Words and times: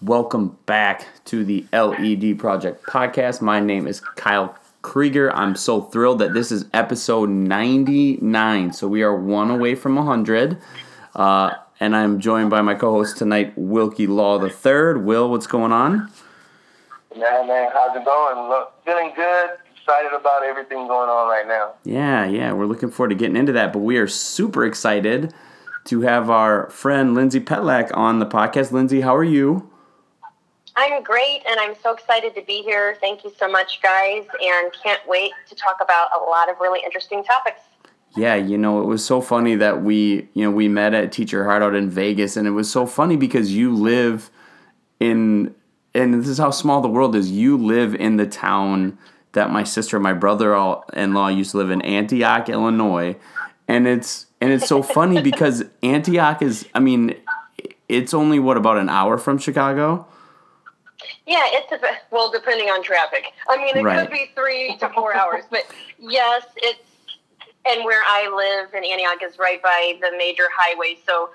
Welcome 0.00 0.56
back 0.64 1.08
to 1.24 1.44
the 1.44 1.66
LED 1.72 2.38
Project 2.38 2.84
podcast. 2.86 3.40
My 3.42 3.58
name 3.58 3.88
is 3.88 3.98
Kyle 3.98 4.56
Krieger. 4.80 5.34
I'm 5.34 5.56
so 5.56 5.80
thrilled 5.82 6.20
that 6.20 6.34
this 6.34 6.52
is 6.52 6.66
episode 6.72 7.28
99. 7.30 8.72
So 8.74 8.86
we 8.86 9.02
are 9.02 9.16
one 9.16 9.50
away 9.50 9.74
from 9.74 9.96
100. 9.96 10.58
Uh, 11.16 11.50
and 11.80 11.96
I'm 11.96 12.20
joined 12.20 12.48
by 12.48 12.62
my 12.62 12.76
co 12.76 12.92
host 12.92 13.16
tonight, 13.16 13.54
Wilkie 13.56 14.06
Law 14.06 14.40
III. 14.40 15.02
Will, 15.02 15.28
what's 15.32 15.48
going 15.48 15.72
on? 15.72 16.08
Yeah, 17.16 17.44
man, 17.44 17.68
how's 17.74 17.96
it 17.96 18.04
going? 18.04 18.48
Look, 18.48 18.84
feeling 18.84 19.10
good, 19.16 19.50
excited 19.74 20.12
about 20.16 20.44
everything 20.44 20.86
going 20.86 21.10
on 21.10 21.28
right 21.28 21.48
now. 21.48 21.72
Yeah, 21.82 22.24
yeah, 22.24 22.52
we're 22.52 22.66
looking 22.66 22.92
forward 22.92 23.08
to 23.08 23.16
getting 23.16 23.36
into 23.36 23.50
that. 23.54 23.72
But 23.72 23.80
we 23.80 23.96
are 23.96 24.06
super 24.06 24.64
excited 24.64 25.34
to 25.86 26.02
have 26.02 26.30
our 26.30 26.70
friend 26.70 27.16
Lindsay 27.16 27.40
Petlak 27.40 27.90
on 27.96 28.20
the 28.20 28.26
podcast. 28.26 28.70
Lindsay, 28.70 29.00
how 29.00 29.16
are 29.16 29.24
you? 29.24 29.68
I'm 30.80 31.02
great, 31.02 31.42
and 31.44 31.58
I'm 31.58 31.74
so 31.82 31.92
excited 31.92 32.36
to 32.36 32.42
be 32.42 32.62
here. 32.62 32.96
Thank 33.00 33.24
you 33.24 33.32
so 33.36 33.48
much, 33.48 33.82
guys, 33.82 34.24
and 34.40 34.72
can't 34.80 35.00
wait 35.08 35.32
to 35.48 35.56
talk 35.56 35.78
about 35.82 36.10
a 36.16 36.22
lot 36.22 36.48
of 36.48 36.60
really 36.60 36.78
interesting 36.84 37.24
topics. 37.24 37.62
Yeah, 38.16 38.36
you 38.36 38.56
know, 38.56 38.80
it 38.80 38.84
was 38.84 39.04
so 39.04 39.20
funny 39.20 39.56
that 39.56 39.82
we, 39.82 40.28
you 40.34 40.44
know, 40.44 40.52
we 40.52 40.68
met 40.68 40.94
at 40.94 41.10
Teach 41.10 41.32
Your 41.32 41.42
Heart 41.42 41.64
Out 41.64 41.74
in 41.74 41.90
Vegas, 41.90 42.36
and 42.36 42.46
it 42.46 42.52
was 42.52 42.70
so 42.70 42.86
funny 42.86 43.16
because 43.16 43.52
you 43.52 43.74
live 43.74 44.30
in, 45.00 45.52
and 45.94 46.14
this 46.14 46.28
is 46.28 46.38
how 46.38 46.52
small 46.52 46.80
the 46.80 46.88
world 46.88 47.16
is. 47.16 47.28
You 47.28 47.58
live 47.58 47.96
in 47.96 48.16
the 48.16 48.26
town 48.26 48.96
that 49.32 49.50
my 49.50 49.64
sister 49.64 49.96
and 49.96 50.04
my 50.04 50.12
brother-in-law 50.12 51.26
used 51.26 51.50
to 51.50 51.56
live 51.56 51.72
in, 51.72 51.82
Antioch, 51.82 52.48
Illinois, 52.48 53.16
and 53.66 53.88
it's 53.88 54.26
and 54.40 54.52
it's 54.52 54.68
so 54.68 54.82
funny 54.94 55.22
because 55.22 55.64
Antioch 55.82 56.40
is, 56.40 56.68
I 56.72 56.78
mean, 56.78 57.16
it's 57.88 58.14
only 58.14 58.38
what 58.38 58.56
about 58.56 58.78
an 58.78 58.88
hour 58.88 59.18
from 59.18 59.38
Chicago. 59.38 60.06
Yeah, 61.28 61.44
it's 61.44 61.70
a 61.70 61.78
well, 62.10 62.30
depending 62.30 62.68
on 62.68 62.82
traffic. 62.82 63.26
I 63.50 63.58
mean, 63.58 63.76
it 63.76 63.82
right. 63.82 64.00
could 64.00 64.10
be 64.10 64.30
three 64.34 64.78
to 64.78 64.88
four 64.88 65.14
hours, 65.14 65.44
but 65.50 65.66
yes, 65.98 66.46
it's 66.56 66.80
and 67.66 67.84
where 67.84 68.00
I 68.02 68.34
live 68.34 68.72
in 68.72 68.82
Antioch 68.82 69.22
is 69.22 69.38
right 69.38 69.62
by 69.62 69.98
the 70.00 70.10
major 70.16 70.44
highway, 70.56 70.96
so. 71.06 71.30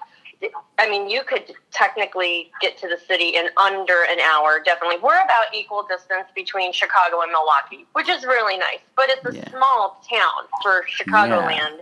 I 0.77 0.89
mean, 0.89 1.09
you 1.09 1.23
could 1.23 1.53
technically 1.71 2.51
get 2.59 2.77
to 2.79 2.89
the 2.89 2.97
city 3.07 3.37
in 3.37 3.47
under 3.55 4.03
an 4.09 4.19
hour. 4.19 4.59
Definitely, 4.65 4.97
we're 5.01 5.21
about 5.21 5.45
equal 5.55 5.83
distance 5.83 6.27
between 6.35 6.73
Chicago 6.73 7.21
and 7.21 7.31
Milwaukee, 7.31 7.85
which 7.93 8.09
is 8.09 8.25
really 8.25 8.57
nice. 8.57 8.79
But 8.97 9.05
it's 9.07 9.25
a 9.25 9.37
yeah. 9.37 9.49
small 9.51 10.03
town 10.11 10.49
for 10.61 10.83
Chicagoland, 10.99 11.79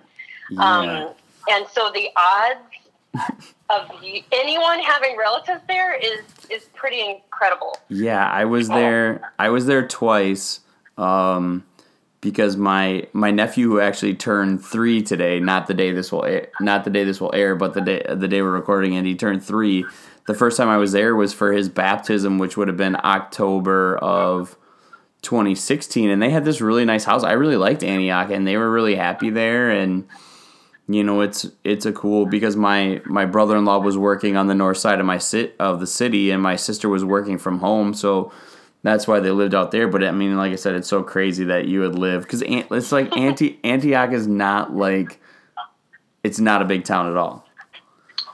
yeah. 0.52 0.64
Um, 0.64 0.86
yeah. 0.86 1.14
and 1.49 1.66
so 1.73 1.91
the 1.91 2.09
odds 2.16 3.47
of 3.73 3.89
anyone 4.31 4.80
having 4.80 5.17
relatives 5.17 5.61
there 5.67 5.95
is 5.95 6.22
is 6.50 6.66
pretty 6.73 7.02
incredible. 7.02 7.77
Yeah, 7.89 8.27
I 8.27 8.45
was 8.45 8.67
there. 8.67 9.33
I 9.39 9.50
was 9.50 9.66
there 9.66 9.88
twice. 9.88 10.61
Um, 10.97 11.66
because 12.22 12.55
my 12.55 13.08
my 13.14 13.31
nephew 13.31 13.67
who 13.67 13.80
actually 13.80 14.14
turned 14.14 14.64
three 14.64 15.02
today, 15.02 15.39
not 15.39 15.67
the 15.67 15.73
day 15.73 15.92
this 15.92 16.11
will 16.11 16.23
air, 16.23 16.47
not 16.61 16.83
the 16.83 16.92
day 16.92 17.03
this 17.03 17.19
will 17.19 17.33
air, 17.33 17.55
but 17.55 17.73
the 17.73 17.81
day 17.81 18.05
the 18.08 18.27
day 18.27 18.42
we're 18.42 18.52
recording, 18.52 18.95
and 18.95 19.05
he 19.05 19.16
turned 19.16 19.44
three. 19.44 19.86
The 20.27 20.36
first 20.36 20.55
time 20.55 20.69
I 20.69 20.77
was 20.77 20.92
there 20.92 21.16
was 21.16 21.33
for 21.33 21.52
his 21.52 21.67
baptism, 21.67 22.38
which 22.38 22.55
would 22.55 22.67
have 22.67 22.77
been 22.77 22.95
October 23.03 23.97
of 23.97 24.55
2016, 25.23 26.09
and 26.11 26.22
they 26.22 26.30
had 26.30 26.45
this 26.45 26.61
really 26.61 26.86
nice 26.86 27.03
house. 27.03 27.23
I 27.23 27.33
really 27.33 27.58
liked 27.58 27.83
Antioch, 27.83 28.30
and 28.30 28.45
they 28.45 28.55
were 28.55 28.72
really 28.72 28.95
happy 28.95 29.31
there, 29.31 29.72
and 29.72 30.08
you 30.95 31.03
know 31.03 31.22
it's 31.22 31.47
it's 31.64 31.86
a 31.86 31.92
cool 31.92 32.25
because 32.25 32.56
my 32.56 33.02
my 33.06 33.25
brother-in-law 33.25 33.80
was 33.80 33.97
working 33.97 34.36
on 34.36 34.47
the 34.47 34.56
north 34.56 34.78
side 34.78 35.00
of 35.00 35.06
my 35.06 35.17
sit 35.17 35.56
of 35.59 35.80
the 35.80 35.88
city 35.88 36.31
and 36.31 36.42
my 36.42 36.56
sister 36.56 36.89
was 36.89 37.06
working 37.06 37.38
from 37.38 37.59
home 37.59 37.94
so 37.94 38.31
that's 38.83 39.08
why 39.08 39.20
they 39.20 39.30
lived 39.30 39.53
out 39.53 39.72
there. 39.72 39.88
But 39.88 40.03
i 40.03 40.11
mean 40.11 40.36
like 40.38 40.52
i 40.52 40.56
said 40.56 40.75
it's 40.75 40.88
so 40.88 41.03
crazy 41.03 41.44
that 41.45 41.67
you 41.67 41.81
would 41.81 41.95
live 41.95 42.23
because 42.23 42.44
it's 42.45 42.92
like 42.92 43.16
Anti- 43.17 43.59
antioch 43.64 44.11
is 44.11 44.27
not 44.27 44.76
like 44.76 45.20
it's 46.23 46.39
not 46.39 46.61
a 46.61 46.65
big 46.65 46.83
town 46.83 47.08
at 47.08 47.17
all. 47.17 47.45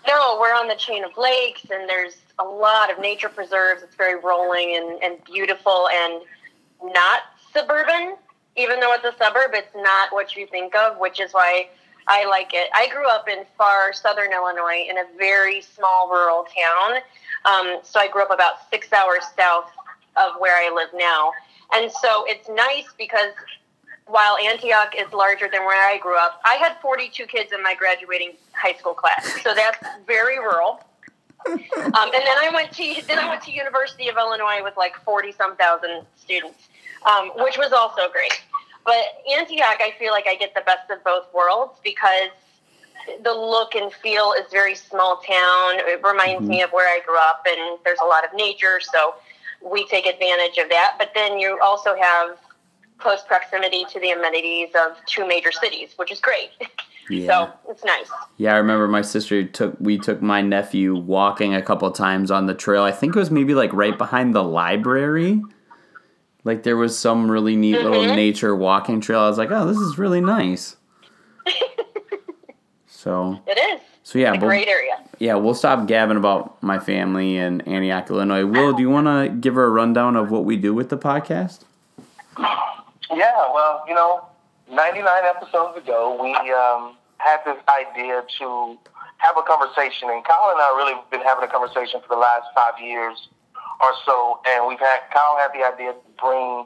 No 0.07 0.37
we're 0.39 0.55
on 0.55 0.67
the 0.67 0.75
chain 0.75 1.03
of 1.03 1.11
lakes 1.17 1.65
and 1.69 1.87
there's 1.89 2.17
a 2.39 2.43
lot 2.43 2.91
of 2.91 2.99
nature 2.99 3.29
preserves. 3.29 3.81
It's 3.81 3.95
very 3.95 4.19
rolling 4.19 4.75
and, 4.77 5.03
and 5.03 5.23
beautiful 5.25 5.87
and 5.89 6.21
not 6.83 7.21
suburban 7.51 8.15
even 8.55 8.79
though 8.79 8.93
it's 8.93 9.05
a 9.05 9.13
suburb 9.17 9.51
it's 9.53 9.75
not 9.75 10.11
what 10.11 10.35
you 10.35 10.47
think 10.47 10.75
of 10.75 10.97
which 10.99 11.19
is 11.19 11.31
why 11.31 11.67
I 12.07 12.25
like 12.25 12.51
it. 12.53 12.69
I 12.73 12.87
grew 12.89 13.07
up 13.09 13.27
in 13.27 13.45
far 13.57 13.93
southern 13.93 14.31
Illinois 14.31 14.85
in 14.89 14.97
a 14.97 15.03
very 15.17 15.61
small 15.61 16.09
rural 16.09 16.45
town. 16.45 17.01
Um, 17.45 17.79
so 17.83 17.99
I 17.99 18.07
grew 18.07 18.23
up 18.23 18.31
about 18.31 18.69
six 18.69 18.91
hours 18.93 19.23
south 19.35 19.69
of 20.15 20.39
where 20.39 20.55
I 20.55 20.73
live 20.73 20.89
now. 20.93 21.31
And 21.73 21.91
so 21.91 22.25
it's 22.27 22.47
nice 22.49 22.87
because 22.97 23.33
while 24.05 24.37
Antioch 24.37 24.95
is 24.97 25.11
larger 25.11 25.49
than 25.51 25.65
where 25.65 25.89
I 25.89 25.97
grew 25.97 26.17
up, 26.17 26.41
I 26.45 26.55
had 26.55 26.77
42 26.81 27.25
kids 27.25 27.51
in 27.51 27.61
my 27.61 27.75
graduating 27.75 28.33
high 28.53 28.73
school 28.73 28.93
class. 28.93 29.41
So 29.43 29.53
that's 29.53 29.77
very 30.05 30.39
rural. 30.39 30.81
Um, 31.45 31.55
and 31.77 32.25
then 32.25 32.37
I 32.37 32.49
went 32.53 32.71
to 32.73 33.01
then 33.07 33.19
I 33.19 33.29
went 33.29 33.41
to 33.43 33.51
University 33.51 34.09
of 34.09 34.17
Illinois 34.17 34.61
with 34.63 34.75
like 34.75 34.95
40 35.03 35.31
some 35.31 35.55
thousand 35.55 36.05
students, 36.15 36.67
um, 37.05 37.31
which 37.37 37.57
was 37.57 37.71
also 37.71 38.09
great. 38.11 38.41
But 38.87 39.21
Antioch, 39.37 39.81
I 39.81 39.93
feel 39.99 40.13
like 40.13 40.27
I 40.27 40.35
get 40.35 40.55
the 40.55 40.61
best 40.61 40.89
of 40.89 41.03
both 41.03 41.25
worlds 41.33 41.77
because 41.83 42.31
the 43.21 43.33
look 43.33 43.75
and 43.75 43.91
feel 43.91 44.31
is 44.31 44.49
very 44.49 44.75
small 44.75 45.17
town. 45.17 45.79
It 45.79 46.01
reminds 46.07 46.43
mm-hmm. 46.43 46.47
me 46.47 46.61
of 46.61 46.71
where 46.71 46.87
I 46.87 47.01
grew 47.05 47.17
up, 47.17 47.45
and 47.45 47.79
there's 47.83 47.99
a 48.01 48.07
lot 48.07 48.23
of 48.23 48.33
nature, 48.33 48.79
so 48.79 49.15
we 49.61 49.85
take 49.87 50.07
advantage 50.07 50.57
of 50.57 50.69
that. 50.69 50.95
But 50.97 51.11
then 51.13 51.37
you 51.37 51.59
also 51.61 51.97
have 51.97 52.37
close 52.97 53.23
proximity 53.27 53.83
to 53.91 53.99
the 53.99 54.11
amenities 54.11 54.69
of 54.73 54.95
two 55.05 55.27
major 55.27 55.51
cities, 55.51 55.89
which 55.97 56.11
is 56.11 56.21
great. 56.21 56.51
Yeah. 57.09 57.53
So 57.63 57.71
it's 57.71 57.85
nice. 57.85 58.09
Yeah, 58.35 58.55
I 58.55 58.57
remember 58.57 58.85
my 58.85 59.01
sister 59.01 59.45
took 59.45 59.77
we 59.79 59.97
took 59.97 60.21
my 60.21 60.41
nephew 60.41 60.93
walking 60.93 61.55
a 61.55 61.61
couple 61.61 61.89
times 61.91 62.31
on 62.31 62.47
the 62.47 62.53
trail. 62.53 62.83
I 62.83 62.91
think 62.91 63.15
it 63.15 63.19
was 63.19 63.31
maybe 63.31 63.53
like 63.53 63.71
right 63.71 63.97
behind 63.97 64.35
the 64.35 64.43
library. 64.43 65.41
Like 66.47 66.63
there 66.63 66.77
was 66.77 66.97
some 66.97 67.29
really 67.29 67.57
neat 67.57 67.75
mm-hmm. 67.75 67.85
little 67.85 68.15
nature 68.15 68.55
walking 68.55 69.01
trail. 69.01 69.19
I 69.19 69.27
was 69.27 69.37
like, 69.37 69.51
oh, 69.51 69.67
this 69.67 69.77
is 69.77 69.97
really 69.97 70.21
nice. 70.21 70.77
so 72.87 73.37
it 73.45 73.57
is. 73.57 73.81
So 74.03 74.17
yeah, 74.17 74.33
it's 74.33 74.41
a 74.41 74.45
great 74.45 74.69
area. 74.69 74.93
Yeah, 75.19 75.35
we'll 75.35 75.55
stop 75.55 75.87
gabbing 75.87 76.15
about 76.15 76.63
my 76.63 76.79
family 76.79 77.35
in 77.35 77.59
Antioch, 77.61 78.09
Illinois. 78.09 78.45
Will, 78.45 78.71
do 78.71 78.81
you 78.81 78.89
want 78.89 79.07
to 79.07 79.35
give 79.37 79.55
her 79.55 79.65
a 79.65 79.69
rundown 79.69 80.15
of 80.15 80.31
what 80.31 80.45
we 80.45 80.55
do 80.55 80.73
with 80.73 80.87
the 80.87 80.97
podcast? 80.97 81.63
Yeah, 82.37 83.51
well, 83.53 83.83
you 83.85 83.93
know, 83.93 84.25
99 84.71 85.05
episodes 85.25 85.77
ago, 85.77 86.17
we 86.21 86.31
um, 86.53 86.95
had 87.17 87.39
this 87.45 87.57
idea 87.67 88.23
to 88.39 88.77
have 89.17 89.35
a 89.37 89.43
conversation, 89.43 90.09
and 90.09 90.23
Kyle 90.23 90.51
and 90.51 90.61
I 90.61 90.73
really 90.77 90.93
been 91.11 91.21
having 91.21 91.43
a 91.43 91.51
conversation 91.51 91.99
for 92.01 92.15
the 92.15 92.21
last 92.21 92.45
five 92.55 92.81
years 92.81 93.27
or 93.81 93.93
so, 94.05 94.39
and 94.47 94.67
we've 94.67 94.79
had 94.79 95.01
Kyle 95.13 95.37
had 95.37 95.53
the 95.53 95.65
idea 95.65 95.93
to 95.93 96.09
bring 96.19 96.65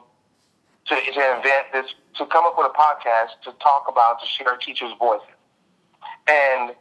to, 0.88 0.94
to 0.94 1.36
invent 1.36 1.72
this 1.72 1.86
to 2.16 2.26
come 2.26 2.44
up 2.44 2.54
with 2.56 2.70
a 2.70 2.76
podcast 2.76 3.40
to 3.44 3.52
talk 3.58 3.84
about 3.88 4.20
to 4.20 4.26
share 4.26 4.56
teachers' 4.56 4.92
voices. 4.98 5.28
And 6.28 6.74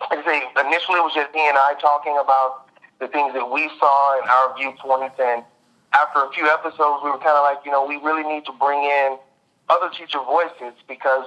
I 0.00 0.22
say 0.24 0.42
initially 0.60 0.98
it 0.98 1.04
was 1.04 1.14
just 1.14 1.34
he 1.34 1.46
and 1.48 1.56
I 1.56 1.74
talking 1.80 2.18
about 2.20 2.68
the 3.00 3.08
things 3.08 3.32
that 3.34 3.50
we 3.50 3.70
saw 3.78 4.20
and 4.20 4.28
our 4.28 4.56
viewpoints. 4.56 5.16
And 5.18 5.42
after 5.94 6.24
a 6.24 6.30
few 6.32 6.46
episodes, 6.46 7.02
we 7.02 7.10
were 7.10 7.18
kind 7.18 7.36
of 7.38 7.42
like, 7.42 7.64
you 7.64 7.72
know, 7.72 7.84
we 7.86 7.96
really 7.96 8.22
need 8.22 8.44
to 8.46 8.52
bring 8.52 8.82
in 8.84 9.18
other 9.68 9.88
teacher 9.90 10.20
voices 10.22 10.74
because 10.86 11.26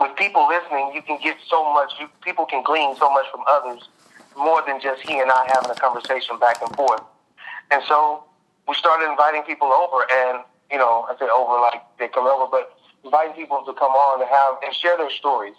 with 0.00 0.16
people 0.16 0.48
listening, 0.48 0.92
you 0.94 1.02
can 1.02 1.20
get 1.22 1.36
so 1.48 1.72
much. 1.72 1.92
You, 2.00 2.08
people 2.22 2.46
can 2.46 2.62
glean 2.64 2.96
so 2.96 3.10
much 3.12 3.26
from 3.30 3.42
others 3.48 3.88
more 4.36 4.62
than 4.66 4.80
just 4.80 5.02
he 5.02 5.18
and 5.18 5.30
I 5.30 5.48
having 5.54 5.70
a 5.70 5.74
conversation 5.74 6.38
back 6.38 6.60
and 6.62 6.74
forth. 6.76 7.02
And 7.70 7.82
so 7.88 8.24
we 8.68 8.74
started 8.74 9.10
inviting 9.10 9.42
people 9.42 9.68
over, 9.72 10.04
and 10.10 10.44
you 10.70 10.78
know, 10.78 11.06
I 11.08 11.16
say 11.18 11.26
over 11.26 11.60
like 11.60 11.82
they 11.98 12.08
come 12.08 12.26
over, 12.26 12.50
but 12.50 12.76
inviting 13.04 13.34
people 13.34 13.62
to 13.66 13.72
come 13.74 13.92
on 13.92 14.20
and 14.20 14.28
have 14.30 14.56
and 14.64 14.74
share 14.74 14.96
their 14.96 15.10
stories, 15.10 15.54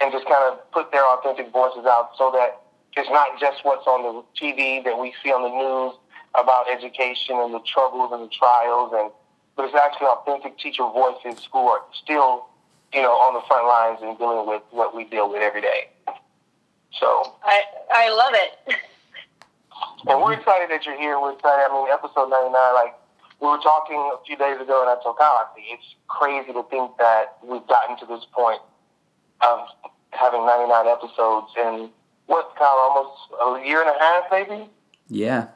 and 0.00 0.12
just 0.12 0.26
kind 0.26 0.52
of 0.52 0.58
put 0.72 0.92
their 0.92 1.04
authentic 1.04 1.52
voices 1.52 1.86
out, 1.86 2.10
so 2.16 2.30
that 2.32 2.62
it's 2.96 3.10
not 3.10 3.38
just 3.38 3.64
what's 3.64 3.86
on 3.86 4.02
the 4.02 4.22
TV 4.34 4.82
that 4.84 4.98
we 4.98 5.14
see 5.22 5.30
on 5.30 5.42
the 5.42 5.48
news 5.48 5.94
about 6.34 6.66
education 6.70 7.36
and 7.38 7.54
the 7.54 7.60
troubles 7.60 8.10
and 8.12 8.22
the 8.24 8.32
trials, 8.32 8.92
and 8.94 9.10
but 9.56 9.66
it's 9.66 9.74
actually 9.74 10.06
authentic 10.06 10.58
teacher 10.58 10.84
voices 10.84 11.48
who 11.52 11.58
are 11.58 11.82
still, 11.92 12.46
you 12.94 13.02
know, 13.02 13.12
on 13.12 13.34
the 13.34 13.42
front 13.46 13.66
lines 13.66 13.98
and 14.02 14.16
dealing 14.18 14.46
with 14.48 14.62
what 14.70 14.94
we 14.94 15.04
deal 15.04 15.30
with 15.30 15.42
every 15.42 15.60
day. 15.60 15.90
So 16.98 17.34
I 17.44 17.62
I 17.92 18.08
love 18.10 18.32
it. 18.34 18.76
And 20.06 20.20
we're 20.20 20.32
excited 20.32 20.70
that 20.70 20.84
you're 20.86 20.96
here. 20.98 21.20
We're 21.20 21.32
excited. 21.34 21.64
I 21.68 21.72
mean, 21.72 21.88
episode 21.92 22.28
99, 22.28 22.52
like 22.74 22.94
we 23.40 23.48
were 23.48 23.58
talking 23.58 23.96
a 24.14 24.22
few 24.24 24.36
days 24.36 24.60
ago, 24.60 24.80
and 24.80 24.88
I 24.90 24.96
told 25.02 25.18
Kyle, 25.18 25.40
I 25.40 25.46
it's 25.56 25.94
crazy 26.08 26.52
to 26.52 26.62
think 26.64 26.96
that 26.98 27.36
we've 27.42 27.66
gotten 27.66 27.96
to 27.98 28.06
this 28.06 28.24
point 28.32 28.60
of 29.42 29.60
having 30.12 30.44
99 30.46 30.86
episodes 30.86 31.48
in 31.56 31.90
what, 32.26 32.54
Kyle, 32.56 32.76
almost 32.80 33.62
a 33.64 33.66
year 33.66 33.80
and 33.82 33.90
a 33.90 33.98
half, 33.98 34.24
maybe? 34.30 34.68
Yeah. 35.08 35.48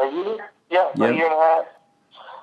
A 0.00 0.10
year? 0.10 0.50
Yeah, 0.70 0.88
Yep. 0.96 1.10
a 1.10 1.14
year 1.14 1.26
and 1.26 1.34
a 1.34 1.40
half. 1.40 1.64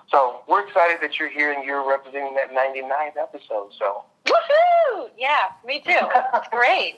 So 0.09 0.41
we're 0.47 0.65
excited 0.65 0.97
that 1.01 1.17
you're 1.19 1.29
here 1.29 1.53
and 1.53 1.63
you're 1.65 1.87
representing 1.87 2.35
that 2.35 2.51
99th 2.51 3.17
episode. 3.21 3.71
So 3.77 4.03
Woohoo! 4.25 5.09
Yeah, 5.17 5.49
me 5.65 5.79
too. 5.79 5.91
It's 5.97 6.47
great. 6.51 6.97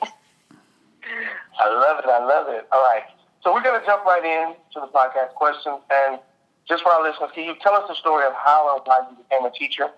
I 1.59 1.69
love 1.69 1.99
it. 2.03 2.09
I 2.09 2.23
love 2.23 2.47
it. 2.49 2.67
All 2.71 2.81
right. 2.81 3.03
So 3.43 3.53
we're 3.53 3.63
going 3.63 3.79
to 3.79 3.85
jump 3.85 4.05
right 4.05 4.23
in 4.23 4.55
to 4.73 4.79
the 4.81 4.87
podcast 4.87 5.33
questions. 5.35 5.81
And 5.89 6.19
just 6.67 6.83
for 6.83 6.91
our 6.91 7.03
listeners, 7.03 7.31
can 7.33 7.45
you 7.45 7.55
tell 7.61 7.73
us 7.73 7.87
the 7.87 7.95
story 7.95 8.25
of 8.25 8.33
how 8.33 8.75
and 8.75 8.81
why 8.85 8.99
you 9.09 9.17
became 9.17 9.45
a 9.45 9.51
teacher? 9.51 9.89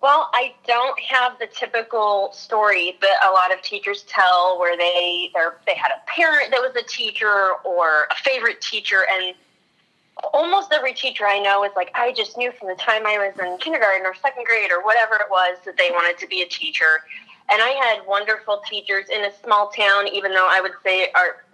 Well, 0.00 0.30
I 0.34 0.52
don't 0.66 0.98
have 0.98 1.38
the 1.38 1.46
typical 1.46 2.32
story 2.32 2.98
that 3.00 3.28
a 3.28 3.30
lot 3.30 3.52
of 3.52 3.62
teachers 3.62 4.02
tell, 4.08 4.58
where 4.58 4.76
they 4.76 5.30
they 5.64 5.74
had 5.76 5.92
a 5.92 6.10
parent 6.10 6.50
that 6.50 6.60
was 6.60 6.74
a 6.74 6.82
teacher 6.88 7.52
or 7.64 8.08
a 8.10 8.14
favorite 8.24 8.60
teacher, 8.60 9.06
and 9.12 9.34
almost 10.32 10.72
every 10.72 10.92
teacher 10.92 11.24
I 11.24 11.38
know 11.38 11.64
is 11.64 11.70
like, 11.76 11.92
I 11.94 12.12
just 12.12 12.36
knew 12.36 12.50
from 12.50 12.68
the 12.68 12.74
time 12.74 13.06
I 13.06 13.16
was 13.18 13.38
in 13.38 13.58
kindergarten 13.58 14.04
or 14.04 14.14
second 14.14 14.44
grade 14.44 14.72
or 14.72 14.82
whatever 14.82 15.14
it 15.14 15.30
was 15.30 15.58
that 15.64 15.76
they 15.76 15.90
wanted 15.90 16.18
to 16.18 16.26
be 16.26 16.42
a 16.42 16.48
teacher. 16.48 17.04
And 17.50 17.60
I 17.60 17.70
had 17.70 18.06
wonderful 18.06 18.62
teachers 18.68 19.06
in 19.08 19.24
a 19.24 19.30
small 19.44 19.68
town, 19.68 20.08
even 20.08 20.32
though 20.32 20.48
I 20.50 20.60
would 20.60 20.72
say 20.84 21.08
are, 21.14 21.44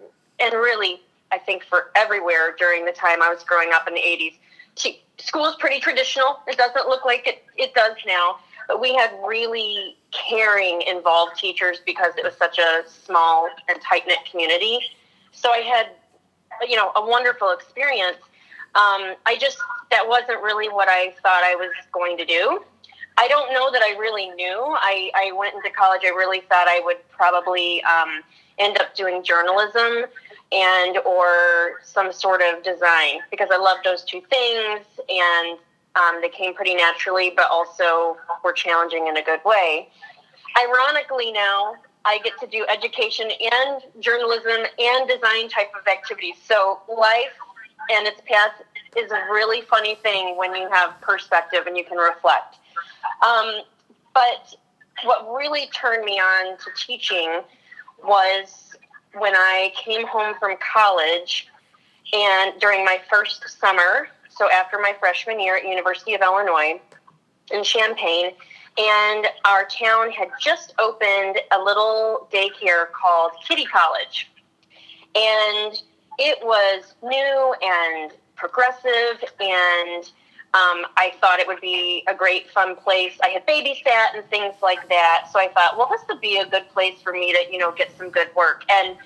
and 0.41 0.55
really, 0.55 1.01
I 1.33 1.39
think 1.39 1.65
for 1.65 1.91
everywhere 1.95 2.55
during 2.59 2.85
the 2.85 2.93
time 2.93 3.23
I 3.23 3.29
was 3.29 3.43
growing 3.43 3.73
up 3.73 3.89
in 3.89 3.95
the 3.95 4.01
80s, 4.01 4.35
te- 4.77 5.03
school 5.19 5.47
is 5.47 5.57
pretty 5.57 5.81
traditional. 5.81 6.41
It 6.47 6.57
doesn't 6.57 6.89
look 6.89 7.05
like 7.05 7.27
it, 7.27 7.43
it 7.57 7.75
does 7.75 7.97
now. 8.07 8.37
But 8.69 8.81
we 8.81 8.95
had 8.95 9.11
really 9.27 9.97
caring, 10.11 10.83
involved 10.83 11.39
teachers 11.39 11.79
because 11.85 12.13
it 12.17 12.25
was 12.25 12.35
such 12.35 12.59
a 12.59 12.83
small 12.87 13.49
and 13.69 13.81
tight 13.81 14.03
knit 14.07 14.19
community. 14.31 14.81
So 15.33 15.51
I 15.51 15.59
had, 15.59 15.89
you 16.69 16.77
know, 16.77 16.93
a 16.95 17.05
wonderful 17.05 17.51
experience. 17.51 18.19
Um, 18.75 19.15
I 19.27 19.37
just, 19.41 19.59
that 19.91 20.07
wasn't 20.07 20.43
really 20.43 20.69
what 20.69 20.89
I 20.89 21.15
thought 21.23 21.43
I 21.45 21.55
was 21.55 21.71
going 21.93 22.19
to 22.19 22.27
do. 22.27 22.63
I 23.19 23.27
don't 23.27 23.53
know 23.53 23.71
that 23.73 23.83
I 23.83 23.99
really 23.99 24.31
knew. 24.31 24.77
I, 24.79 25.11
I 25.13 25.33
went 25.33 25.55
into 25.57 25.71
college, 25.71 26.03
I 26.05 26.11
really 26.11 26.41
thought 26.41 26.69
I 26.69 26.81
would 26.85 26.99
probably 27.09 27.83
um, 27.83 28.23
end 28.59 28.79
up 28.81 28.95
doing 28.95 29.25
journalism 29.25 30.05
and 30.53 30.99
or 30.99 31.81
some 31.83 32.13
sort 32.13 32.43
of 32.43 32.63
design 32.63 33.19
because 33.33 33.49
I 33.53 33.59
love 33.59 33.79
those 33.83 34.05
two 34.05 34.23
things 34.31 34.87
and 35.09 35.59
um, 35.97 36.21
they 36.23 36.29
came 36.29 36.55
pretty 36.55 36.77
naturally, 36.77 37.33
but 37.35 37.51
also 37.51 38.17
were 38.45 38.53
challenging 38.53 39.09
in 39.09 39.17
a 39.17 39.23
good 39.23 39.41
way. 39.45 39.89
Ironically, 40.57 41.33
now 41.33 41.75
I 42.05 42.21
get 42.21 42.39
to 42.39 42.47
do 42.47 42.65
education 42.73 43.31
and 43.53 43.83
journalism 44.01 44.65
and 44.79 45.09
design 45.09 45.49
type 45.49 45.73
of 45.79 45.87
activities. 45.89 46.37
So 46.47 46.81
life 46.89 47.35
and 47.91 48.07
its 48.07 48.21
path 48.27 48.53
is 48.97 49.11
a 49.11 49.27
really 49.31 49.63
funny 49.63 49.97
thing 49.97 50.37
when 50.37 50.55
you 50.55 50.69
have 50.71 51.01
perspective 51.01 51.67
and 51.67 51.77
you 51.77 51.85
can 51.85 51.99
reflect. 51.99 52.59
Um, 53.27 53.61
but 54.15 54.55
what 55.05 55.33
really 55.37 55.69
turned 55.73 56.05
me 56.05 56.19
on 56.19 56.57
to 56.59 56.65
teaching 56.77 57.41
was 58.03 58.77
when 59.15 59.35
I 59.35 59.73
came 59.77 60.07
home 60.07 60.35
from 60.39 60.57
college 60.59 61.49
and 62.13 62.59
during 62.61 62.85
my 62.85 63.01
first 63.11 63.59
summer, 63.61 64.09
so 64.29 64.51
after 64.51 64.79
my 64.79 64.95
freshman 64.99 65.41
year 65.41 65.57
at 65.57 65.65
University 65.65 66.15
of 66.15 66.23
Illinois 66.23 66.81
in 67.51 67.63
Champaign, 67.65 68.33
and 68.79 69.27
our 69.45 69.65
town 69.67 70.11
had 70.11 70.29
just 70.41 70.75
opened 70.79 71.39
a 71.53 71.59
little 71.61 72.29
daycare 72.33 72.91
called 72.93 73.33
Kitty 73.47 73.65
College. 73.65 74.31
And 75.15 75.75
it 76.19 76.39
was 76.43 76.95
new 77.03 77.55
and 77.63 78.13
progressive 78.37 79.25
and 79.41 80.11
um, 80.55 80.87
I 80.97 81.13
thought 81.21 81.41
it 81.41 81.47
would 81.47 81.61
be 81.61 82.05
a 82.09 82.15
great 82.15 82.49
fun 82.51 82.75
place. 82.75 83.19
I 83.23 83.29
had 83.29 83.47
babysat 83.47 84.17
and 84.17 84.25
things 84.31 84.55
like 84.63 84.89
that, 84.89 85.29
so 85.31 85.39
I 85.39 85.49
thought, 85.49 85.77
well, 85.77 85.89
this 85.91 86.01
would 86.09 86.23
be 86.23 86.39
a 86.39 86.47
good 86.47 86.67
place 86.71 87.03
for 87.03 87.13
me 87.13 87.33
to, 87.33 87.53
you 87.53 87.59
know, 87.59 87.71
get 87.73 87.95
some 87.99 88.09
good 88.09 88.29
work. 88.35 88.65
And 88.73 88.97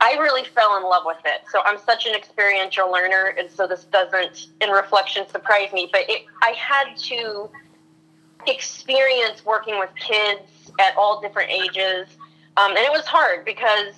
I 0.00 0.14
really 0.14 0.42
fell 0.44 0.76
in 0.76 0.82
love 0.82 1.04
with 1.06 1.18
it. 1.24 1.42
So 1.52 1.60
I'm 1.64 1.78
such 1.78 2.06
an 2.06 2.14
experiential 2.14 2.90
learner, 2.90 3.34
and 3.38 3.48
so 3.48 3.68
this 3.68 3.84
doesn't, 3.84 4.48
in 4.60 4.70
reflection, 4.70 5.28
surprise 5.28 5.72
me. 5.72 5.88
But 5.92 6.02
it, 6.08 6.24
I 6.42 6.50
had 6.50 6.96
to 6.96 7.48
experience 8.48 9.44
working 9.44 9.78
with 9.78 9.90
kids 9.94 10.72
at 10.80 10.96
all 10.96 11.20
different 11.20 11.50
ages, 11.50 12.08
um, 12.56 12.70
and 12.70 12.78
it 12.78 12.90
was 12.90 13.04
hard 13.06 13.44
because 13.44 13.94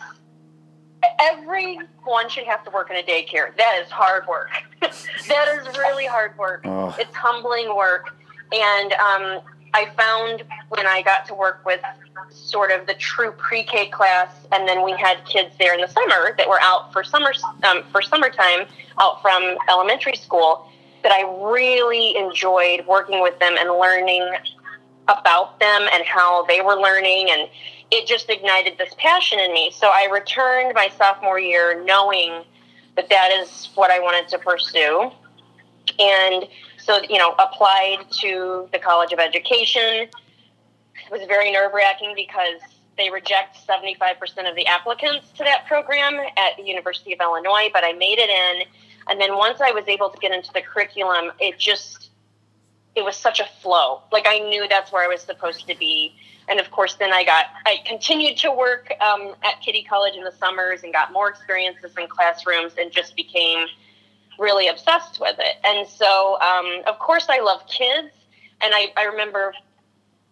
everyone 1.21 2.29
should 2.29 2.45
have 2.45 2.65
to 2.65 2.71
work 2.71 2.91
in 2.91 2.97
a 2.97 3.03
daycare. 3.03 3.57
That 3.57 3.81
is 3.85 3.91
hard 3.91 4.27
work. 4.27 4.51
that 4.81 5.59
is 5.59 5.77
really 5.79 6.07
hard 6.07 6.37
work. 6.39 6.63
Oh. 6.65 6.95
It's 6.99 7.15
humbling 7.15 7.75
work. 7.75 8.15
And 8.53 8.93
um, 8.93 9.41
I 9.75 9.91
found 9.97 10.45
when 10.69 10.87
I 10.87 11.03
got 11.03 11.27
to 11.27 11.35
work 11.35 11.65
with 11.65 11.81
sort 12.31 12.71
of 12.71 12.87
the 12.87 12.95
true 12.95 13.33
pre-K 13.33 13.89
class, 13.89 14.31
and 14.53 14.69
then 14.69 14.85
we 14.85 14.93
had 14.93 15.25
kids 15.27 15.55
there 15.59 15.75
in 15.75 15.81
the 15.81 15.89
summer 15.89 16.35
that 16.37 16.49
were 16.49 16.61
out 16.61 16.93
for 16.93 17.05
summer 17.05 17.33
um, 17.65 17.83
for 17.93 18.03
summertime 18.03 18.67
out 19.01 19.21
from 19.23 19.57
elementary 19.69 20.17
school. 20.17 20.71
That 21.03 21.13
I 21.13 21.23
really 21.53 22.17
enjoyed 22.17 22.85
working 22.87 23.23
with 23.23 23.39
them 23.39 23.55
and 23.59 23.71
learning 23.79 24.29
about 25.09 25.61
them 25.61 25.87
and 25.93 26.05
how 26.05 26.45
they 26.47 26.61
were 26.61 26.75
learning 26.75 27.29
and 27.31 27.49
it 27.91 28.07
just 28.07 28.29
ignited 28.29 28.79
this 28.79 28.95
passion 28.99 29.39
in 29.39 29.53
me. 29.53 29.71
So 29.71 29.89
I 29.89 30.09
returned 30.13 30.73
my 30.75 30.89
sophomore 30.97 31.39
year 31.39 31.83
knowing 31.85 32.43
that 32.97 33.09
that 33.09 33.31
is 33.31 33.71
what 33.75 33.91
I 33.91 34.01
wanted 34.01 34.29
to 34.29 34.39
pursue. 34.39 35.11
And 35.99 36.49
so, 36.79 37.01
you 37.09 37.19
know, 37.19 37.35
applied 37.39 38.11
to 38.21 38.69
the 38.73 38.79
College 38.79 39.13
of 39.13 39.19
Education. 39.19 40.09
It 40.09 41.11
was 41.11 41.23
very 41.29 41.53
nerve 41.53 41.73
wracking 41.73 42.15
because 42.17 42.61
they 42.97 43.11
reject 43.11 43.59
75% 43.67 44.49
of 44.49 44.57
the 44.57 44.67
applicants 44.67 45.31
to 45.37 45.45
that 45.45 45.67
program 45.67 46.15
at 46.15 46.57
the 46.57 46.63
University 46.63 47.13
of 47.13 47.21
Illinois, 47.21 47.69
but 47.73 47.85
I 47.85 47.93
made 47.93 48.19
it 48.19 48.31
in. 48.31 48.67
And 49.09 49.21
then 49.21 49.37
once 49.37 49.61
I 49.61 49.71
was 49.71 49.85
able 49.87 50.11
to 50.11 50.19
get 50.19 50.33
into 50.33 50.53
the 50.53 50.63
curriculum, 50.63 51.33
it 51.39 51.59
just, 51.59 52.11
it 52.95 53.05
was 53.05 53.17
such 53.17 53.39
a 53.39 53.47
flow. 53.63 54.03
Like 54.11 54.27
I 54.27 54.39
knew 54.39 54.67
that's 54.69 54.91
where 54.91 55.05
I 55.05 55.09
was 55.09 55.21
supposed 55.21 55.69
to 55.69 55.77
be 55.77 56.17
and 56.49 56.61
of 56.61 56.71
course 56.71 56.95
then 56.95 57.13
i 57.13 57.25
got 57.25 57.47
i 57.65 57.77
continued 57.87 58.37
to 58.37 58.51
work 58.53 58.93
um, 59.01 59.35
at 59.43 59.61
kitty 59.61 59.83
college 59.83 60.15
in 60.15 60.25
the 60.25 60.33
summers 60.33 60.83
and 60.83 60.93
got 60.93 61.13
more 61.13 61.29
experiences 61.29 61.93
in 61.99 62.07
classrooms 62.09 62.73
and 62.79 62.93
just 62.93 63.17
became 63.17 63.67
really 64.39 64.69
obsessed 64.69 65.21
with 65.21 65.37
it. 65.39 65.57
And 65.65 65.87
so 65.89 66.39
um, 66.41 66.83
of 66.87 66.99
course 66.99 67.27
i 67.29 67.41
love 67.41 67.67
kids. 67.67 68.13
And 68.61 68.75
I, 68.75 68.93
I 68.97 69.05
remember 69.05 69.55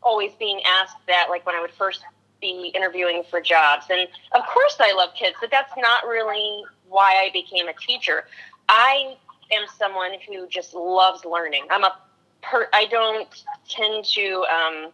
always 0.02 0.32
being 0.38 0.60
asked 0.66 0.96
that 1.06 1.26
like 1.30 1.44
when 1.46 1.54
i 1.54 1.60
would 1.60 1.72
first 1.72 2.02
be 2.40 2.70
interviewing 2.74 3.22
for 3.30 3.40
jobs. 3.40 3.86
And 3.90 4.08
of 4.32 4.46
course 4.46 4.76
i 4.80 4.92
love 4.92 5.10
kids 5.14 5.36
but 5.40 5.50
that's 5.50 5.72
not 5.76 6.04
really 6.04 6.62
why 6.88 7.14
i 7.24 7.30
became 7.32 7.68
a 7.68 7.74
teacher. 7.74 8.24
I 8.68 9.16
am 9.52 9.66
someone 9.78 10.12
who 10.26 10.46
just 10.48 10.74
loves 10.74 11.24
learning. 11.24 11.66
I'm 11.70 11.84
a 11.84 11.96
per 12.42 12.68
i 12.72 12.84
don't 12.86 13.44
tend 13.68 14.04
to 14.04 14.44
um, 14.52 14.92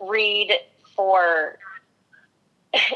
read 0.00 0.52
for 0.94 1.58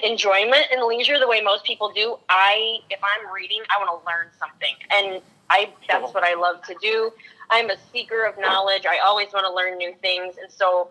enjoyment 0.03 0.67
and 0.73 0.83
leisure 0.85 1.19
the 1.19 1.29
way 1.29 1.41
most 1.41 1.65
people 1.65 1.93
do. 1.95 2.19
I 2.29 2.79
if 2.91 3.01
I'm 3.03 3.33
reading, 3.33 3.63
I 3.71 3.83
want 3.83 4.01
to 4.01 4.07
learn 4.07 4.29
something. 4.39 4.75
And 4.97 5.23
I 5.51 5.71
that's 5.89 6.13
what 6.13 6.25
I 6.25 6.35
love 6.35 6.63
to 6.65 6.75
do. 6.81 7.13
I'm 7.51 7.71
a 7.71 7.77
seeker 7.93 8.25
of 8.25 8.39
knowledge. 8.39 8.85
I 8.87 8.99
always 9.05 9.33
want 9.33 9.47
to 9.47 9.53
learn 9.53 9.79
new 9.79 9.95
things. 10.03 10.37
And 10.41 10.51
so 10.51 10.89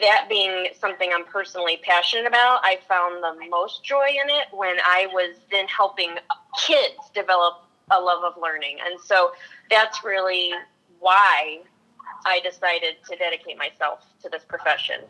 that 0.00 0.26
being 0.28 0.68
something 0.78 1.10
I'm 1.14 1.24
personally 1.24 1.80
passionate 1.82 2.26
about, 2.26 2.60
I 2.62 2.78
found 2.88 3.22
the 3.22 3.48
most 3.48 3.82
joy 3.84 4.08
in 4.08 4.28
it 4.28 4.46
when 4.52 4.76
I 4.84 5.08
was 5.12 5.36
then 5.50 5.66
helping 5.66 6.16
kids 6.58 7.10
develop 7.14 7.64
a 7.90 7.98
love 7.98 8.22
of 8.22 8.40
learning. 8.40 8.78
And 8.84 9.00
so 9.00 9.32
that's 9.70 10.04
really 10.04 10.52
why 11.00 11.60
I 12.26 12.40
decided 12.40 12.96
to 13.08 13.16
dedicate 13.16 13.58
myself 13.58 14.04
to 14.22 14.28
this 14.28 14.44
profession. 14.44 15.02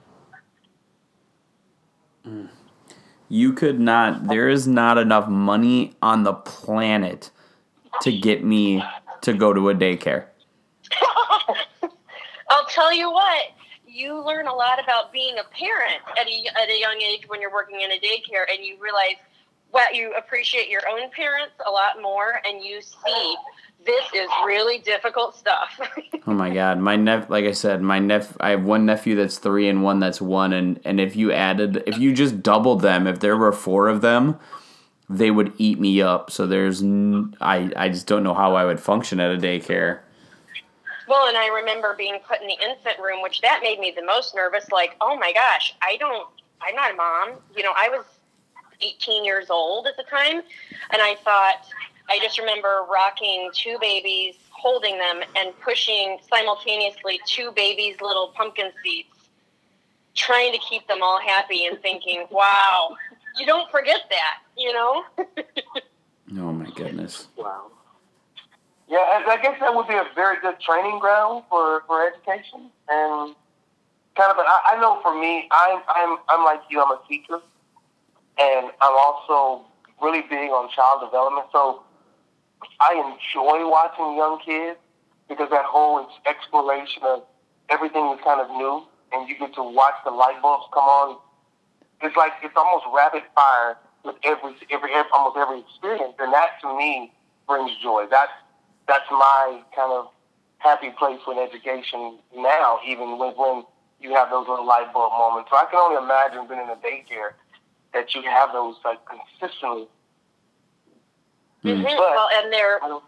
You 3.28 3.52
could 3.52 3.80
not, 3.80 4.28
there 4.28 4.48
is 4.48 4.66
not 4.66 4.98
enough 4.98 5.28
money 5.28 5.94
on 6.02 6.24
the 6.24 6.34
planet 6.34 7.30
to 8.02 8.16
get 8.16 8.44
me 8.44 8.82
to 9.22 9.32
go 9.32 9.52
to 9.52 9.70
a 9.70 9.74
daycare. 9.74 10.26
I'll 12.50 12.66
tell 12.68 12.92
you 12.94 13.10
what, 13.10 13.50
you 13.86 14.24
learn 14.24 14.46
a 14.46 14.54
lot 14.54 14.82
about 14.82 15.12
being 15.12 15.36
a 15.38 15.44
parent 15.54 16.00
at 16.18 16.26
a, 16.26 16.62
at 16.62 16.68
a 16.68 16.78
young 16.78 17.00
age 17.02 17.28
when 17.28 17.40
you're 17.40 17.52
working 17.52 17.80
in 17.80 17.90
a 17.90 17.98
daycare 17.98 18.44
and 18.52 18.64
you 18.64 18.76
realize 18.80 19.16
well, 19.70 19.94
you 19.94 20.14
appreciate 20.14 20.68
your 20.68 20.80
own 20.88 21.10
parents 21.10 21.54
a 21.66 21.70
lot 21.70 22.00
more 22.00 22.40
and 22.46 22.64
you 22.64 22.80
see 22.80 23.36
this 23.88 24.04
is 24.14 24.28
really 24.46 24.78
difficult 24.78 25.34
stuff. 25.36 25.80
Oh 26.26 26.34
my 26.34 26.50
god, 26.50 26.78
my 26.78 26.94
nephew, 26.94 27.26
like 27.30 27.46
I 27.46 27.52
said, 27.52 27.80
my 27.80 27.98
nephew, 27.98 28.36
I 28.38 28.50
have 28.50 28.62
one 28.62 28.84
nephew 28.84 29.14
that's 29.16 29.38
3 29.38 29.66
and 29.70 29.82
one 29.82 29.98
that's 29.98 30.20
1 30.20 30.52
and 30.52 30.78
and 30.84 31.00
if 31.00 31.16
you 31.16 31.32
added 31.32 31.82
if 31.86 31.96
you 31.96 32.12
just 32.12 32.42
doubled 32.42 32.82
them, 32.82 33.06
if 33.06 33.20
there 33.20 33.34
were 33.38 33.50
4 33.50 33.88
of 33.88 34.02
them, 34.02 34.38
they 35.08 35.30
would 35.30 35.54
eat 35.56 35.80
me 35.80 36.02
up. 36.02 36.30
So 36.30 36.46
there's 36.46 36.82
n- 36.82 37.34
I 37.40 37.72
I 37.76 37.88
just 37.88 38.06
don't 38.06 38.22
know 38.22 38.34
how 38.34 38.56
I 38.56 38.66
would 38.66 38.78
function 38.78 39.20
at 39.20 39.30
a 39.32 39.38
daycare. 39.38 40.00
Well, 41.08 41.28
and 41.28 41.36
I 41.38 41.46
remember 41.48 41.94
being 41.96 42.18
put 42.28 42.42
in 42.42 42.46
the 42.46 42.58
infant 42.62 42.98
room, 42.98 43.22
which 43.22 43.40
that 43.40 43.60
made 43.62 43.78
me 43.80 43.94
the 43.96 44.04
most 44.04 44.34
nervous. 44.34 44.70
Like, 44.70 44.96
oh 45.00 45.16
my 45.16 45.32
gosh, 45.32 45.74
I 45.80 45.96
don't, 45.96 46.28
I'm 46.60 46.74
not 46.74 46.92
a 46.92 46.94
mom. 46.94 47.30
You 47.56 47.62
know, 47.62 47.72
I 47.74 47.88
was 47.88 48.04
18 48.82 49.24
years 49.24 49.48
old 49.48 49.86
at 49.86 49.96
the 49.96 50.02
time, 50.02 50.42
and 50.90 51.00
I 51.00 51.14
thought, 51.24 51.64
I 52.10 52.18
just 52.20 52.38
remember 52.38 52.84
rocking 52.90 53.50
two 53.52 53.76
babies, 53.80 54.34
holding 54.50 54.98
them, 54.98 55.20
and 55.36 55.52
pushing 55.60 56.18
simultaneously 56.28 57.20
two 57.26 57.52
babies' 57.52 57.96
little 58.00 58.32
pumpkin 58.36 58.70
seats, 58.82 59.10
trying 60.14 60.52
to 60.52 60.58
keep 60.58 60.86
them 60.88 61.02
all 61.02 61.20
happy 61.20 61.66
and 61.66 61.80
thinking, 61.80 62.26
wow, 62.30 62.96
you 63.36 63.46
don't 63.46 63.70
forget 63.70 64.00
that, 64.10 64.38
you 64.56 64.72
know? 64.72 65.04
Oh 66.36 66.52
my 66.52 66.70
goodness. 66.72 67.28
Wow. 67.36 67.70
Yeah, 68.86 68.98
I 68.98 69.24
I 69.26 69.42
guess 69.42 69.58
that 69.60 69.74
would 69.74 69.88
be 69.88 69.94
a 69.94 70.04
very 70.14 70.38
good 70.40 70.60
training 70.60 70.98
ground 70.98 71.44
for, 71.48 71.82
for 71.86 72.06
education. 72.06 72.70
And 72.88 73.34
kind 74.14 74.30
of, 74.30 74.36
I, 74.38 74.74
I 74.76 74.80
know 74.80 75.00
for 75.02 75.18
me, 75.18 75.48
I'm, 75.50 75.80
I'm, 75.88 76.18
I'm 76.28 76.44
like 76.44 76.60
you, 76.68 76.82
I'm 76.82 76.90
a 76.90 77.00
teacher. 77.08 77.40
And 78.38 78.70
I'm 78.80 78.94
also 78.96 79.64
really 80.02 80.22
big 80.22 80.50
on 80.50 80.68
child 80.70 81.00
development. 81.00 81.46
So 81.50 81.82
I 82.80 82.94
enjoy 82.94 83.68
watching 83.68 84.16
young 84.16 84.40
kids 84.44 84.78
because 85.28 85.50
that 85.50 85.64
whole 85.64 86.00
ex- 86.00 86.38
exploration 86.38 87.02
of 87.04 87.22
everything 87.68 88.06
is 88.14 88.20
kind 88.24 88.40
of 88.40 88.48
new. 88.50 88.82
And 89.12 89.28
you 89.28 89.38
get 89.38 89.54
to 89.54 89.62
watch 89.62 89.94
the 90.04 90.10
light 90.10 90.40
bulbs 90.42 90.66
come 90.72 90.84
on. 90.84 91.18
It's 92.02 92.16
like, 92.16 92.32
it's 92.42 92.54
almost 92.56 92.84
rapid 92.94 93.22
fire 93.34 93.78
with 94.04 94.16
every, 94.22 94.54
every, 94.70 94.92
every 94.92 95.10
almost 95.14 95.36
every 95.36 95.60
experience. 95.60 96.14
And 96.18 96.32
that 96.32 96.60
to 96.62 96.76
me 96.76 97.12
brings 97.46 97.72
joy. 97.82 98.06
That's, 98.10 98.32
that's 98.86 99.08
my 99.10 99.62
kind 99.74 99.92
of 99.92 100.08
happy 100.58 100.90
place 100.98 101.20
with 101.26 101.38
education 101.38 102.18
now, 102.36 102.80
even 102.86 103.18
when, 103.18 103.32
when 103.32 103.64
you 104.00 104.14
have 104.14 104.30
those 104.30 104.46
little 104.48 104.66
light 104.66 104.92
bulb 104.92 105.12
moments. 105.12 105.50
So 105.50 105.56
I 105.56 105.64
can 105.70 105.80
only 105.80 106.02
imagine 106.02 106.46
being 106.46 106.60
in 106.60 106.68
a 106.68 106.76
daycare 106.76 107.34
that 107.94 108.14
you 108.14 108.22
have 108.22 108.52
those 108.52 108.76
like 108.84 108.98
consistently. 109.06 109.88
Mhm. 111.64 111.82
But- 111.82 111.98
Well, 111.98 112.28
and 112.32 112.52
they're 112.52 112.78
don't- 112.80 113.04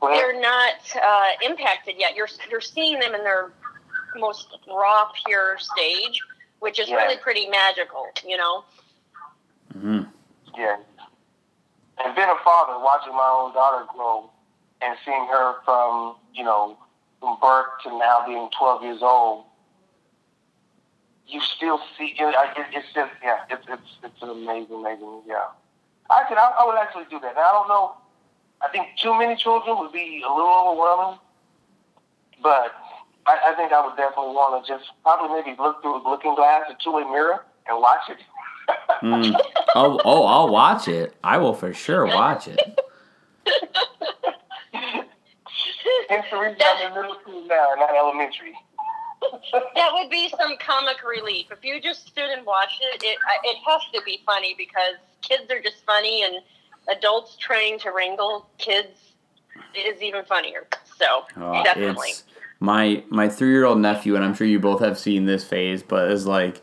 they're 0.00 0.38
not 0.40 0.74
uh, 0.96 1.30
impacted 1.42 1.96
yet. 1.98 2.14
You're 2.14 2.28
you're 2.50 2.60
seeing 2.60 2.98
them 3.00 3.14
in 3.14 3.24
their 3.24 3.52
most 4.16 4.56
raw, 4.68 5.10
pure 5.26 5.56
stage, 5.58 6.20
which 6.60 6.78
is 6.78 6.88
Yeah. 6.88 6.96
really 6.96 7.16
pretty 7.16 7.48
magical. 7.48 8.08
You 8.24 8.36
know. 8.36 8.64
hmm 9.72 10.02
Yeah. 10.56 10.76
And 11.98 12.14
being 12.14 12.28
a 12.28 12.36
father, 12.44 12.78
watching 12.78 13.14
my 13.14 13.28
own 13.28 13.52
daughter 13.54 13.84
grow 13.94 14.30
and 14.80 14.98
seeing 15.04 15.26
her 15.26 15.60
from, 15.64 16.16
you 16.32 16.44
know, 16.44 16.76
from 17.20 17.38
birth 17.40 17.66
to 17.84 17.96
now 17.98 18.24
being 18.26 18.50
12 18.50 18.82
years 18.82 19.00
old, 19.02 19.46
you 21.26 21.40
still 21.40 21.80
see, 21.96 22.14
you 22.18 22.26
I- 22.26 22.52
it, 22.56 22.66
it's 22.72 22.92
just, 22.92 23.12
yeah, 23.22 23.44
it's, 23.48 23.64
it's, 23.68 23.96
it's 24.02 24.22
an 24.22 24.30
amazing, 24.30 24.74
amazing, 24.76 25.22
yeah. 25.26 25.46
I 26.10 26.24
could, 26.28 26.38
I, 26.38 26.52
I 26.58 26.66
would 26.66 26.78
actually 26.78 27.04
do 27.10 27.18
that. 27.20 27.34
Now, 27.34 27.40
I 27.40 27.52
don't 27.52 27.68
know, 27.68 27.94
I 28.62 28.68
think 28.68 28.88
too 29.00 29.18
many 29.18 29.36
children 29.36 29.78
would 29.78 29.92
be 29.92 30.22
a 30.26 30.32
little 30.32 30.50
overwhelming, 30.68 31.18
but 32.42 32.72
I, 33.26 33.52
I 33.52 33.54
think 33.56 33.72
I 33.72 33.84
would 33.84 33.96
definitely 33.96 34.34
want 34.34 34.64
to 34.64 34.72
just 34.72 34.90
probably 35.02 35.40
maybe 35.40 35.56
look 35.60 35.82
through 35.82 35.96
a 35.96 36.02
looking 36.08 36.34
glass, 36.34 36.64
a 36.70 36.76
two-way 36.82 37.04
mirror, 37.04 37.44
and 37.68 37.80
watch 37.80 38.08
it. 38.08 38.18
Mm. 39.02 39.36
Oh, 39.74 40.00
oh, 40.06 40.24
I'll 40.24 40.48
watch 40.48 40.88
it. 40.88 41.14
I 41.22 41.36
will 41.36 41.52
for 41.52 41.74
sure 41.74 42.06
watch 42.06 42.48
it. 42.48 42.58
Reason 46.32 46.56
I'm 46.62 46.88
in 46.88 46.94
middle 46.94 47.16
school 47.20 47.46
now, 47.46 47.74
not 47.76 47.94
elementary. 47.96 48.54
That 49.74 49.90
would 49.92 50.10
be 50.10 50.28
some 50.30 50.56
comic 50.58 50.96
relief 51.08 51.46
if 51.50 51.64
you 51.64 51.80
just 51.80 52.06
stood 52.06 52.30
and 52.30 52.44
watched 52.46 52.80
it. 52.82 53.02
It 53.02 53.18
it 53.44 53.56
has 53.66 53.80
to 53.94 54.02
be 54.04 54.20
funny 54.26 54.54
because 54.56 54.96
kids 55.22 55.50
are 55.50 55.60
just 55.60 55.84
funny, 55.84 56.22
and 56.24 56.36
adults 56.96 57.36
trying 57.36 57.78
to 57.80 57.90
wrangle 57.90 58.48
kids 58.58 59.14
is 59.74 60.02
even 60.02 60.24
funnier. 60.24 60.66
So 60.98 61.24
Oh, 61.36 61.62
definitely. 61.64 62.10
my 62.60 63.02
my 63.08 63.28
three 63.28 63.50
year 63.50 63.64
old 63.64 63.78
nephew, 63.80 64.16
and 64.16 64.24
I'm 64.24 64.34
sure 64.34 64.46
you 64.46 64.60
both 64.60 64.80
have 64.80 64.98
seen 64.98 65.26
this 65.26 65.44
phase, 65.44 65.82
but 65.82 66.10
is 66.10 66.26
like 66.26 66.60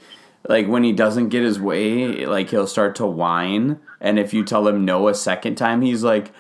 like 0.48 0.68
when 0.68 0.84
he 0.84 0.92
doesn't 0.94 1.30
get 1.30 1.44
his 1.44 1.60
way, 1.60 2.26
like 2.26 2.50
he'll 2.50 2.68
start 2.68 2.96
to 2.98 3.06
whine, 3.06 3.80
and 4.00 4.18
if 4.20 4.34
you 4.34 4.44
tell 4.44 4.68
him 4.68 4.86
no 4.86 5.08
a 5.08 5.14
second 5.14 5.56
time, 5.56 5.82
he's 5.82 6.04
like, 6.04 6.32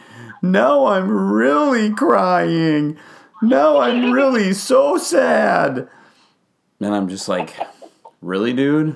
"No, 0.41 0.87
I'm 0.87 1.09
really 1.31 1.91
crying. 1.93 2.97
No, 3.41 3.79
I'm 3.79 4.11
really 4.11 4.53
so 4.53 4.97
sad." 4.97 5.87
And 6.81 6.95
I'm 6.95 7.07
just 7.07 7.29
like, 7.29 7.55
"Really, 8.21 8.53
dude? 8.53 8.95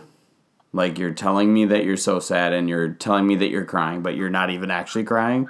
Like 0.74 0.98
you're 0.98 1.14
telling 1.14 1.54
me 1.54 1.66
that 1.66 1.86
you're 1.86 1.98
so 1.98 2.20
sad, 2.20 2.52
and 2.52 2.68
you're 2.68 2.90
telling 2.90 3.26
me 3.28 3.36
that 3.36 3.50
you're 3.50 3.66
crying, 3.66 4.02
but 4.02 4.16
you're 4.16 4.30
not 4.30 4.50
even 4.50 4.72
actually 4.72 5.04
crying." 5.04 5.50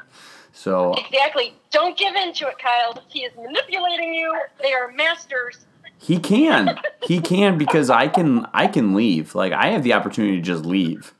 So 0.53 0.93
Exactly. 0.93 1.53
Don't 1.71 1.97
give 1.97 2.15
in 2.15 2.33
to 2.33 2.47
it, 2.47 2.57
Kyle. 2.57 3.03
He 3.09 3.23
is 3.25 3.35
manipulating 3.35 4.13
you. 4.13 4.33
They 4.61 4.73
are 4.73 4.91
masters. 4.91 5.65
He 5.97 6.19
can. 6.19 6.79
He 7.03 7.19
can 7.19 7.57
because 7.57 7.89
I 7.89 8.07
can 8.07 8.47
I 8.53 8.67
can 8.67 8.93
leave. 8.93 9.35
Like 9.35 9.53
I 9.53 9.67
have 9.67 9.83
the 9.83 9.93
opportunity 9.93 10.37
to 10.37 10.41
just 10.41 10.65
leave. 10.65 11.13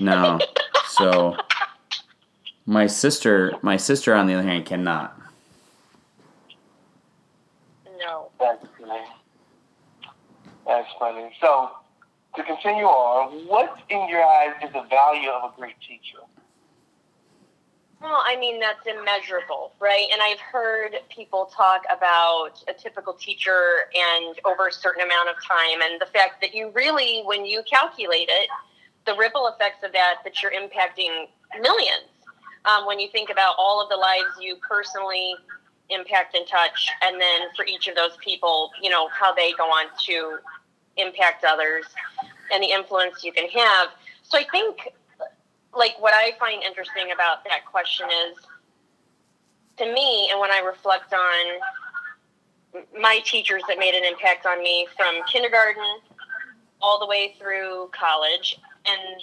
No. 0.00 0.38
So 0.88 1.36
my 2.64 2.86
sister 2.86 3.54
my 3.62 3.76
sister 3.76 4.14
on 4.14 4.26
the 4.26 4.34
other 4.34 4.42
hand 4.42 4.64
cannot. 4.64 5.20
No. 7.98 8.30
That's 10.66 10.88
funny. 10.98 11.30
So, 11.40 11.70
to 12.34 12.42
continue 12.42 12.84
on, 12.84 13.46
what 13.46 13.78
in 13.88 14.08
your 14.08 14.22
eyes 14.22 14.54
is 14.62 14.72
the 14.72 14.82
value 14.90 15.30
of 15.30 15.52
a 15.52 15.56
great 15.56 15.80
teacher? 15.80 16.18
Well, 18.00 18.22
I 18.26 18.36
mean, 18.36 18.60
that's 18.60 18.86
immeasurable, 18.86 19.72
right? 19.80 20.06
And 20.12 20.20
I've 20.20 20.40
heard 20.40 20.96
people 21.08 21.46
talk 21.46 21.82
about 21.90 22.62
a 22.68 22.74
typical 22.74 23.14
teacher 23.14 23.88
and 23.94 24.38
over 24.44 24.68
a 24.68 24.72
certain 24.72 25.02
amount 25.02 25.30
of 25.30 25.36
time, 25.42 25.80
and 25.82 26.00
the 26.00 26.06
fact 26.06 26.42
that 26.42 26.54
you 26.54 26.70
really, 26.74 27.22
when 27.24 27.46
you 27.46 27.62
calculate 27.62 28.28
it, 28.28 28.50
the 29.06 29.14
ripple 29.14 29.48
effects 29.48 29.82
of 29.82 29.92
that, 29.92 30.16
that 30.24 30.42
you're 30.42 30.52
impacting 30.52 31.26
millions. 31.60 32.10
Um, 32.66 32.84
when 32.84 32.98
you 33.00 33.08
think 33.08 33.30
about 33.30 33.54
all 33.58 33.80
of 33.80 33.88
the 33.88 33.96
lives 33.96 34.36
you 34.40 34.56
personally 34.68 35.34
impact 35.90 36.34
and 36.34 36.46
touch, 36.46 36.88
and 37.02 37.20
then 37.20 37.42
for 37.54 37.64
each 37.64 37.86
of 37.88 37.94
those 37.94 38.16
people, 38.22 38.70
you 38.82 38.90
know, 38.90 39.08
how 39.08 39.34
they 39.34 39.52
go 39.52 39.64
on 39.64 39.86
to 40.06 40.38
impact 40.96 41.44
others 41.44 41.84
and 42.52 42.62
the 42.62 42.68
influence 42.68 43.22
you 43.22 43.32
can 43.32 43.48
have. 43.48 43.88
So 44.22 44.38
I 44.38 44.44
think 44.50 44.92
like 45.74 46.00
what 46.00 46.14
I 46.14 46.32
find 46.38 46.62
interesting 46.62 47.12
about 47.12 47.44
that 47.44 47.66
question 47.70 48.06
is 48.28 48.38
to 49.76 49.92
me, 49.92 50.30
and 50.30 50.40
when 50.40 50.50
I 50.50 50.58
reflect 50.58 51.12
on 51.12 51.60
my 52.98 53.20
teachers 53.24 53.62
that 53.68 53.78
made 53.78 53.94
an 53.94 54.04
impact 54.04 54.46
on 54.46 54.62
me 54.62 54.86
from 54.96 55.22
kindergarten 55.30 56.00
all 56.80 56.98
the 56.98 57.06
way 57.06 57.34
through 57.38 57.90
college, 57.92 58.58
and 58.86 59.20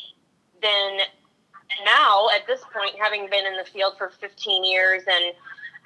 then 0.62 1.00
now 1.84 2.30
at 2.30 2.46
this 2.46 2.62
point, 2.72 2.96
having 3.00 3.28
been 3.30 3.46
in 3.46 3.58
the 3.58 3.66
field 3.66 3.96
for 3.98 4.12
15 4.20 4.64
years, 4.64 5.04
and 5.08 5.34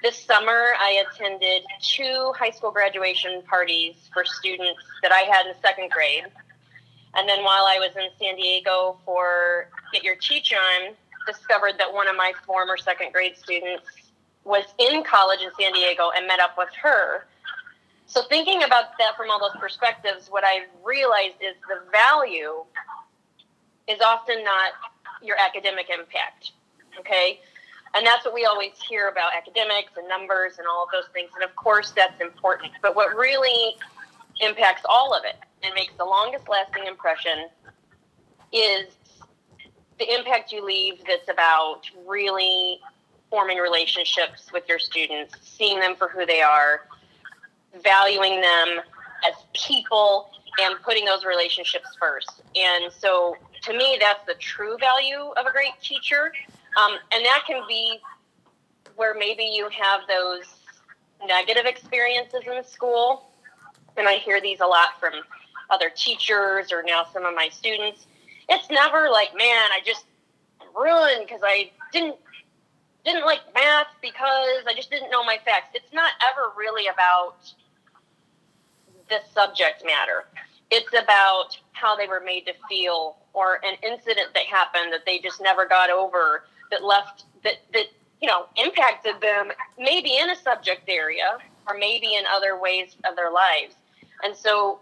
this 0.04 0.18
summer 0.18 0.74
I 0.80 1.04
attended 1.10 1.64
two 1.82 2.34
high 2.38 2.52
school 2.52 2.72
graduation 2.72 3.42
parties 3.44 3.96
for 4.14 4.24
students 4.26 4.82
that 5.02 5.12
I 5.12 5.22
had 5.22 5.48
in 5.48 5.54
second 5.62 5.92
grade. 5.92 6.26
And 7.16 7.28
then 7.28 7.44
while 7.44 7.66
I 7.66 7.80
was 7.80 7.90
in 7.96 8.10
San 8.20 8.36
Diego 8.36 8.98
for 9.06 9.70
Get 9.92 10.04
Your 10.04 10.16
Teach 10.16 10.54
On, 10.54 10.94
discovered 11.26 11.74
that 11.80 11.92
one 11.92 12.08
of 12.08 12.16
my 12.16 12.32
former 12.46 12.78
second 12.78 13.12
grade 13.12 13.36
students 13.38 13.86
was 14.44 14.64
in 14.78 15.04
college 15.04 15.42
in 15.42 15.50
San 15.60 15.74
Diego 15.74 16.12
and 16.16 16.28
met 16.28 16.40
up 16.40 16.58
with 16.58 16.70
her. 16.82 17.26
So 18.06 18.22
thinking 18.30 18.64
about 18.64 18.98
that 19.00 19.18
from 19.18 19.30
all 19.30 19.40
those 19.40 19.60
perspectives, 19.60 20.30
what 20.30 20.44
I've 20.44 20.70
realized 20.84 21.36
is 21.42 21.56
the 21.68 21.82
value 21.92 22.64
is 23.88 24.00
often 24.02 24.44
not 24.44 24.72
your 25.22 25.36
academic 25.40 25.90
impact. 25.90 26.52
Okay? 27.00 27.42
And 27.96 28.06
that's 28.06 28.26
what 28.26 28.34
we 28.34 28.46
always 28.46 28.74
hear 28.88 29.10
about 29.10 29.32
academics 29.36 29.94
and 29.98 30.08
numbers 30.08 30.58
and 30.58 30.68
all 30.68 30.84
of 30.84 30.90
those 30.92 31.10
things. 31.14 31.30
And 31.36 31.44
of 31.44 31.56
course, 31.56 31.92
that's 31.96 32.20
important. 32.22 32.72
But 32.82 32.96
what 32.96 33.16
really 33.16 33.76
impacts 34.42 34.82
all 34.86 35.14
of 35.14 35.24
it 35.26 35.38
and 35.64 35.74
makes 35.74 35.94
the 35.98 36.06
longest 36.06 36.48
lasting 36.48 36.86
impression 36.86 37.48
is 38.52 38.94
the 40.00 40.14
impact 40.14 40.52
you 40.52 40.64
leave 40.64 41.04
that's 41.08 41.30
about 41.30 41.82
really 42.06 42.80
forming 43.30 43.58
relationships 43.58 44.52
with 44.54 44.64
your 44.70 44.80
students, 44.80 45.36
seeing 45.42 45.80
them 45.80 45.96
for 45.96 46.08
who 46.08 46.26
they 46.26 46.42
are, 46.42 46.82
valuing 47.84 48.40
them 48.40 48.68
as 49.28 49.34
people, 49.54 50.30
and 50.60 50.76
putting 50.82 51.06
those 51.06 51.26
relationships 51.26 51.88
first. 52.00 52.42
And 52.56 52.92
so 52.92 53.36
to 53.64 53.74
me, 53.74 53.98
that's 54.00 54.26
the 54.26 54.36
true 54.36 54.78
value 54.80 55.32
of 55.36 55.46
a 55.46 55.52
great 55.52 55.74
teacher. 55.82 56.32
Um, 56.78 56.94
and 57.12 57.26
that 57.26 57.44
can 57.48 57.64
be 57.68 58.00
where 58.96 59.16
maybe 59.16 59.44
you 59.44 59.68
have 59.70 60.02
those 60.08 60.46
negative 61.26 61.66
experiences 61.66 62.42
in 62.46 62.64
school. 62.64 63.32
And 63.98 64.08
I 64.08 64.16
hear 64.16 64.40
these 64.40 64.60
a 64.60 64.66
lot 64.66 65.00
from 65.00 65.14
other 65.70 65.90
teachers 65.90 66.72
or 66.72 66.84
now 66.84 67.06
some 67.12 67.26
of 67.26 67.34
my 67.36 67.50
students. 67.50 68.06
It's 68.48 68.70
never 68.70 69.10
like, 69.10 69.36
man, 69.36 69.72
I 69.72 69.80
just 69.84 70.06
ruined 70.76 71.26
because 71.28 71.42
I 71.44 71.72
didn't 71.92 72.16
didn't 73.04 73.26
like 73.26 73.40
math 73.54 73.88
because 74.02 74.66
I 74.68 74.74
just 74.76 74.92
didn't 74.92 75.10
know 75.10 75.24
my 75.24 75.38
facts. 75.46 75.70
It's 75.74 75.94
not 75.94 76.12
ever 76.30 76.52
really 76.58 76.88
about 76.88 77.38
the 79.10 79.20
subject 79.34 79.84
matter. 79.86 80.26
It's 80.70 80.90
about 80.90 81.58
how 81.72 81.96
they 81.96 82.08
were 82.08 82.20
made 82.20 82.46
to 82.48 82.54
feel 82.68 83.16
or 83.34 83.62
an 83.64 83.78
incident 83.82 84.34
that 84.34 84.46
happened 84.46 84.92
that 84.92 85.06
they 85.06 85.20
just 85.20 85.42
never 85.42 85.66
got 85.66 85.90
over 85.90 86.44
that 86.72 86.84
left 86.84 87.26
that 87.44 87.56
that 87.74 87.86
you 88.22 88.28
know 88.28 88.46
impacted 88.56 89.20
them 89.22 89.52
maybe 89.78 90.18
in 90.18 90.30
a 90.30 90.36
subject 90.36 90.84
area 90.88 91.38
or 91.68 91.78
maybe 91.78 92.16
in 92.16 92.24
other 92.34 92.60
ways 92.60 92.96
of 93.10 93.16
their 93.16 93.32
lives. 93.32 93.76
And 94.24 94.36
so 94.36 94.80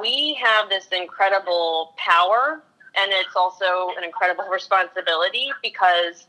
we 0.00 0.34
have 0.42 0.68
this 0.68 0.88
incredible 0.88 1.94
power 1.96 2.62
and 2.96 3.12
it's 3.12 3.36
also 3.36 3.90
an 3.96 4.04
incredible 4.04 4.44
responsibility 4.50 5.50
because 5.62 6.26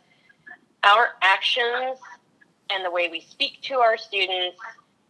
our 0.83 1.09
actions 1.21 1.97
and 2.69 2.85
the 2.85 2.91
way 2.91 3.09
we 3.09 3.21
speak 3.21 3.61
to 3.63 3.75
our 3.75 3.97
students 3.97 4.57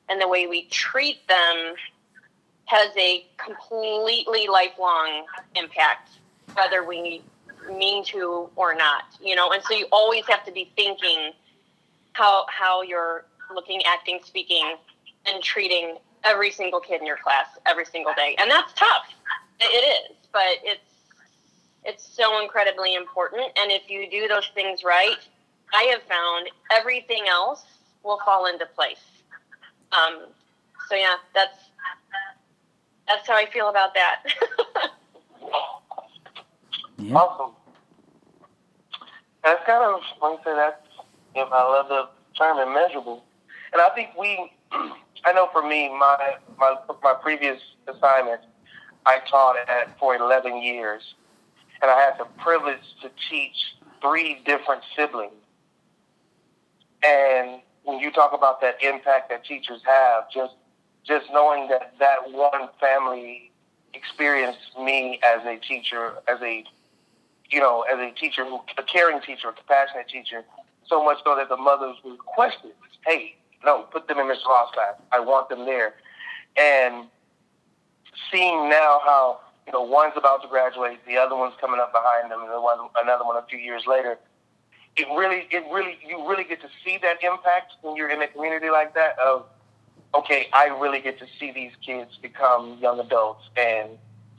and 0.09 0.21
the 0.21 0.27
way 0.27 0.47
we 0.47 0.65
treat 0.65 1.27
them 1.27 1.75
has 2.65 2.89
a 2.97 3.25
completely 3.37 4.47
lifelong 4.47 5.25
impact, 5.55 6.11
whether 6.53 6.83
we 6.83 7.21
mean 7.67 8.03
to 8.05 8.49
or 8.55 8.75
not. 8.75 9.03
You 9.21 9.35
know, 9.35 9.51
and 9.51 9.61
so 9.63 9.75
you 9.75 9.87
always 9.91 10.25
have 10.27 10.45
to 10.45 10.51
be 10.51 10.71
thinking 10.75 11.31
how 12.13 12.45
how 12.49 12.81
you're 12.81 13.25
looking, 13.53 13.81
acting, 13.85 14.19
speaking, 14.23 14.75
and 15.25 15.43
treating 15.43 15.97
every 16.23 16.51
single 16.51 16.79
kid 16.79 16.99
in 17.01 17.07
your 17.07 17.17
class 17.17 17.47
every 17.65 17.85
single 17.85 18.13
day, 18.15 18.35
and 18.39 18.49
that's 18.49 18.73
tough. 18.73 19.05
It 19.59 20.11
is, 20.11 20.17
but 20.31 20.59
it's 20.63 20.81
it's 21.83 22.05
so 22.05 22.41
incredibly 22.41 22.95
important. 22.95 23.43
And 23.59 23.71
if 23.71 23.89
you 23.89 24.09
do 24.09 24.27
those 24.27 24.49
things 24.53 24.83
right, 24.83 25.17
I 25.73 25.83
have 25.83 26.01
found 26.03 26.49
everything 26.71 27.25
else 27.29 27.63
will 28.03 28.19
fall 28.25 28.45
into 28.47 28.65
place. 28.75 29.03
Um, 29.91 30.27
so 30.89 30.95
yeah, 30.95 31.15
that's 31.33 31.57
that's 33.07 33.27
how 33.27 33.35
I 33.35 33.45
feel 33.45 33.69
about 33.69 33.93
that. 33.93 34.23
yeah. 36.97 37.15
Awesome. 37.15 37.55
That's 39.43 39.65
kind 39.65 39.83
of 39.83 40.01
like 40.21 40.39
I 40.39 40.43
say 40.43 40.55
that's 40.55 40.87
you 41.35 41.41
know, 41.43 41.49
I 41.51 41.63
love 41.63 41.87
the 41.89 42.09
term 42.37 42.59
immeasurable, 42.59 43.23
and 43.73 43.81
I 43.81 43.89
think 43.95 44.09
we. 44.19 44.51
I 45.25 45.33
know 45.33 45.49
for 45.51 45.67
me, 45.67 45.89
my 45.89 46.35
my 46.57 46.75
my 47.03 47.13
previous 47.21 47.59
assignment, 47.87 48.41
I 49.05 49.19
taught 49.29 49.57
at 49.67 49.97
for 49.99 50.15
eleven 50.15 50.61
years, 50.61 51.01
and 51.81 51.89
I 51.89 51.99
had 51.99 52.13
the 52.19 52.25
privilege 52.41 52.79
to 53.01 53.09
teach 53.29 53.55
three 54.01 54.41
different 54.45 54.83
siblings. 54.95 55.33
And 57.05 57.61
when 57.83 57.99
you 57.99 58.11
talk 58.11 58.33
about 58.33 58.61
that 58.61 58.81
impact 58.83 59.29
that 59.29 59.45
teachers 59.45 59.81
have, 59.85 60.29
just 60.31 60.53
just 61.05 61.25
knowing 61.31 61.69
that 61.69 61.93
that 61.99 62.31
one 62.31 62.69
family 62.79 63.51
experienced 63.93 64.77
me 64.79 65.19
as 65.25 65.45
a 65.45 65.57
teacher, 65.57 66.13
as 66.27 66.39
a 66.41 66.63
you 67.49 67.59
know, 67.59 67.83
as 67.83 67.99
a 67.99 68.11
teacher, 68.11 68.45
who, 68.45 68.61
a 68.77 68.83
caring 68.83 69.21
teacher, 69.21 69.49
a 69.49 69.53
compassionate 69.53 70.07
teacher, 70.09 70.43
so 70.87 71.03
much 71.03 71.17
so 71.23 71.35
that 71.35 71.49
the 71.49 71.57
mothers 71.57 71.97
requested, 72.03 72.71
"Hey, 73.05 73.35
no, 73.63 73.83
put 73.83 74.07
them 74.07 74.19
in 74.19 74.27
Mr. 74.27 74.45
Ross 74.45 74.71
class. 74.73 74.95
I 75.11 75.19
want 75.19 75.49
them 75.49 75.65
there." 75.65 75.95
And 76.55 77.07
seeing 78.31 78.69
now 78.69 79.01
how 79.03 79.39
you 79.67 79.73
know, 79.73 79.81
one's 79.81 80.13
about 80.15 80.41
to 80.41 80.47
graduate, 80.47 80.99
the 81.05 81.17
other 81.17 81.35
one's 81.35 81.53
coming 81.59 81.79
up 81.79 81.91
behind 81.91 82.31
them, 82.31 82.41
and 82.41 82.49
the 82.49 82.61
one, 82.61 82.79
another 83.03 83.25
one 83.25 83.35
a 83.35 83.45
few 83.47 83.59
years 83.59 83.83
later. 83.85 84.17
It 84.95 85.07
really, 85.15 85.45
it 85.51 85.65
really, 85.71 85.99
you 86.07 86.27
really 86.27 86.45
get 86.45 86.61
to 86.61 86.69
see 86.83 86.97
that 87.01 87.21
impact 87.21 87.73
when 87.81 87.97
you're 87.97 88.09
in 88.09 88.21
a 88.21 88.27
community 88.27 88.69
like 88.69 88.95
that. 88.95 89.19
Of, 89.19 89.43
okay, 90.15 90.47
I 90.53 90.67
really 90.67 91.01
get 91.01 91.19
to 91.19 91.25
see 91.37 91.51
these 91.51 91.73
kids 91.85 92.17
become 92.21 92.77
young 92.81 92.99
adults 93.01 93.43
and 93.57 93.89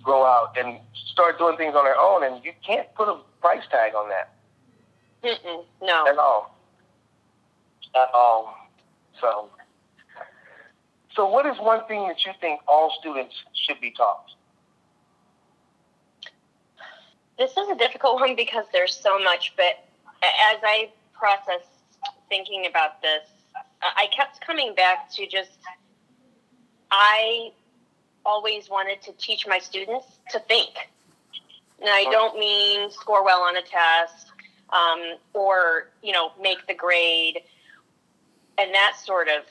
grow 0.08 0.24
out 0.24 0.56
and 0.56 0.78
start 1.12 1.38
doing 1.38 1.58
things 1.58 1.74
on 1.76 1.84
their 1.84 2.00
own, 2.00 2.24
and 2.24 2.42
you 2.42 2.52
can't 2.66 2.88
put 2.94 3.08
a 3.08 3.16
price 3.42 3.62
tag 3.70 3.92
on 3.94 4.08
that. 4.08 4.32
Mm-mm, 5.22 5.64
no, 5.82 6.06
at 6.08 6.16
all, 6.16 6.56
at 7.94 8.08
all. 8.14 8.56
So, 9.20 9.50
so 11.14 11.28
what 11.28 11.44
is 11.44 11.58
one 11.60 11.86
thing 11.88 12.08
that 12.08 12.24
you 12.24 12.32
think 12.40 12.60
all 12.66 12.90
students 12.98 13.34
should 13.66 13.82
be 13.82 13.90
taught? 13.90 14.30
This 17.36 17.50
is 17.50 17.68
a 17.68 17.74
difficult 17.74 18.18
one 18.18 18.34
because 18.34 18.64
there's 18.72 18.96
so 18.96 19.22
much, 19.22 19.52
but 19.58 19.84
as 20.22 20.58
I 20.62 20.88
process 21.12 21.66
thinking 22.30 22.64
about 22.66 23.02
this, 23.02 23.28
I 23.82 24.06
kept 24.16 24.40
coming 24.40 24.74
back 24.74 25.10
to 25.16 25.26
just 25.26 25.58
I 26.90 27.52
always 28.28 28.68
wanted 28.68 29.00
to 29.02 29.12
teach 29.12 29.46
my 29.46 29.58
students 29.58 30.06
to 30.30 30.38
think. 30.40 30.90
And 31.80 31.88
I 31.88 32.04
don't 32.04 32.38
mean 32.38 32.90
score 32.90 33.24
well 33.24 33.40
on 33.40 33.56
a 33.56 33.62
test 33.62 34.26
um, 34.70 35.16
or, 35.32 35.88
you 36.02 36.12
know, 36.12 36.32
make 36.40 36.66
the 36.66 36.74
grade 36.74 37.40
and 38.58 38.74
that 38.74 38.96
sort 39.02 39.28
of 39.28 39.44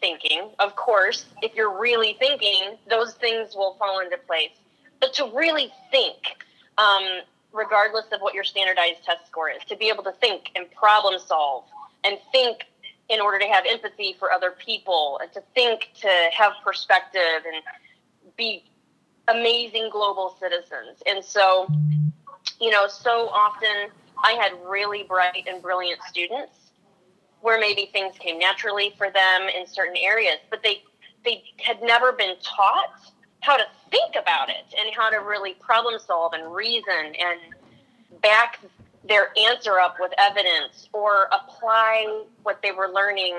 thinking. 0.00 0.50
Of 0.60 0.76
course, 0.76 1.26
if 1.42 1.56
you're 1.56 1.76
really 1.80 2.16
thinking, 2.20 2.78
those 2.88 3.14
things 3.14 3.56
will 3.56 3.74
fall 3.80 4.00
into 4.00 4.16
place. 4.18 4.50
But 5.00 5.12
to 5.14 5.30
really 5.34 5.72
think, 5.90 6.44
um, 6.78 7.22
regardless 7.52 8.04
of 8.12 8.20
what 8.20 8.34
your 8.34 8.44
standardized 8.44 9.02
test 9.04 9.26
score 9.26 9.50
is, 9.50 9.62
to 9.68 9.76
be 9.76 9.88
able 9.88 10.04
to 10.04 10.12
think 10.12 10.52
and 10.54 10.70
problem 10.70 11.18
solve 11.18 11.64
and 12.04 12.16
think 12.30 12.66
in 13.08 13.20
order 13.20 13.40
to 13.40 13.46
have 13.46 13.64
empathy 13.68 14.14
for 14.20 14.30
other 14.30 14.52
people 14.52 15.18
and 15.20 15.32
to 15.32 15.42
think 15.54 15.90
to 16.00 16.12
have 16.32 16.52
perspective 16.62 17.42
and 17.44 17.62
be 18.40 18.64
amazing 19.28 19.90
global 19.92 20.36
citizens. 20.40 21.02
And 21.06 21.24
so, 21.24 21.68
you 22.60 22.70
know, 22.70 22.88
so 22.88 23.28
often 23.28 23.90
I 24.24 24.32
had 24.32 24.52
really 24.66 25.04
bright 25.04 25.46
and 25.46 25.62
brilliant 25.62 26.00
students 26.08 26.52
where 27.42 27.60
maybe 27.60 27.88
things 27.92 28.16
came 28.18 28.38
naturally 28.38 28.94
for 28.98 29.10
them 29.10 29.42
in 29.56 29.66
certain 29.66 29.96
areas, 29.96 30.38
but 30.50 30.62
they 30.62 30.82
they 31.24 31.44
had 31.58 31.82
never 31.82 32.12
been 32.12 32.34
taught 32.42 33.12
how 33.40 33.56
to 33.56 33.64
think 33.90 34.14
about 34.20 34.48
it 34.48 34.64
and 34.78 34.94
how 34.94 35.10
to 35.10 35.18
really 35.18 35.54
problem 35.54 36.00
solve 36.00 36.32
and 36.32 36.54
reason 36.54 37.14
and 37.18 37.38
back 38.22 38.58
their 39.06 39.28
answer 39.38 39.78
up 39.78 39.96
with 40.00 40.12
evidence 40.18 40.88
or 40.92 41.28
apply 41.32 42.24
what 42.42 42.60
they 42.62 42.72
were 42.72 42.88
learning 42.88 43.34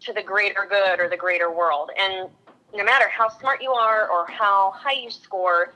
to 0.00 0.12
the 0.12 0.22
greater 0.22 0.66
good 0.68 0.98
or 0.98 1.08
the 1.08 1.16
greater 1.16 1.50
world. 1.50 1.90
And 1.96 2.28
no 2.74 2.84
matter 2.84 3.08
how 3.08 3.28
smart 3.28 3.62
you 3.62 3.70
are 3.70 4.08
or 4.10 4.26
how 4.26 4.72
high 4.74 4.94
you 5.00 5.10
score, 5.10 5.74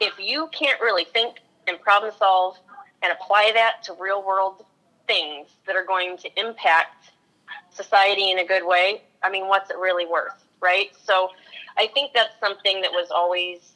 if 0.00 0.14
you 0.18 0.48
can't 0.52 0.80
really 0.80 1.04
think 1.04 1.38
and 1.68 1.80
problem 1.80 2.12
solve 2.18 2.58
and 3.02 3.12
apply 3.12 3.52
that 3.54 3.82
to 3.84 3.94
real 4.00 4.24
world 4.24 4.64
things 5.06 5.48
that 5.66 5.76
are 5.76 5.84
going 5.84 6.16
to 6.16 6.28
impact 6.38 7.10
society 7.70 8.30
in 8.30 8.38
a 8.38 8.44
good 8.44 8.66
way, 8.66 9.02
I 9.22 9.30
mean, 9.30 9.48
what's 9.48 9.70
it 9.70 9.76
really 9.76 10.06
worth, 10.06 10.44
right? 10.60 10.90
So 11.04 11.30
I 11.76 11.88
think 11.88 12.12
that's 12.12 12.38
something 12.40 12.80
that 12.82 12.90
was 12.90 13.10
always 13.10 13.72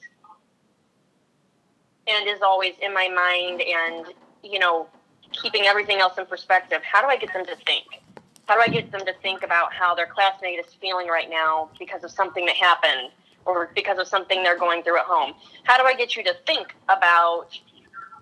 and 2.08 2.28
is 2.28 2.42
always 2.42 2.74
in 2.80 2.94
my 2.94 3.08
mind 3.08 3.62
and 3.62 4.06
you 4.42 4.58
know 4.58 4.86
keeping 5.32 5.64
everything 5.64 5.98
else 5.98 6.16
in 6.18 6.26
perspective 6.26 6.80
how 6.82 7.00
do 7.02 7.08
i 7.08 7.16
get 7.16 7.32
them 7.32 7.44
to 7.44 7.56
think 7.66 8.02
how 8.46 8.54
do 8.54 8.60
i 8.60 8.68
get 8.68 8.90
them 8.90 9.04
to 9.04 9.12
think 9.22 9.42
about 9.42 9.72
how 9.72 9.94
their 9.94 10.06
classmate 10.06 10.58
is 10.58 10.74
feeling 10.80 11.08
right 11.08 11.30
now 11.30 11.68
because 11.78 12.02
of 12.04 12.10
something 12.10 12.46
that 12.46 12.56
happened 12.56 13.10
or 13.44 13.70
because 13.74 13.98
of 13.98 14.08
something 14.08 14.42
they're 14.42 14.58
going 14.58 14.82
through 14.82 14.98
at 14.98 15.04
home 15.04 15.34
how 15.64 15.76
do 15.76 15.84
i 15.84 15.94
get 15.94 16.16
you 16.16 16.24
to 16.24 16.34
think 16.46 16.74
about 16.88 17.46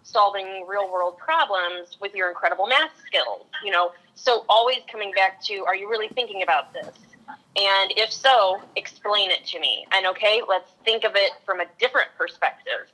solving 0.02 0.66
real 0.68 0.92
world 0.92 1.16
problems 1.16 1.96
with 2.00 2.14
your 2.14 2.28
incredible 2.28 2.66
math 2.66 2.90
skills 3.06 3.46
you 3.64 3.70
know 3.70 3.92
so 4.14 4.44
always 4.48 4.78
coming 4.90 5.12
back 5.12 5.42
to 5.42 5.64
are 5.66 5.74
you 5.74 5.88
really 5.88 6.08
thinking 6.08 6.42
about 6.42 6.72
this 6.72 6.92
and 7.56 7.92
if 7.96 8.12
so, 8.12 8.60
explain 8.74 9.30
it 9.30 9.44
to 9.46 9.60
me. 9.60 9.86
And 9.92 10.06
okay, 10.06 10.42
let's 10.48 10.72
think 10.84 11.04
of 11.04 11.12
it 11.14 11.32
from 11.46 11.60
a 11.60 11.66
different 11.78 12.08
perspective 12.18 12.88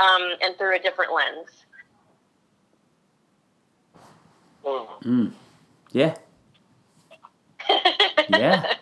um, 0.00 0.34
and 0.42 0.56
through 0.58 0.76
a 0.76 0.78
different 0.78 1.12
lens. 1.12 1.48
Mm. 5.02 5.32
Yeah. 5.92 6.14
Yeah. 8.30 8.74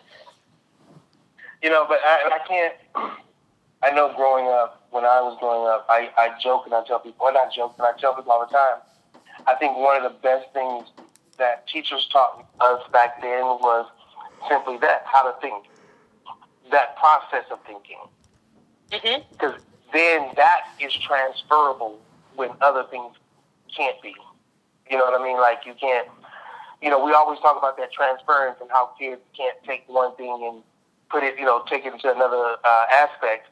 You 1.61 1.69
know, 1.69 1.85
but 1.87 1.99
I, 2.03 2.29
I 2.33 2.47
can't. 2.47 2.73
I 3.83 3.91
know 3.91 4.13
growing 4.15 4.45
up, 4.47 4.85
when 4.91 5.05
I 5.05 5.21
was 5.21 5.37
growing 5.39 5.67
up, 5.67 5.85
I, 5.89 6.09
I 6.17 6.39
joke 6.39 6.63
and 6.65 6.73
I 6.73 6.83
tell 6.83 6.99
people, 6.99 7.25
well, 7.25 7.33
not 7.33 7.51
joke, 7.53 7.75
but 7.77 7.85
I 7.85 7.99
tell 7.99 8.13
people 8.15 8.31
all 8.31 8.45
the 8.45 8.51
time. 8.51 8.77
I 9.47 9.55
think 9.55 9.75
one 9.77 9.97
of 9.97 10.03
the 10.03 10.17
best 10.19 10.51
things 10.53 10.87
that 11.37 11.67
teachers 11.67 12.07
taught 12.11 12.45
us 12.59 12.81
back 12.91 13.21
then 13.21 13.41
was 13.41 13.87
simply 14.47 14.77
that, 14.77 15.03
how 15.05 15.23
to 15.31 15.39
think, 15.41 15.65
that 16.71 16.95
process 16.97 17.45
of 17.51 17.59
thinking. 17.65 17.97
Mhm. 18.91 19.23
Because 19.31 19.59
then 19.93 20.29
that 20.35 20.61
is 20.79 20.93
transferable 20.93 21.99
when 22.35 22.51
other 22.61 22.83
things 22.91 23.15
can't 23.75 23.99
be. 24.01 24.13
You 24.89 24.97
know 24.97 25.05
what 25.05 25.19
I 25.19 25.23
mean? 25.23 25.37
Like 25.37 25.65
you 25.65 25.73
can't, 25.73 26.07
you 26.81 26.89
know, 26.89 27.03
we 27.03 27.13
always 27.13 27.39
talk 27.39 27.57
about 27.57 27.77
that 27.77 27.91
transference 27.91 28.57
and 28.61 28.69
how 28.71 28.91
kids 28.99 29.21
can't 29.37 29.57
take 29.65 29.83
one 29.87 30.15
thing 30.15 30.49
and 30.51 30.63
put 31.09 31.23
it, 31.23 31.37
you 31.37 31.45
know, 31.45 31.63
take 31.69 31.85
it 31.85 31.93
into 31.93 32.11
another 32.11 32.55
uh, 32.63 32.85
aspect. 32.91 33.47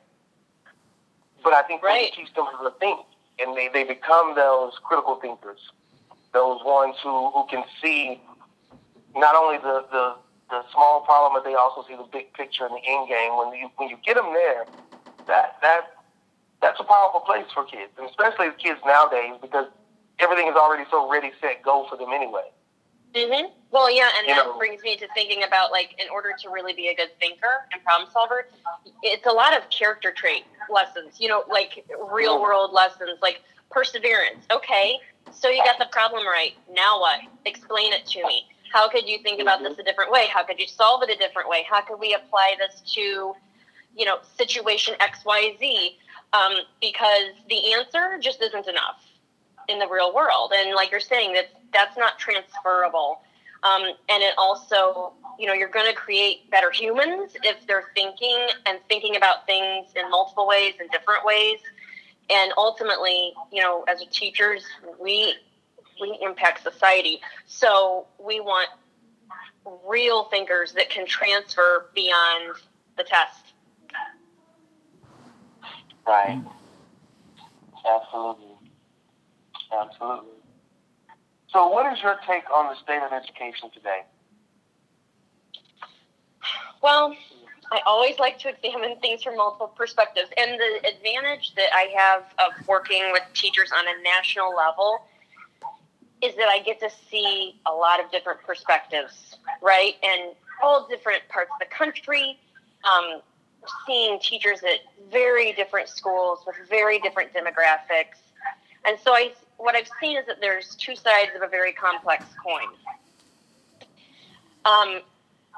But 1.43 1.53
I 1.53 1.63
think 1.63 1.83
Right. 1.83 2.11
we 2.15 2.23
teach 2.23 2.33
them 2.33 2.45
to 2.63 2.71
think, 2.79 2.99
and 3.39 3.55
they, 3.55 3.69
they 3.69 3.83
become 3.83 4.35
those 4.35 4.73
critical 4.83 5.15
thinkers, 5.15 5.59
those 6.33 6.59
ones 6.65 6.95
who, 7.03 7.31
who 7.31 7.45
can 7.49 7.63
see 7.81 8.21
not 9.15 9.35
only 9.35 9.57
the, 9.57 9.85
the, 9.91 10.15
the 10.49 10.63
small 10.71 11.01
problem, 11.01 11.33
but 11.33 11.47
they 11.47 11.55
also 11.55 11.85
see 11.87 11.95
the 11.95 12.07
big 12.11 12.33
picture 12.33 12.65
and 12.65 12.75
the 12.75 12.83
end 12.85 13.07
game. 13.07 13.37
When 13.37 13.53
you 13.53 13.69
when 13.77 13.89
you 13.89 13.97
get 14.05 14.15
them 14.15 14.33
there, 14.33 14.65
that 15.27 15.57
that 15.61 15.81
that's 16.61 16.79
a 16.79 16.83
powerful 16.83 17.21
place 17.21 17.45
for 17.53 17.63
kids, 17.65 17.91
and 17.97 18.09
especially 18.09 18.49
the 18.49 18.55
kids 18.55 18.79
nowadays 18.85 19.35
because 19.41 19.67
everything 20.19 20.47
is 20.47 20.55
already 20.55 20.83
so 20.91 21.09
ready, 21.09 21.31
set, 21.41 21.63
go 21.63 21.87
for 21.89 21.97
them 21.97 22.09
anyway. 22.13 22.49
Hmm 23.15 23.48
Well, 23.72 23.89
yeah, 23.91 24.10
and 24.17 24.28
You 24.28 24.36
that 24.36 24.45
know- 24.45 24.58
brings 24.58 24.82
me 24.84 24.95
to 24.98 25.08
thinking 25.13 25.43
about 25.43 25.72
like, 25.72 25.95
in 26.00 26.10
order 26.10 26.34
to 26.41 26.50
really 26.50 26.74
be 26.74 26.88
a 26.89 26.95
good 26.95 27.10
thinker 27.19 27.65
and 27.74 27.84
problem 27.84 28.10
solver, 28.12 28.48
it's 29.04 29.26
a 29.26 29.32
lot 29.32 29.56
of 29.58 29.69
character 29.69 30.12
trait 30.12 30.45
lessons. 30.69 31.19
You 31.19 31.30
know, 31.30 31.43
like 31.50 31.86
real 32.12 32.41
world 32.41 32.72
lessons, 32.72 33.19
like 33.22 33.41
perseverance. 33.72 34.45
Okay, 34.52 34.98
so 35.32 35.50
you 35.50 35.63
got 35.63 35.78
the 35.80 35.88
problem 35.91 36.26
right. 36.26 36.54
Now 36.72 37.00
what? 37.00 37.19
Explain 37.45 37.93
it 37.93 38.06
to 38.08 38.26
me. 38.26 38.45
How 38.72 38.88
could 38.88 39.08
you 39.08 39.17
think 39.24 39.41
about 39.41 39.62
this 39.63 39.78
a 39.80 39.84
different 39.84 40.12
way? 40.12 40.28
How 40.32 40.43
could 40.43 40.60
you 40.60 40.67
solve 40.67 41.02
it 41.04 41.10
a 41.10 41.15
different 41.15 41.50
way? 41.50 41.65
How 41.67 41.82
could 41.82 42.00
we 42.00 42.13
apply 42.13 42.56
this 42.60 42.82
to, 42.93 43.02
you 43.95 44.06
know, 44.06 44.19
situation 44.38 44.95
X, 45.00 45.26
Y, 45.26 45.56
Z? 45.60 45.98
Um, 46.34 46.54
because 46.80 47.34
the 47.50 47.74
answer 47.74 48.19
just 48.22 48.39
isn't 48.43 48.67
enough 48.67 49.02
in 49.67 49.80
the 49.80 49.88
real 49.88 50.13
world. 50.13 50.52
And 50.56 50.76
like 50.76 50.91
you're 50.91 51.00
saying, 51.00 51.34
that 51.34 51.45
that's 51.73 51.97
not 51.97 52.17
transferable. 52.19 53.21
Um, 53.63 53.84
and 54.10 54.23
it 54.23 54.34
also, 54.38 55.13
you 55.38 55.45
know, 55.47 55.53
you're 55.53 55.69
going 55.69 55.88
to 55.88 55.95
create 55.95 56.49
better 56.49 56.71
humans 56.71 57.36
if 57.43 57.58
they're 57.67 57.89
thinking 57.93 58.47
and 58.65 58.79
thinking 58.88 59.17
about 59.17 59.45
things 59.45 59.88
in 59.95 60.10
multiple 60.10 60.47
ways 60.47 60.75
and 60.79 60.89
different 60.91 61.25
ways. 61.25 61.60
And 62.29 62.53
ultimately, 62.58 63.34
you 63.51 63.62
know, 63.62 63.84
as 63.88 64.03
teachers, 64.12 64.63
we 64.99 65.36
we 65.99 66.17
impact 66.21 66.63
society. 66.63 67.19
So 67.47 68.08
we 68.23 68.39
want 68.39 68.69
real 69.86 70.25
thinkers 70.25 70.71
that 70.73 70.89
can 70.89 71.05
transfer 71.05 71.88
beyond 71.93 72.55
the 72.97 73.03
test. 73.03 73.53
Right. 76.08 76.41
Absolutely. 77.86 78.55
Absolutely. 79.71 80.38
So, 81.51 81.67
what 81.67 81.91
is 81.91 82.01
your 82.03 82.15
take 82.27 82.49
on 82.51 82.67
the 82.67 82.75
state 82.75 83.01
of 83.01 83.12
education 83.12 83.71
today? 83.73 84.01
Well, 86.81 87.15
I 87.71 87.81
always 87.85 88.19
like 88.19 88.39
to 88.39 88.49
examine 88.49 88.99
things 88.99 89.23
from 89.23 89.35
multiple 89.35 89.67
perspectives. 89.67 90.29
And 90.38 90.59
the 90.59 90.88
advantage 90.88 91.53
that 91.55 91.69
I 91.73 91.93
have 91.95 92.23
of 92.39 92.67
working 92.67 93.12
with 93.12 93.23
teachers 93.33 93.71
on 93.71 93.85
a 93.85 94.03
national 94.03 94.55
level 94.55 95.01
is 96.21 96.35
that 96.35 96.47
I 96.49 96.59
get 96.59 96.79
to 96.81 96.89
see 97.09 97.59
a 97.65 97.71
lot 97.71 98.03
of 98.03 98.12
different 98.12 98.41
perspectives, 98.45 99.38
right? 99.62 99.95
And 100.03 100.35
all 100.62 100.88
different 100.88 101.21
parts 101.29 101.51
of 101.53 101.67
the 101.67 101.73
country, 101.73 102.39
um, 102.83 103.21
seeing 103.85 104.19
teachers 104.19 104.62
at 104.63 104.79
very 105.12 105.53
different 105.53 105.89
schools 105.89 106.39
with 106.45 106.55
very 106.69 106.99
different 106.99 107.33
demographics. 107.33 108.17
And 108.85 108.97
so 109.03 109.13
I, 109.13 109.33
what 109.60 109.76
I've 109.76 109.89
seen 110.02 110.17
is 110.17 110.26
that 110.26 110.39
there's 110.39 110.76
two 110.76 110.95
sides 110.95 111.32
of 111.36 111.43
a 111.43 111.48
very 111.48 111.74
complex 111.74 112.26
coin. 112.43 112.69
Um, 114.65 115.02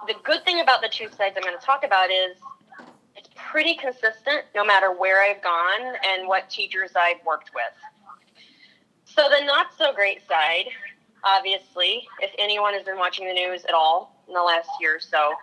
the 0.07 0.15
good 0.23 0.43
thing 0.43 0.59
about 0.59 0.81
the 0.81 0.89
two 0.89 1.07
sides 1.15 1.35
I'm 1.37 1.43
going 1.43 1.57
to 1.57 1.65
talk 1.65 1.85
about 1.85 2.09
is 2.09 2.35
it's 3.15 3.29
pretty 3.35 3.75
consistent 3.75 4.45
no 4.55 4.65
matter 4.65 4.91
where 4.91 5.21
I've 5.23 5.41
gone 5.43 5.95
and 6.13 6.27
what 6.27 6.49
teachers 6.49 6.91
I've 6.95 7.23
worked 7.25 7.51
with. 7.53 7.63
So 9.05 9.29
the 9.29 9.45
not 9.45 9.67
so 9.77 9.93
great 9.93 10.27
side, 10.27 10.65
obviously, 11.23 12.07
if 12.19 12.31
anyone 12.39 12.73
has 12.73 12.83
been 12.83 12.97
watching 12.97 13.27
the 13.27 13.33
news 13.33 13.63
at 13.65 13.73
all 13.73 14.23
in 14.27 14.33
the 14.33 14.41
last 14.41 14.69
year 14.79 14.95
or 14.95 14.99
so, 14.99 15.33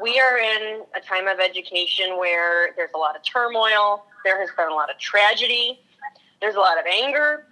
we 0.00 0.18
are 0.18 0.38
in 0.38 0.82
a 0.96 1.00
time 1.00 1.28
of 1.28 1.38
education 1.38 2.16
where 2.18 2.72
there's 2.74 2.90
a 2.94 2.98
lot 2.98 3.14
of 3.14 3.22
turmoil, 3.22 4.04
there 4.24 4.40
has 4.40 4.48
been 4.56 4.68
a 4.68 4.74
lot 4.74 4.90
of 4.90 4.98
tragedy, 4.98 5.78
there's 6.40 6.54
a 6.56 6.60
lot 6.60 6.78
of 6.78 6.86
anger. 6.86 7.44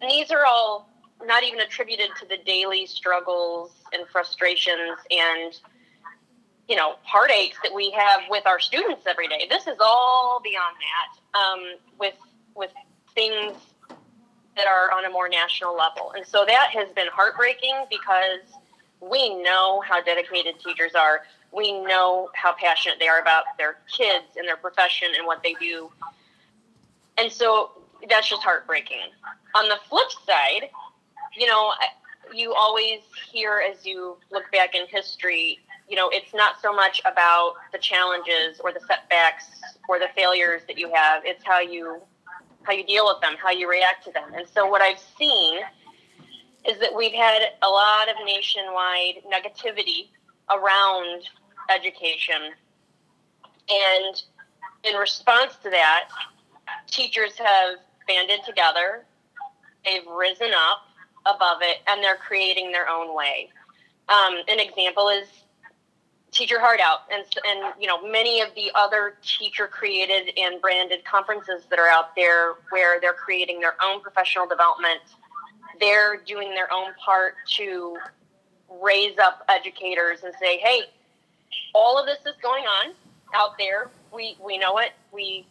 These 0.00 0.30
are 0.30 0.44
all 0.44 0.94
not 1.24 1.42
even 1.42 1.60
attributed 1.60 2.10
to 2.20 2.26
the 2.26 2.38
daily 2.44 2.86
struggles 2.86 3.72
and 3.92 4.06
frustrations 4.08 4.98
and 5.10 5.54
you 6.68 6.76
know 6.76 6.94
heartaches 7.02 7.56
that 7.62 7.72
we 7.72 7.90
have 7.90 8.22
with 8.30 8.46
our 8.46 8.60
students 8.60 9.06
every 9.06 9.28
day. 9.28 9.46
This 9.48 9.66
is 9.66 9.76
all 9.80 10.40
beyond 10.42 10.76
that 10.80 11.38
um, 11.38 11.60
with 11.98 12.14
with 12.54 12.70
things 13.14 13.54
that 14.56 14.66
are 14.66 14.92
on 14.92 15.04
a 15.04 15.10
more 15.10 15.28
national 15.28 15.76
level, 15.76 16.12
and 16.16 16.26
so 16.26 16.44
that 16.46 16.68
has 16.72 16.88
been 16.94 17.08
heartbreaking 17.12 17.84
because 17.90 18.40
we 19.00 19.42
know 19.42 19.82
how 19.86 20.02
dedicated 20.02 20.58
teachers 20.60 20.94
are. 20.94 21.22
We 21.52 21.72
know 21.72 22.30
how 22.34 22.54
passionate 22.54 22.98
they 22.98 23.08
are 23.08 23.20
about 23.20 23.44
their 23.58 23.76
kids 23.92 24.36
and 24.36 24.48
their 24.48 24.56
profession 24.56 25.08
and 25.16 25.26
what 25.26 25.42
they 25.42 25.54
do, 25.54 25.90
and 27.18 27.30
so 27.30 27.83
that's 28.08 28.28
just 28.28 28.42
heartbreaking. 28.42 29.10
On 29.54 29.68
the 29.68 29.78
flip 29.88 30.10
side, 30.26 30.70
you 31.36 31.46
know, 31.46 31.72
you 32.32 32.54
always 32.54 33.00
hear 33.30 33.62
as 33.70 33.84
you 33.84 34.16
look 34.30 34.44
back 34.52 34.74
in 34.74 34.86
history, 34.88 35.58
you 35.88 35.96
know, 35.96 36.08
it's 36.12 36.32
not 36.34 36.60
so 36.62 36.72
much 36.72 37.00
about 37.00 37.54
the 37.72 37.78
challenges 37.78 38.60
or 38.62 38.72
the 38.72 38.80
setbacks 38.80 39.46
or 39.88 39.98
the 39.98 40.08
failures 40.16 40.62
that 40.66 40.78
you 40.78 40.92
have. 40.94 41.22
It's 41.24 41.44
how 41.44 41.60
you 41.60 42.00
how 42.62 42.72
you 42.72 42.84
deal 42.84 43.04
with 43.06 43.20
them, 43.20 43.34
how 43.42 43.50
you 43.50 43.68
react 43.68 44.04
to 44.06 44.12
them. 44.12 44.32
And 44.34 44.48
so 44.48 44.66
what 44.66 44.80
I've 44.80 45.00
seen 45.18 45.58
is 46.66 46.78
that 46.80 46.94
we've 46.94 47.12
had 47.12 47.42
a 47.62 47.68
lot 47.68 48.08
of 48.08 48.16
nationwide 48.24 49.16
negativity 49.30 50.08
around 50.50 51.24
education. 51.70 52.40
And 53.68 54.22
in 54.84 54.96
response 54.96 55.56
to 55.62 55.68
that, 55.70 56.08
teachers 56.86 57.36
have 57.38 57.78
banded 58.06 58.40
together, 58.44 59.04
they've 59.84 60.06
risen 60.06 60.50
up 60.54 60.86
above 61.26 61.58
it, 61.62 61.78
and 61.88 62.02
they're 62.02 62.16
creating 62.16 62.70
their 62.72 62.88
own 62.88 63.14
way. 63.14 63.48
Um, 64.08 64.36
an 64.48 64.60
example 64.60 65.08
is 65.08 65.26
Teach 66.30 66.50
Your 66.50 66.60
Heart 66.60 66.80
Out, 66.80 67.00
and 67.12 67.24
and 67.46 67.74
you 67.80 67.86
know 67.86 68.06
many 68.06 68.40
of 68.40 68.48
the 68.54 68.70
other 68.74 69.14
teacher 69.22 69.66
created 69.66 70.36
and 70.36 70.60
branded 70.60 71.04
conferences 71.04 71.62
that 71.70 71.78
are 71.78 71.88
out 71.88 72.14
there 72.16 72.54
where 72.70 73.00
they're 73.00 73.14
creating 73.14 73.60
their 73.60 73.76
own 73.82 74.00
professional 74.00 74.46
development. 74.46 75.00
They're 75.80 76.16
doing 76.16 76.50
their 76.50 76.72
own 76.72 76.92
part 77.04 77.34
to 77.56 77.96
raise 78.82 79.18
up 79.18 79.44
educators 79.48 80.22
and 80.24 80.32
say, 80.40 80.58
hey, 80.58 80.82
all 81.74 81.98
of 81.98 82.06
this 82.06 82.18
is 82.26 82.34
going 82.42 82.64
on 82.64 82.94
out 83.34 83.56
there. 83.58 83.90
We 84.12 84.36
we 84.44 84.58
know 84.58 84.78
it. 84.78 84.92
We 85.12 85.46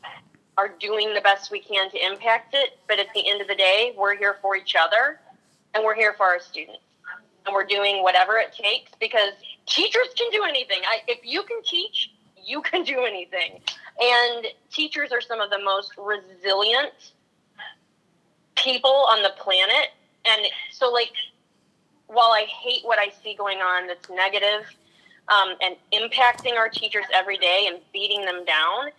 are 0.57 0.69
doing 0.79 1.13
the 1.13 1.21
best 1.21 1.51
we 1.51 1.59
can 1.59 1.89
to 1.91 2.05
impact 2.05 2.53
it. 2.53 2.77
But 2.87 2.99
at 2.99 3.07
the 3.13 3.27
end 3.27 3.41
of 3.41 3.47
the 3.47 3.55
day, 3.55 3.93
we're 3.97 4.15
here 4.15 4.37
for 4.41 4.55
each 4.55 4.75
other 4.75 5.19
and 5.73 5.83
we're 5.83 5.95
here 5.95 6.13
for 6.13 6.25
our 6.25 6.39
students. 6.39 6.81
And 7.45 7.53
we're 7.53 7.65
doing 7.65 8.03
whatever 8.03 8.37
it 8.37 8.53
takes 8.53 8.91
because 8.99 9.33
teachers 9.65 10.07
can 10.17 10.31
do 10.31 10.43
anything. 10.47 10.79
I, 10.85 10.99
if 11.07 11.19
you 11.23 11.43
can 11.43 11.61
teach, 11.63 12.11
you 12.41 12.61
can 12.61 12.83
do 12.83 13.03
anything. 13.05 13.59
And 13.99 14.47
teachers 14.71 15.11
are 15.11 15.21
some 15.21 15.41
of 15.41 15.49
the 15.49 15.59
most 15.59 15.91
resilient 15.97 17.11
people 18.55 19.05
on 19.09 19.23
the 19.23 19.31
planet. 19.37 19.89
And 20.25 20.45
so, 20.71 20.89
like, 20.89 21.11
while 22.07 22.31
I 22.31 22.45
hate 22.45 22.83
what 22.83 22.99
I 22.99 23.11
see 23.23 23.35
going 23.35 23.57
on 23.57 23.87
that's 23.87 24.09
negative 24.09 24.65
um, 25.27 25.55
and 25.61 25.75
impacting 25.91 26.55
our 26.55 26.69
teachers 26.69 27.05
every 27.13 27.37
day 27.37 27.65
and 27.67 27.79
beating 27.91 28.23
them 28.23 28.45
down, 28.45 28.91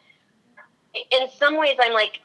in 0.94 1.28
some 1.38 1.58
ways, 1.58 1.76
I'm 1.80 1.92
like, 1.92 2.20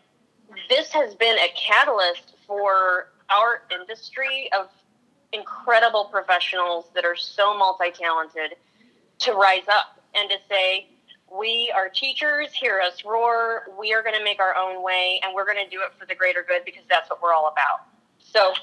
this 0.69 0.91
has 0.91 1.15
been 1.15 1.37
a 1.37 1.47
catalyst 1.55 2.35
for 2.47 3.09
our 3.29 3.63
industry 3.71 4.49
of 4.57 4.67
incredible 5.31 6.05
professionals 6.05 6.85
that 6.95 7.05
are 7.05 7.15
so 7.15 7.55
multi 7.57 7.91
talented 7.91 8.55
to 9.19 9.33
rise 9.33 9.67
up 9.69 10.01
and 10.15 10.29
to 10.29 10.37
say, 10.49 10.87
we 11.31 11.71
are 11.75 11.89
teachers, 11.89 12.51
hear 12.53 12.79
us 12.79 13.05
roar. 13.05 13.67
We 13.79 13.93
are 13.93 14.01
going 14.01 14.17
to 14.17 14.23
make 14.23 14.39
our 14.39 14.55
own 14.55 14.83
way 14.83 15.21
and 15.23 15.35
we're 15.35 15.45
going 15.45 15.63
to 15.63 15.69
do 15.69 15.81
it 15.81 15.91
for 15.99 16.05
the 16.07 16.15
greater 16.15 16.43
good 16.47 16.65
because 16.65 16.83
that's 16.89 17.09
what 17.09 17.21
we're 17.21 17.33
all 17.33 17.47
about. 17.47 17.85
So 18.19 18.53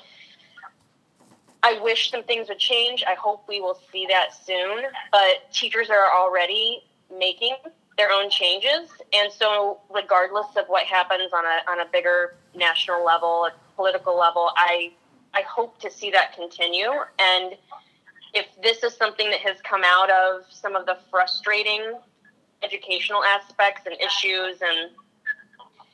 I 1.63 1.79
wish 1.81 2.11
some 2.11 2.25
things 2.25 2.49
would 2.49 2.59
change. 2.59 3.05
I 3.07 3.15
hope 3.15 3.45
we 3.49 3.61
will 3.61 3.79
see 3.93 4.07
that 4.09 4.29
soon. 4.45 4.85
But 5.13 5.53
teachers 5.53 5.91
are 5.91 6.11
already 6.13 6.83
making 7.17 7.55
their 7.99 8.11
own 8.11 8.31
changes. 8.31 8.91
And 9.15 9.33
so, 9.33 9.81
regardless 9.93 10.47
of 10.57 10.67
what 10.67 10.85
happens 10.85 11.33
on 11.33 11.45
a, 11.45 11.71
on 11.71 11.81
a 11.81 11.91
bigger 11.91 12.35
national 12.55 13.05
level, 13.05 13.47
a 13.47 13.53
political 13.75 14.19
level, 14.19 14.51
I, 14.57 14.93
I 15.35 15.43
hope 15.43 15.79
to 15.81 15.91
see 15.91 16.11
that 16.11 16.35
continue. 16.35 16.91
And 17.19 17.57
if 18.35 18.47
this 18.63 18.83
is 18.83 18.95
something 18.95 19.31
that 19.31 19.41
has 19.41 19.57
come 19.63 19.83
out 19.85 20.11
of 20.11 20.43
some 20.51 20.77
of 20.77 20.87
the 20.87 20.99
frustrating 21.11 21.95
educational 22.63 23.23
aspects 23.25 23.83
and 23.87 23.97
issues 24.01 24.61
and 24.63 24.91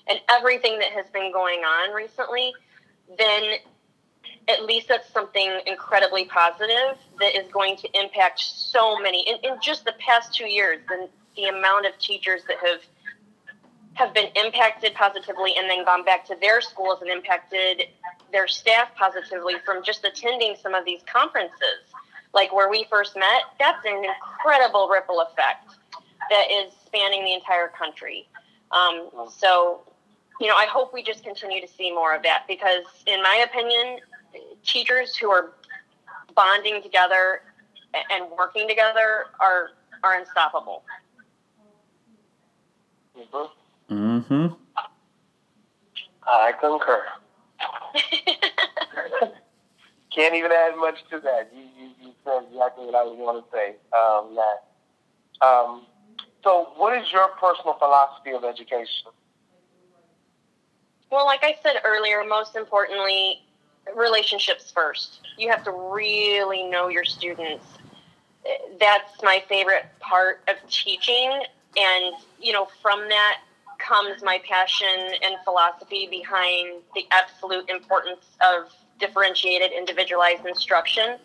and 0.08 0.20
everything 0.28 0.78
that 0.80 0.90
has 0.90 1.06
been 1.12 1.32
going 1.32 1.60
on 1.60 1.94
recently, 1.94 2.52
then 3.18 3.54
at 4.48 4.64
least 4.64 4.88
that's 4.88 5.08
something 5.12 5.60
incredibly 5.66 6.24
positive 6.24 6.98
that 7.20 7.36
is 7.36 7.50
going 7.52 7.76
to 7.76 7.88
impact 8.00 8.40
so 8.40 8.98
many 8.98 9.22
in, 9.28 9.36
in 9.44 9.58
just 9.62 9.84
the 9.84 9.94
past 10.00 10.34
two 10.34 10.46
years 10.46 10.80
the, 10.88 11.08
the 11.36 11.44
amount 11.44 11.86
of 11.86 11.98
teachers 11.98 12.42
that 12.48 12.56
have 12.64 12.80
have 13.94 14.14
been 14.14 14.28
impacted 14.36 14.94
positively 14.94 15.54
and 15.58 15.68
then 15.68 15.84
gone 15.84 16.02
back 16.02 16.24
to 16.26 16.34
their 16.40 16.62
schools 16.62 17.02
and 17.02 17.10
impacted 17.10 17.88
their 18.32 18.48
staff 18.48 18.88
positively 18.96 19.54
from 19.66 19.84
just 19.84 20.02
attending 20.02 20.56
some 20.62 20.74
of 20.74 20.86
these 20.86 21.02
conferences. 21.12 21.84
Like 22.32 22.54
where 22.54 22.70
we 22.70 22.86
first 22.88 23.14
met 23.16 23.42
that's 23.58 23.84
an 23.84 24.04
incredible 24.04 24.88
ripple 24.88 25.20
effect 25.20 25.74
that 26.30 26.46
is 26.50 26.72
spanning 26.86 27.24
the 27.24 27.34
entire 27.34 27.68
country. 27.68 28.26
Um, 28.70 29.10
so 29.28 29.82
you 30.40 30.48
know 30.48 30.56
i 30.56 30.64
hope 30.64 30.94
we 30.94 31.02
just 31.02 31.22
continue 31.22 31.60
to 31.60 31.68
see 31.68 31.92
more 31.92 32.16
of 32.16 32.22
that 32.22 32.44
because 32.48 32.84
in 33.06 33.22
my 33.22 33.44
opinion 33.48 33.98
teachers 34.64 35.14
who 35.14 35.30
are 35.30 35.52
bonding 36.34 36.82
together 36.82 37.42
and 38.10 38.24
working 38.36 38.68
together 38.68 39.26
are 39.40 39.70
are 40.02 40.18
unstoppable. 40.18 40.82
Mm-hmm. 43.18 43.94
Mm-hmm. 43.94 44.54
I 46.24 46.52
concur. 46.60 47.04
Can't 50.14 50.34
even 50.34 50.52
add 50.52 50.76
much 50.76 50.98
to 51.10 51.20
that. 51.20 51.50
You, 51.54 51.62
you, 51.62 51.90
you 52.00 52.12
said 52.24 52.44
exactly 52.50 52.86
what 52.86 52.94
I 52.94 53.02
was 53.02 53.16
going 53.16 53.42
to 53.42 53.48
say. 53.50 53.76
Um, 53.96 54.36
that. 54.36 55.46
Um, 55.46 55.86
so, 56.44 56.72
what 56.76 56.96
is 57.00 57.10
your 57.12 57.28
personal 57.40 57.74
philosophy 57.74 58.32
of 58.32 58.44
education? 58.44 59.10
Well, 61.10 61.26
like 61.26 61.42
I 61.42 61.56
said 61.62 61.76
earlier, 61.84 62.24
most 62.26 62.56
importantly, 62.56 63.42
relationships 63.94 64.70
first. 64.70 65.20
You 65.38 65.50
have 65.50 65.64
to 65.64 65.70
really 65.70 66.64
know 66.64 66.88
your 66.88 67.04
students. 67.04 67.66
That's 68.80 69.22
my 69.22 69.42
favorite 69.48 69.86
part 70.00 70.42
of 70.48 70.56
teaching. 70.68 71.42
And, 71.76 72.14
you 72.40 72.52
know, 72.52 72.68
from 72.80 73.08
that 73.08 73.38
comes 73.78 74.22
my 74.22 74.40
passion 74.48 75.12
and 75.22 75.36
philosophy 75.44 76.06
behind 76.10 76.82
the 76.94 77.04
absolute 77.10 77.68
importance 77.68 78.24
of 78.44 78.72
differentiated, 78.98 79.72
individualized 79.72 80.46
instruction. 80.46 81.18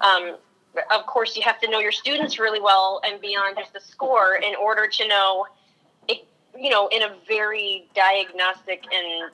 Um, 0.00 0.36
of 0.94 1.06
course, 1.06 1.36
you 1.36 1.42
have 1.42 1.60
to 1.60 1.70
know 1.70 1.80
your 1.80 1.92
students 1.92 2.38
really 2.38 2.60
well 2.60 3.00
and 3.04 3.20
beyond 3.20 3.56
just 3.58 3.72
the 3.72 3.80
score 3.80 4.36
in 4.36 4.54
order 4.54 4.86
to 4.86 5.08
know, 5.08 5.46
it, 6.08 6.26
you 6.56 6.70
know, 6.70 6.88
in 6.88 7.02
a 7.02 7.16
very 7.26 7.88
diagnostic 7.94 8.84
and 8.92 9.30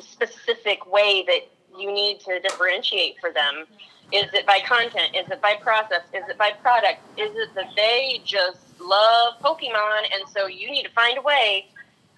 specific 0.00 0.90
way 0.90 1.24
that 1.26 1.48
you 1.78 1.92
need 1.92 2.20
to 2.20 2.40
differentiate 2.40 3.16
for 3.20 3.32
them. 3.32 3.64
Is 4.12 4.32
it 4.32 4.46
by 4.46 4.60
content? 4.66 5.14
Is 5.14 5.30
it 5.30 5.40
by 5.40 5.54
process? 5.60 6.02
Is 6.12 6.24
it 6.28 6.38
by 6.38 6.50
product? 6.62 7.00
Is 7.16 7.30
it 7.36 7.54
that 7.54 7.70
they 7.76 8.20
just 8.24 8.58
love 8.80 9.34
Pokemon 9.40 10.04
and 10.12 10.28
so 10.32 10.46
you 10.46 10.70
need 10.70 10.84
to 10.84 10.90
find 10.90 11.18
a 11.18 11.22
way 11.22 11.68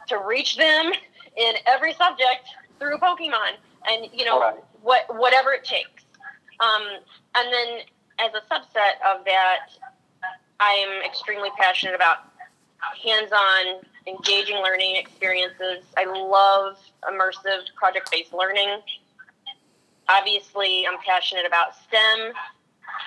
to 0.09 0.19
reach 0.19 0.57
them 0.57 0.93
in 1.37 1.55
every 1.67 1.93
subject 1.95 2.49
through 2.79 2.99
Pokemon 2.99 3.55
and 3.89 4.09
you 4.13 4.25
know 4.25 4.41
right. 4.41 4.55
what 4.83 5.05
whatever 5.17 5.53
it 5.53 5.65
takes. 5.65 6.05
Um, 6.61 6.83
and 7.37 7.53
then 7.53 7.79
as 8.19 8.33
a 8.35 8.53
subset 8.53 9.01
of 9.07 9.25
that, 9.25 9.69
I 10.59 10.73
am 10.73 11.03
extremely 11.05 11.49
passionate 11.59 11.95
about 11.95 12.19
hands-on 13.03 13.83
engaging 14.07 14.57
learning 14.57 14.97
experiences. 14.97 15.85
I 15.97 16.05
love 16.05 16.79
immersive 17.09 17.75
project-based 17.77 18.33
learning 18.35 18.81
obviously 20.11 20.87
I'm 20.87 20.99
passionate 21.05 21.47
about 21.47 21.75
STEM 21.75 22.33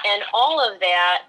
and 0.07 0.23
all 0.33 0.59
of 0.59 0.79
that. 0.79 1.23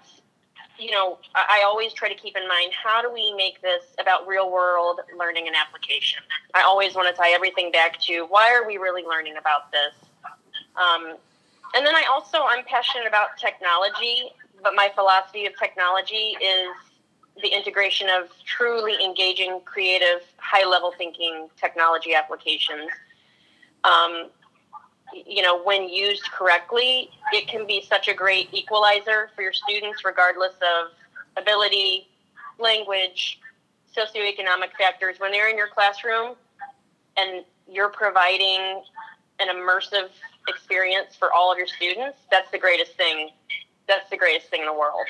You 0.77 0.91
know, 0.91 1.17
I 1.33 1.63
always 1.65 1.93
try 1.93 2.09
to 2.09 2.15
keep 2.15 2.35
in 2.35 2.47
mind 2.47 2.71
how 2.73 3.01
do 3.01 3.11
we 3.11 3.33
make 3.33 3.61
this 3.61 3.83
about 3.99 4.27
real 4.27 4.51
world 4.51 4.99
learning 5.17 5.47
and 5.47 5.55
application. 5.55 6.21
I 6.53 6.63
always 6.63 6.95
want 6.95 7.07
to 7.07 7.13
tie 7.13 7.31
everything 7.31 7.71
back 7.71 7.99
to 8.01 8.25
why 8.25 8.53
are 8.53 8.67
we 8.67 8.77
really 8.77 9.03
learning 9.03 9.37
about 9.37 9.71
this. 9.71 9.93
Um, 10.75 11.15
and 11.75 11.85
then 11.85 11.95
I 11.95 12.03
also 12.11 12.39
I'm 12.43 12.63
passionate 12.65 13.07
about 13.07 13.37
technology, 13.37 14.31
but 14.61 14.75
my 14.75 14.91
philosophy 14.95 15.45
of 15.45 15.57
technology 15.57 16.35
is 16.41 16.69
the 17.41 17.49
integration 17.49 18.07
of 18.09 18.29
truly 18.45 18.95
engaging, 19.03 19.59
creative, 19.65 20.21
high 20.37 20.65
level 20.65 20.93
thinking 20.97 21.49
technology 21.59 22.13
applications. 22.13 22.89
Um, 23.83 24.29
you 25.25 25.41
know, 25.41 25.61
when 25.63 25.87
used 25.87 26.23
correctly, 26.31 27.09
it 27.31 27.47
can 27.47 27.65
be 27.65 27.81
such 27.81 28.07
a 28.07 28.13
great 28.13 28.53
equalizer 28.53 29.29
for 29.35 29.41
your 29.41 29.53
students, 29.53 30.03
regardless 30.03 30.53
of 30.55 30.91
ability, 31.37 32.07
language, 32.59 33.39
socioeconomic 33.95 34.71
factors. 34.77 35.15
When 35.19 35.31
they're 35.31 35.49
in 35.49 35.57
your 35.57 35.69
classroom 35.69 36.35
and 37.17 37.45
you're 37.67 37.89
providing 37.89 38.83
an 39.39 39.47
immersive 39.49 40.09
experience 40.47 41.15
for 41.15 41.31
all 41.31 41.51
of 41.51 41.57
your 41.57 41.67
students, 41.67 42.17
that's 42.29 42.51
the 42.51 42.59
greatest 42.59 42.93
thing. 42.93 43.29
That's 43.87 44.09
the 44.09 44.17
greatest 44.17 44.49
thing 44.49 44.61
in 44.61 44.67
the 44.67 44.73
world. 44.73 45.07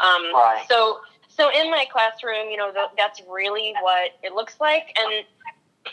Um, 0.00 0.32
right. 0.34 0.64
So, 0.68 1.00
so 1.28 1.50
in 1.50 1.70
my 1.70 1.84
classroom, 1.90 2.48
you 2.50 2.56
know, 2.56 2.72
that's 2.96 3.20
really 3.28 3.74
what 3.80 4.12
it 4.22 4.32
looks 4.34 4.56
like, 4.60 4.96
and 4.98 5.24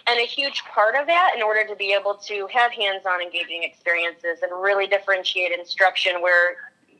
and 0.08 0.20
a 0.20 0.26
huge 0.26 0.64
part 0.66 0.96
of 0.96 1.08
that 1.08 1.34
in 1.36 1.42
order 1.42 1.66
to 1.68 1.76
be 1.76 1.94
able 1.94 2.16
to 2.16 2.48
have 2.52 2.72
hands-on 2.72 3.22
engaging 3.22 3.64
experiences 3.64 4.40
and 4.42 4.52
really 4.62 4.88
differentiate 4.88 5.52
instruction 5.52 6.22
where 6.22 6.56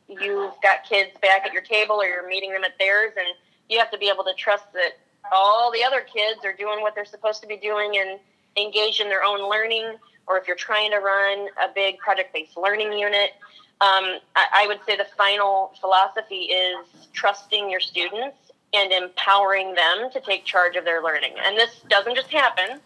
you've 0.08 0.52
got 0.62 0.84
kids 0.88 1.10
back 1.22 1.46
at 1.46 1.52
your 1.52 1.62
table 1.62 1.96
or 1.96 2.04
you're 2.04 2.28
meeting 2.28 2.52
them 2.52 2.64
at 2.64 2.78
theirs 2.78 3.12
and 3.16 3.26
you 3.68 3.78
have 3.78 3.90
to 3.90 3.98
be 3.98 4.08
able 4.08 4.24
to 4.24 4.34
trust 4.34 4.70
that 4.74 4.98
all 5.32 5.72
the 5.72 5.82
other 5.82 6.00
kids 6.00 6.44
are 6.44 6.52
doing 6.52 6.80
what 6.80 6.94
they're 6.94 7.04
supposed 7.04 7.40
to 7.40 7.48
be 7.48 7.56
doing 7.56 7.96
and 7.96 8.20
engage 8.56 9.00
in 9.00 9.08
their 9.08 9.24
own 9.24 9.48
learning 9.48 9.94
or 10.26 10.38
if 10.38 10.46
you're 10.46 10.56
trying 10.56 10.90
to 10.90 10.98
run 10.98 11.48
a 11.62 11.72
big 11.74 11.98
project-based 11.98 12.56
learning 12.56 12.92
unit. 12.92 13.30
Um, 13.80 14.18
I, 14.36 14.46
I 14.54 14.66
would 14.68 14.80
say 14.86 14.96
the 14.96 15.06
final 15.16 15.72
philosophy 15.80 16.42
is 16.44 16.86
trusting 17.12 17.70
your 17.70 17.80
students 17.80 18.51
and 18.74 18.92
empowering 18.92 19.74
them 19.74 20.10
to 20.12 20.20
take 20.20 20.44
charge 20.44 20.76
of 20.76 20.84
their 20.84 21.02
learning. 21.02 21.34
And 21.44 21.56
this 21.56 21.80
doesn't 21.88 22.14
just 22.14 22.30
happen. 22.30 22.80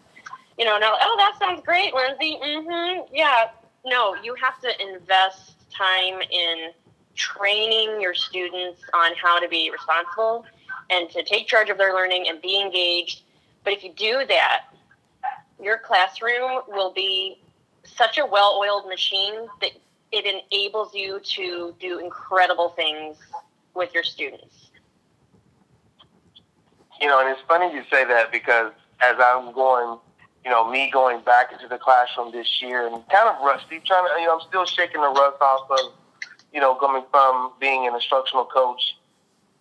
You 0.57 0.65
know, 0.65 0.77
now, 0.77 0.93
oh, 0.99 1.15
that 1.17 1.37
sounds 1.39 1.61
great, 1.65 1.93
Lindsay. 1.93 2.37
Mm-hmm. 2.43 3.13
Yeah. 3.13 3.49
No, 3.85 4.15
you 4.21 4.35
have 4.35 4.59
to 4.61 4.69
invest 4.81 5.53
time 5.69 6.21
in 6.31 6.71
training 7.15 8.01
your 8.01 8.13
students 8.13 8.81
on 8.93 9.11
how 9.15 9.39
to 9.39 9.47
be 9.47 9.71
responsible 9.71 10.45
and 10.89 11.09
to 11.09 11.23
take 11.23 11.47
charge 11.47 11.69
of 11.69 11.77
their 11.77 11.93
learning 11.93 12.25
and 12.27 12.41
be 12.41 12.59
engaged. 12.59 13.21
But 13.63 13.73
if 13.73 13.83
you 13.83 13.93
do 13.93 14.25
that, 14.27 14.65
your 15.61 15.77
classroom 15.77 16.61
will 16.67 16.91
be 16.91 17.39
such 17.83 18.17
a 18.17 18.25
well 18.25 18.59
oiled 18.61 18.87
machine 18.87 19.47
that 19.61 19.71
it 20.11 20.25
enables 20.25 20.93
you 20.93 21.19
to 21.19 21.75
do 21.79 21.99
incredible 21.99 22.69
things 22.69 23.17
with 23.73 23.93
your 23.93 24.03
students. 24.03 24.69
You 26.99 27.07
know, 27.07 27.19
and 27.19 27.29
it's 27.29 27.41
funny 27.47 27.73
you 27.73 27.83
say 27.91 28.05
that 28.05 28.31
because 28.31 28.71
as 29.01 29.15
I'm 29.19 29.53
going, 29.53 29.99
you 30.43 30.51
know, 30.51 30.69
me 30.69 30.89
going 30.91 31.21
back 31.21 31.51
into 31.51 31.67
the 31.67 31.77
classroom 31.77 32.31
this 32.31 32.61
year 32.61 32.87
and 32.87 33.07
kind 33.09 33.29
of 33.29 33.43
rusty, 33.43 33.79
trying 33.85 34.05
to, 34.07 34.19
you 34.19 34.27
know, 34.27 34.39
I'm 34.39 34.47
still 34.47 34.65
shaking 34.65 35.01
the 35.01 35.09
rust 35.09 35.41
off 35.41 35.69
of, 35.69 35.93
you 36.53 36.59
know, 36.59 36.75
coming 36.75 37.03
from 37.11 37.51
being 37.59 37.87
an 37.87 37.93
instructional 37.93 38.45
coach 38.45 38.95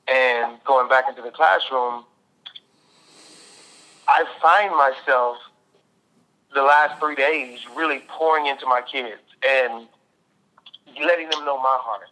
and 0.09 0.59
going 0.65 0.89
back 0.89 1.05
into 1.09 1.23
the 1.23 1.31
classroom. 1.31 2.05
I 4.09 4.25
find 4.41 4.71
myself 4.77 5.37
the 6.55 6.63
last 6.63 6.99
three 7.01 7.17
days 7.17 7.59
really 7.75 8.03
pouring 8.09 8.47
into 8.47 8.65
my 8.67 8.81
kids 8.81 9.21
and 9.47 9.89
letting 11.05 11.29
them 11.29 11.45
know 11.45 11.59
my 11.59 11.79
heart. 11.81 12.09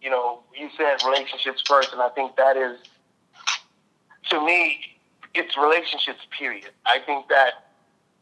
You 0.00 0.10
know, 0.10 0.40
you 0.56 0.70
said 0.76 0.98
relationships 1.04 1.62
first, 1.66 1.92
and 1.92 2.00
I 2.00 2.08
think 2.10 2.36
that 2.36 2.56
is 2.56 2.78
to 4.30 4.44
me, 4.44 4.80
it's 5.34 5.56
relationships, 5.56 6.20
period. 6.36 6.70
I 6.86 7.00
think 7.00 7.28
that 7.28 7.70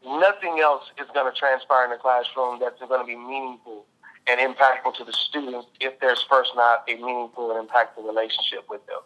nothing 0.05 0.59
else 0.59 0.83
is 0.99 1.07
going 1.13 1.31
to 1.31 1.37
transpire 1.37 1.85
in 1.85 1.91
the 1.91 1.97
classroom 1.97 2.59
that's 2.59 2.79
going 2.79 2.99
to 2.99 3.05
be 3.05 3.15
meaningful 3.15 3.85
and 4.27 4.39
impactful 4.39 4.95
to 4.95 5.03
the 5.03 5.13
students 5.13 5.67
if 5.79 5.99
there's 5.99 6.23
first 6.29 6.51
not 6.55 6.83
a 6.87 6.95
meaningful 6.95 7.55
and 7.55 7.67
impactful 7.67 8.05
relationship 8.05 8.65
with 8.69 8.85
them. 8.87 8.99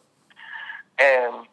And 1.00 1.48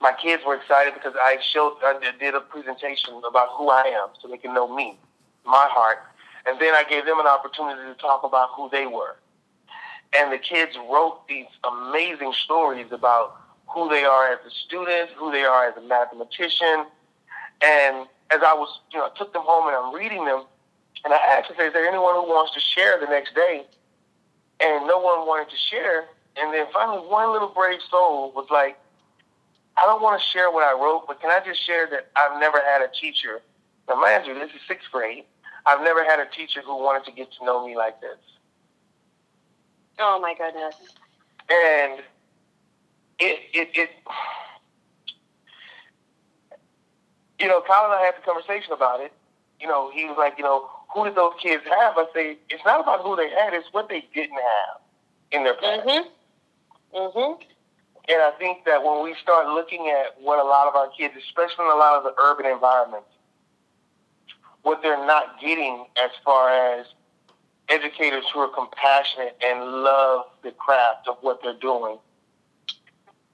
my 0.00 0.12
kids 0.12 0.42
were 0.46 0.54
excited 0.54 0.94
because 0.94 1.14
I 1.20 1.38
showed, 1.52 1.76
I 1.82 1.98
did 2.18 2.34
a 2.34 2.40
presentation 2.40 3.20
about 3.28 3.48
who 3.56 3.68
I 3.68 3.82
am 3.82 4.08
so 4.20 4.28
they 4.28 4.38
can 4.38 4.54
know 4.54 4.74
me, 4.74 4.98
my 5.44 5.68
heart. 5.70 5.98
And 6.46 6.58
then 6.60 6.74
I 6.74 6.84
gave 6.88 7.04
them 7.04 7.20
an 7.20 7.26
opportunity 7.26 7.82
to 7.82 7.94
talk 7.94 8.22
about 8.24 8.50
who 8.56 8.70
they 8.70 8.86
were. 8.86 9.16
And 10.16 10.32
the 10.32 10.38
kids 10.38 10.76
wrote 10.90 11.28
these 11.28 11.46
amazing 11.64 12.32
stories 12.32 12.86
about 12.90 13.36
who 13.72 13.88
they 13.88 14.04
are 14.04 14.32
as 14.32 14.38
a 14.46 14.50
student, 14.50 15.10
who 15.16 15.30
they 15.30 15.44
are 15.44 15.68
as 15.68 15.76
a 15.76 15.80
mathematician. 15.80 16.86
And 17.62 18.06
as 18.30 18.40
I 18.42 18.54
was, 18.54 18.80
you 18.92 18.98
know, 18.98 19.06
I 19.06 19.18
took 19.18 19.32
them 19.32 19.42
home 19.44 19.68
and 19.68 19.76
I'm 19.76 19.94
reading 19.94 20.24
them, 20.24 20.44
and 21.04 21.14
I 21.14 21.16
asked, 21.16 21.50
I 21.52 21.56
said, 21.56 21.66
is 21.68 21.72
there 21.72 21.86
anyone 21.86 22.14
who 22.14 22.28
wants 22.28 22.52
to 22.54 22.60
share 22.60 22.98
the 23.00 23.06
next 23.06 23.34
day? 23.34 23.64
And 24.60 24.86
no 24.86 24.98
one 24.98 25.26
wanted 25.26 25.50
to 25.50 25.56
share. 25.56 26.06
And 26.36 26.52
then 26.52 26.66
finally, 26.72 27.06
one 27.06 27.32
little 27.32 27.48
brave 27.48 27.80
soul 27.90 28.32
was 28.32 28.46
like, 28.50 28.78
I 29.76 29.86
don't 29.86 30.02
want 30.02 30.20
to 30.20 30.26
share 30.26 30.50
what 30.50 30.64
I 30.64 30.72
wrote, 30.72 31.06
but 31.06 31.20
can 31.20 31.30
I 31.30 31.44
just 31.44 31.64
share 31.64 31.86
that 31.90 32.10
I've 32.16 32.38
never 32.38 32.58
had 32.58 32.82
a 32.82 32.88
teacher. 33.00 33.40
Now, 33.88 33.96
mind 33.96 34.26
you, 34.26 34.34
this 34.34 34.50
is 34.50 34.60
sixth 34.68 34.90
grade. 34.92 35.24
I've 35.64 35.82
never 35.82 36.04
had 36.04 36.20
a 36.20 36.26
teacher 36.26 36.60
who 36.60 36.76
wanted 36.76 37.04
to 37.06 37.12
get 37.12 37.32
to 37.38 37.44
know 37.44 37.66
me 37.66 37.76
like 37.76 38.00
this. 38.00 38.18
Oh 39.98 40.20
my 40.20 40.34
goodness. 40.34 40.74
And 41.50 42.02
it, 43.20 43.40
it, 43.52 43.68
it, 43.74 43.90
you 47.38 47.48
know, 47.48 47.62
Kyle 47.66 47.84
and 47.84 47.94
I 47.94 48.02
had 48.04 48.14
the 48.16 48.22
conversation 48.24 48.72
about 48.72 49.00
it. 49.00 49.12
You 49.60 49.68
know, 49.68 49.90
he 49.92 50.04
was 50.06 50.16
like, 50.18 50.34
you 50.38 50.44
know, 50.44 50.68
who 50.92 51.04
did 51.04 51.14
those 51.14 51.34
kids 51.40 51.62
have? 51.64 51.96
I 51.96 52.06
say, 52.14 52.38
it's 52.48 52.64
not 52.64 52.80
about 52.80 53.02
who 53.02 53.14
they 53.16 53.28
had, 53.30 53.54
it's 53.54 53.68
what 53.72 53.88
they 53.88 54.04
didn't 54.14 54.38
have 54.38 54.80
in 55.32 55.44
their 55.44 55.54
past. 55.54 55.86
Mm-hmm. 55.86 56.96
Mm-hmm. 56.96 57.42
And 58.08 58.22
I 58.22 58.32
think 58.38 58.64
that 58.64 58.82
when 58.82 59.04
we 59.04 59.14
start 59.22 59.46
looking 59.48 59.88
at 59.88 60.20
what 60.20 60.44
a 60.44 60.48
lot 60.48 60.66
of 60.66 60.74
our 60.74 60.88
kids, 60.96 61.14
especially 61.16 61.66
in 61.66 61.70
a 61.70 61.76
lot 61.76 61.94
of 61.94 62.04
the 62.04 62.14
urban 62.20 62.46
environments, 62.46 63.08
what 64.62 64.82
they're 64.82 65.06
not 65.06 65.40
getting 65.40 65.86
as 66.02 66.10
far 66.24 66.50
as 66.50 66.86
educators 67.68 68.24
who 68.32 68.40
are 68.40 68.48
compassionate 68.48 69.36
and 69.44 69.60
love 69.60 70.24
the 70.42 70.50
craft 70.50 71.06
of 71.08 71.16
what 71.20 71.40
they're 71.42 71.54
doing, 71.60 71.98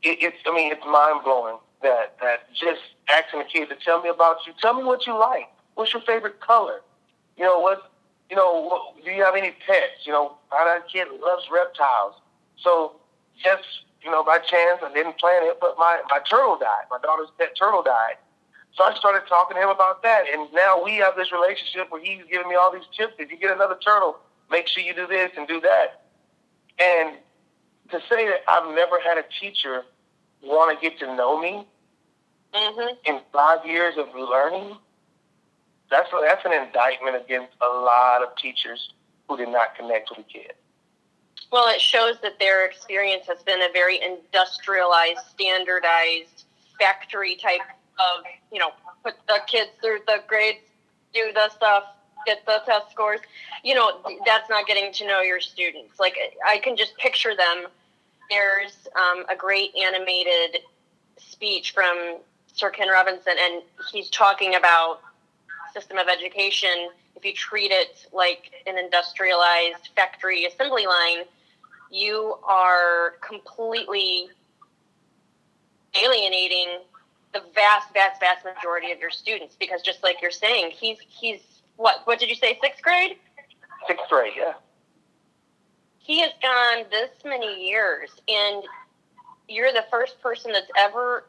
it, 0.06 0.22
it's 0.22 0.36
I 0.46 0.54
mean 0.54 0.72
it's 0.72 0.84
mind 0.86 1.24
blowing 1.24 1.58
that 1.82 2.16
that 2.20 2.52
just 2.54 2.80
asking 3.12 3.40
a 3.40 3.44
kid 3.44 3.68
to 3.68 3.76
tell 3.76 4.00
me 4.02 4.08
about 4.08 4.38
you, 4.46 4.52
tell 4.60 4.74
me 4.74 4.84
what 4.84 5.06
you 5.06 5.18
like, 5.18 5.48
what's 5.74 5.92
your 5.92 6.02
favorite 6.02 6.40
color, 6.40 6.80
you 7.36 7.44
know 7.44 7.60
what, 7.60 7.90
you 8.30 8.36
know 8.36 8.62
what, 8.62 9.04
do 9.04 9.10
you 9.10 9.22
have 9.22 9.34
any 9.34 9.52
pets, 9.66 10.04
you 10.04 10.12
know 10.12 10.36
how 10.50 10.64
that 10.64 10.88
kid 10.88 11.08
loves 11.22 11.44
reptiles, 11.52 12.14
so 12.62 12.96
just 13.42 13.64
you 14.02 14.10
know 14.10 14.22
by 14.22 14.38
chance 14.38 14.80
I 14.82 14.92
didn't 14.94 15.18
plan 15.18 15.42
it, 15.42 15.58
but 15.60 15.74
my 15.78 16.00
my 16.08 16.20
turtle 16.28 16.58
died, 16.58 16.86
my 16.90 16.98
daughter's 17.02 17.30
pet 17.38 17.56
turtle 17.58 17.82
died. 17.82 18.16
So 18.76 18.84
I 18.84 18.94
started 18.94 19.22
talking 19.26 19.56
to 19.56 19.62
him 19.62 19.70
about 19.70 20.02
that, 20.02 20.24
and 20.30 20.52
now 20.52 20.82
we 20.84 20.96
have 20.96 21.16
this 21.16 21.32
relationship 21.32 21.90
where 21.90 22.02
he's 22.02 22.20
giving 22.30 22.46
me 22.46 22.56
all 22.56 22.70
these 22.70 22.84
tips. 22.94 23.14
If 23.18 23.30
you 23.30 23.38
get 23.38 23.50
another 23.50 23.78
turtle, 23.82 24.18
make 24.50 24.68
sure 24.68 24.82
you 24.82 24.92
do 24.92 25.06
this 25.06 25.30
and 25.34 25.48
do 25.48 25.62
that. 25.62 26.02
And 26.78 27.16
to 27.90 28.00
say 28.08 28.26
that 28.26 28.40
I've 28.48 28.74
never 28.74 29.00
had 29.00 29.16
a 29.16 29.24
teacher 29.40 29.84
want 30.46 30.78
to 30.78 30.88
get 30.88 30.98
to 31.00 31.14
know 31.14 31.40
me 31.40 31.66
Mm-hmm. 32.54 32.94
in 33.04 33.20
five 33.32 33.66
years 33.66 33.98
of 33.98 34.06
learning, 34.14 34.76
that's 35.90 36.08
that's 36.22 36.44
an 36.46 36.52
indictment 36.52 37.16
against 37.16 37.52
a 37.60 37.66
lot 37.66 38.22
of 38.22 38.34
teachers 38.36 38.92
who 39.28 39.36
did 39.36 39.50
not 39.50 39.74
connect 39.76 40.08
with 40.10 40.20
a 40.20 40.22
kid. 40.22 40.52
Well, 41.52 41.68
it 41.68 41.80
shows 41.80 42.16
that 42.22 42.38
their 42.38 42.64
experience 42.64 43.26
has 43.26 43.42
been 43.42 43.60
a 43.60 43.68
very 43.72 44.00
industrialized, 44.02 45.20
standardized, 45.28 46.44
factory 46.78 47.36
type 47.36 47.60
of, 47.98 48.24
you 48.50 48.58
know, 48.58 48.70
put 49.04 49.14
the 49.28 49.40
kids 49.46 49.70
through 49.80 49.98
the 50.06 50.22
grades, 50.26 50.58
do 51.12 51.30
the 51.34 51.50
stuff, 51.50 51.84
get 52.26 52.44
the 52.46 52.62
test 52.64 52.90
scores. 52.90 53.20
You 53.62 53.74
know, 53.74 54.00
that's 54.24 54.48
not 54.48 54.66
getting 54.66 54.92
to 54.94 55.06
know 55.06 55.20
your 55.20 55.40
students. 55.40 56.00
Like, 56.00 56.16
I 56.46 56.58
can 56.58 56.76
just 56.76 56.96
picture 56.96 57.36
them. 57.36 57.66
There's 58.30 58.88
um, 58.96 59.24
a 59.30 59.36
great 59.36 59.74
animated 59.76 60.62
speech 61.16 61.72
from 61.72 62.18
Sir 62.52 62.70
Ken 62.70 62.88
Robinson, 62.88 63.34
and 63.38 63.62
he's 63.92 64.10
talking 64.10 64.54
about 64.54 65.00
system 65.72 65.98
of 65.98 66.08
education. 66.08 66.88
If 67.14 67.24
you 67.24 67.34
treat 67.34 67.70
it 67.70 68.06
like 68.12 68.52
an 68.66 68.78
industrialized 68.78 69.90
factory 69.94 70.46
assembly 70.46 70.86
line, 70.86 71.24
you 71.90 72.36
are 72.44 73.14
completely 73.26 74.28
alienating 76.02 76.78
the 77.32 77.42
vast, 77.54 77.92
vast, 77.92 78.20
vast 78.20 78.44
majority 78.44 78.92
of 78.92 78.98
your 78.98 79.10
students 79.10 79.56
because 79.58 79.82
just 79.82 80.02
like 80.02 80.22
you're 80.22 80.30
saying, 80.30 80.70
he's 80.70 80.98
he's 81.08 81.40
what 81.76 82.00
what 82.04 82.18
did 82.18 82.28
you 82.28 82.34
say, 82.34 82.58
sixth 82.62 82.82
grade? 82.82 83.16
Sixth 83.86 84.08
grade, 84.08 84.32
yeah. 84.36 84.54
He 86.06 86.20
has 86.20 86.30
gone 86.40 86.84
this 86.88 87.10
many 87.24 87.68
years 87.68 88.10
and 88.28 88.62
you're 89.48 89.72
the 89.72 89.84
first 89.90 90.20
person 90.22 90.52
that's 90.52 90.70
ever 90.78 91.24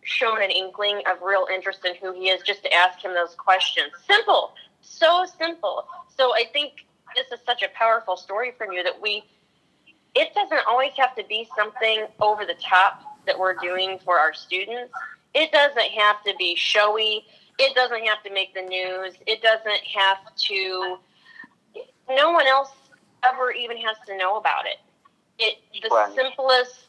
shown 0.00 0.42
an 0.42 0.50
inkling 0.50 1.02
of 1.10 1.20
real 1.22 1.46
interest 1.52 1.84
in 1.84 1.94
who 1.96 2.14
he 2.14 2.30
is 2.30 2.40
just 2.42 2.62
to 2.62 2.72
ask 2.72 3.04
him 3.04 3.12
those 3.12 3.34
questions. 3.34 3.92
Simple. 4.06 4.54
So 4.80 5.26
simple. 5.38 5.86
So 6.16 6.34
I 6.34 6.44
think 6.50 6.86
this 7.14 7.26
is 7.30 7.44
such 7.44 7.62
a 7.62 7.68
powerful 7.74 8.16
story 8.16 8.52
from 8.56 8.72
you 8.72 8.82
that 8.82 9.00
we 9.02 9.22
it 10.14 10.32
doesn't 10.34 10.60
always 10.66 10.92
have 10.96 11.14
to 11.16 11.24
be 11.24 11.46
something 11.54 12.06
over 12.18 12.46
the 12.46 12.56
top 12.62 13.02
that 13.26 13.38
we're 13.38 13.54
doing 13.54 13.98
for 14.02 14.18
our 14.18 14.32
students. 14.32 14.92
It 15.34 15.52
doesn't 15.52 15.90
have 15.92 16.22
to 16.24 16.34
be 16.38 16.56
showy. 16.56 17.26
It 17.58 17.74
doesn't 17.74 18.06
have 18.06 18.22
to 18.22 18.32
make 18.32 18.54
the 18.54 18.62
news. 18.62 19.14
It 19.26 19.42
doesn't 19.42 19.82
have 19.94 20.18
to 20.48 20.98
no 22.08 22.32
one 22.32 22.46
else 22.46 22.70
ever 23.24 23.52
even 23.52 23.76
has 23.78 23.96
to 24.06 24.16
know 24.16 24.36
about 24.36 24.66
it. 24.66 24.78
It 25.38 25.58
the 25.82 25.88
Right. 25.88 26.14
simplest 26.14 26.88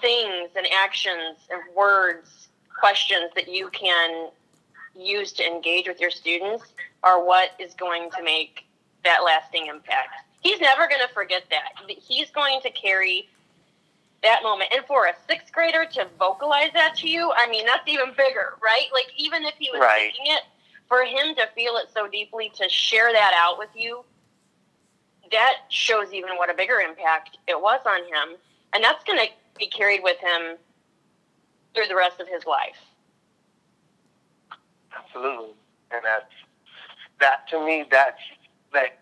things 0.00 0.50
and 0.56 0.66
actions 0.72 1.38
and 1.50 1.62
words, 1.74 2.48
questions 2.78 3.30
that 3.34 3.48
you 3.48 3.68
can 3.70 4.30
use 4.94 5.32
to 5.32 5.46
engage 5.46 5.88
with 5.88 6.00
your 6.00 6.10
students 6.10 6.64
are 7.02 7.22
what 7.22 7.52
is 7.58 7.74
going 7.74 8.10
to 8.10 8.22
make 8.22 8.66
that 9.04 9.22
lasting 9.24 9.66
impact. 9.66 10.14
He's 10.40 10.60
never 10.60 10.88
going 10.88 11.00
to 11.00 11.12
forget 11.12 11.44
that. 11.50 11.72
He's 11.88 12.30
going 12.30 12.60
to 12.62 12.70
carry 12.70 13.28
that 14.22 14.42
moment. 14.42 14.70
And 14.74 14.84
for 14.86 15.06
a 15.06 15.14
sixth 15.28 15.52
grader 15.52 15.84
to 15.92 16.06
vocalize 16.18 16.72
that 16.74 16.96
to 16.96 17.08
you, 17.08 17.32
I 17.36 17.48
mean, 17.48 17.66
that's 17.66 17.86
even 17.88 18.12
bigger, 18.16 18.54
right? 18.62 18.86
Like, 18.92 19.10
even 19.16 19.44
if 19.44 19.54
he 19.58 19.70
was 19.70 19.80
Right. 19.80 20.12
it, 20.24 20.42
for 20.88 21.04
him 21.04 21.34
to 21.36 21.46
feel 21.54 21.76
it 21.76 21.88
so 21.94 22.06
deeply, 22.06 22.50
to 22.56 22.68
share 22.68 23.12
that 23.12 23.32
out 23.34 23.58
with 23.58 23.70
you, 23.74 24.04
that 25.32 25.54
shows 25.68 26.12
even 26.12 26.30
what 26.36 26.50
a 26.50 26.54
bigger 26.54 26.80
impact 26.80 27.38
it 27.46 27.60
was 27.60 27.80
on 27.86 28.00
him. 28.00 28.36
And 28.72 28.82
that's 28.82 29.04
going 29.04 29.18
to 29.18 29.26
be 29.58 29.66
carried 29.66 30.02
with 30.02 30.18
him 30.18 30.56
through 31.74 31.86
the 31.88 31.96
rest 31.96 32.20
of 32.20 32.28
his 32.28 32.44
life. 32.46 32.76
Absolutely. 34.96 35.54
And 35.92 36.02
that's 36.04 36.32
that 37.20 37.48
to 37.50 37.64
me 37.64 37.84
that's 37.90 38.20
that 38.72 38.98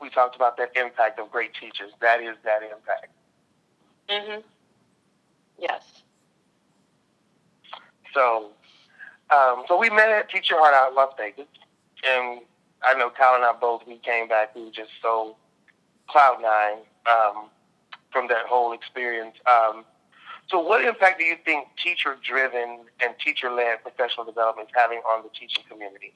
we 0.00 0.08
talked 0.10 0.36
about 0.36 0.56
that 0.58 0.70
impact 0.76 1.18
of 1.18 1.30
great 1.30 1.52
teachers. 1.54 1.90
That 2.00 2.22
is 2.22 2.36
that 2.44 2.62
impact. 2.62 3.08
Mm-hmm. 4.08 4.40
Yes. 5.58 6.02
So 8.14 8.50
um, 9.30 9.64
so 9.68 9.78
we 9.78 9.90
met 9.90 10.08
at 10.08 10.30
Teach 10.30 10.50
Your 10.50 10.60
Heart 10.60 10.74
Out 10.74 10.90
in 10.90 10.96
Las 10.96 11.12
Vegas 11.18 11.46
and 12.06 12.40
I 12.82 12.94
know 12.94 13.10
Kyle 13.10 13.34
and 13.34 13.44
I 13.44 13.52
both 13.52 13.86
we 13.86 13.98
came 13.98 14.28
back 14.28 14.54
we 14.54 14.64
were 14.64 14.70
just 14.70 14.90
so 15.02 15.36
cloud 16.08 16.40
nine 16.42 16.84
um, 17.06 17.48
from 18.10 18.28
that 18.28 18.46
whole 18.46 18.72
experience. 18.72 19.36
Um, 19.46 19.84
so 20.48 20.60
what 20.60 20.84
impact 20.84 21.18
do 21.18 21.24
you 21.24 21.36
think 21.44 21.68
teacher 21.82 22.16
driven 22.22 22.80
and 23.02 23.14
teacher 23.22 23.50
led 23.50 23.82
professional 23.82 24.24
development 24.24 24.68
is 24.68 24.74
having 24.74 24.98
on 24.98 25.22
the 25.22 25.28
teaching 25.28 25.62
community? 25.68 26.14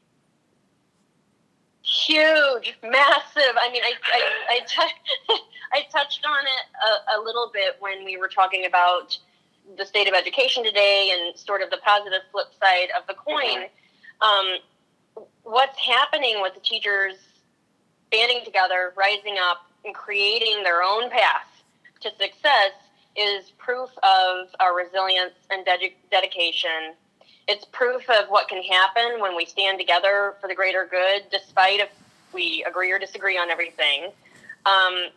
Huge, 1.82 2.76
massive. 2.82 3.54
I 3.60 3.70
mean, 3.72 3.82
I 3.82 3.92
I, 4.04 4.20
I, 4.48 4.60
tou- 4.60 5.34
I 5.72 5.82
touched 5.90 6.24
on 6.24 6.44
it 6.44 7.16
a, 7.16 7.18
a 7.18 7.22
little 7.22 7.50
bit 7.52 7.76
when 7.80 8.04
we 8.04 8.16
were 8.16 8.28
talking 8.28 8.64
about 8.66 9.18
the 9.76 9.84
state 9.84 10.08
of 10.08 10.14
education 10.14 10.64
today 10.64 11.12
and 11.12 11.36
sort 11.36 11.60
of 11.60 11.70
the 11.70 11.78
positive 11.78 12.20
flip 12.30 12.46
side 12.60 12.88
of 12.96 13.06
the 13.06 13.14
coin. 13.14 13.66
Um, 14.20 15.24
what's 15.42 15.78
happening 15.78 16.40
with 16.40 16.54
the 16.54 16.60
teachers 16.60 17.16
banding 18.10 18.44
together, 18.44 18.92
rising 18.96 19.36
up, 19.42 19.66
and 19.84 19.94
creating 19.94 20.62
their 20.62 20.82
own 20.82 21.10
path 21.10 21.46
to 22.00 22.10
success 22.10 22.72
is 23.16 23.50
proof 23.58 23.90
of 24.02 24.48
our 24.60 24.76
resilience 24.76 25.34
and 25.50 25.64
ded- 25.64 25.92
dedication. 26.10 26.94
It's 27.48 27.64
proof 27.66 28.08
of 28.08 28.28
what 28.28 28.48
can 28.48 28.62
happen 28.62 29.20
when 29.20 29.36
we 29.36 29.44
stand 29.44 29.78
together 29.78 30.34
for 30.40 30.48
the 30.48 30.54
greater 30.54 30.86
good, 30.90 31.24
despite 31.30 31.80
if 31.80 31.90
we 32.32 32.64
agree 32.64 32.90
or 32.90 32.98
disagree 32.98 33.36
on 33.36 33.50
everything. 33.50 34.10
Um, 34.64 35.08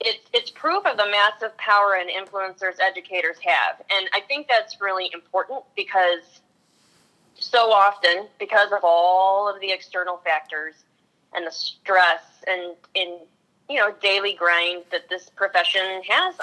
it's 0.00 0.28
it's 0.32 0.50
proof 0.50 0.86
of 0.86 0.96
the 0.96 1.06
massive 1.10 1.56
power 1.56 1.96
and 2.00 2.08
influencers 2.08 2.78
educators 2.80 3.36
have, 3.40 3.80
and 3.90 4.08
I 4.12 4.20
think 4.20 4.46
that's 4.48 4.80
really 4.80 5.10
important 5.12 5.62
because 5.74 6.40
so 7.34 7.72
often, 7.72 8.26
because 8.38 8.72
of 8.72 8.80
all 8.82 9.48
of 9.52 9.60
the 9.60 9.70
external 9.70 10.18
factors 10.18 10.74
and 11.34 11.46
the 11.46 11.50
stress 11.50 12.22
and 12.46 12.76
in 12.94 13.18
you 13.68 13.76
know 13.76 13.92
daily 14.00 14.34
grind 14.34 14.84
that 14.90 15.08
this 15.08 15.30
profession 15.30 16.02
has 16.08 16.34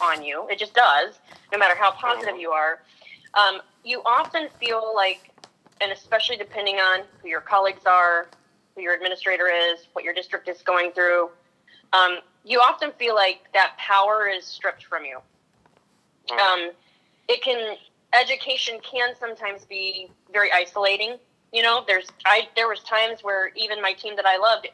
on 0.00 0.22
you, 0.22 0.46
it 0.50 0.58
just 0.58 0.74
does. 0.74 1.18
No 1.52 1.58
matter 1.58 1.74
how 1.74 1.92
positive 1.92 2.36
you 2.38 2.50
are, 2.50 2.80
um, 3.34 3.60
you 3.84 4.02
often 4.04 4.48
feel 4.58 4.92
like, 4.94 5.30
and 5.80 5.92
especially 5.92 6.36
depending 6.36 6.76
on 6.76 7.00
who 7.22 7.28
your 7.28 7.40
colleagues 7.40 7.86
are, 7.86 8.26
who 8.74 8.82
your 8.82 8.94
administrator 8.94 9.46
is, 9.46 9.86
what 9.92 10.04
your 10.04 10.14
district 10.14 10.48
is 10.48 10.62
going 10.62 10.92
through. 10.92 11.30
Um, 11.92 12.18
you 12.44 12.60
often 12.60 12.92
feel 12.98 13.14
like 13.14 13.40
that 13.54 13.76
power 13.78 14.28
is 14.28 14.44
stripped 14.44 14.84
from 14.84 15.04
you. 15.04 15.18
Um, 16.32 16.70
it 17.28 17.42
can 17.42 17.76
education 18.12 18.78
can 18.82 19.14
sometimes 19.18 19.64
be 19.64 20.10
very 20.32 20.50
isolating. 20.52 21.16
You 21.52 21.62
know, 21.62 21.84
there's 21.86 22.06
I 22.24 22.48
there 22.56 22.68
was 22.68 22.80
times 22.80 23.22
where 23.22 23.50
even 23.56 23.80
my 23.80 23.92
team 23.92 24.16
that 24.16 24.26
I 24.26 24.36
loved, 24.38 24.68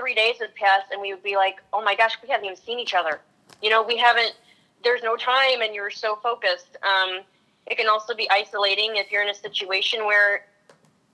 three 0.00 0.14
days 0.14 0.36
had 0.40 0.54
passed 0.54 0.86
and 0.90 1.00
we 1.00 1.12
would 1.12 1.22
be 1.22 1.36
like, 1.36 1.62
oh 1.72 1.84
my 1.84 1.94
gosh, 1.94 2.16
we 2.22 2.28
haven't 2.28 2.46
even 2.46 2.56
seen 2.56 2.78
each 2.78 2.94
other. 2.94 3.20
You 3.62 3.70
know, 3.70 3.82
we 3.82 3.96
haven't. 3.96 4.34
There's 4.82 5.02
no 5.02 5.14
time, 5.14 5.60
and 5.60 5.74
you're 5.74 5.90
so 5.90 6.16
focused. 6.22 6.78
Um, 6.82 7.20
it 7.66 7.76
can 7.76 7.86
also 7.86 8.14
be 8.14 8.28
isolating 8.30 8.96
if 8.96 9.12
you're 9.12 9.22
in 9.22 9.28
a 9.28 9.34
situation 9.34 10.06
where 10.06 10.46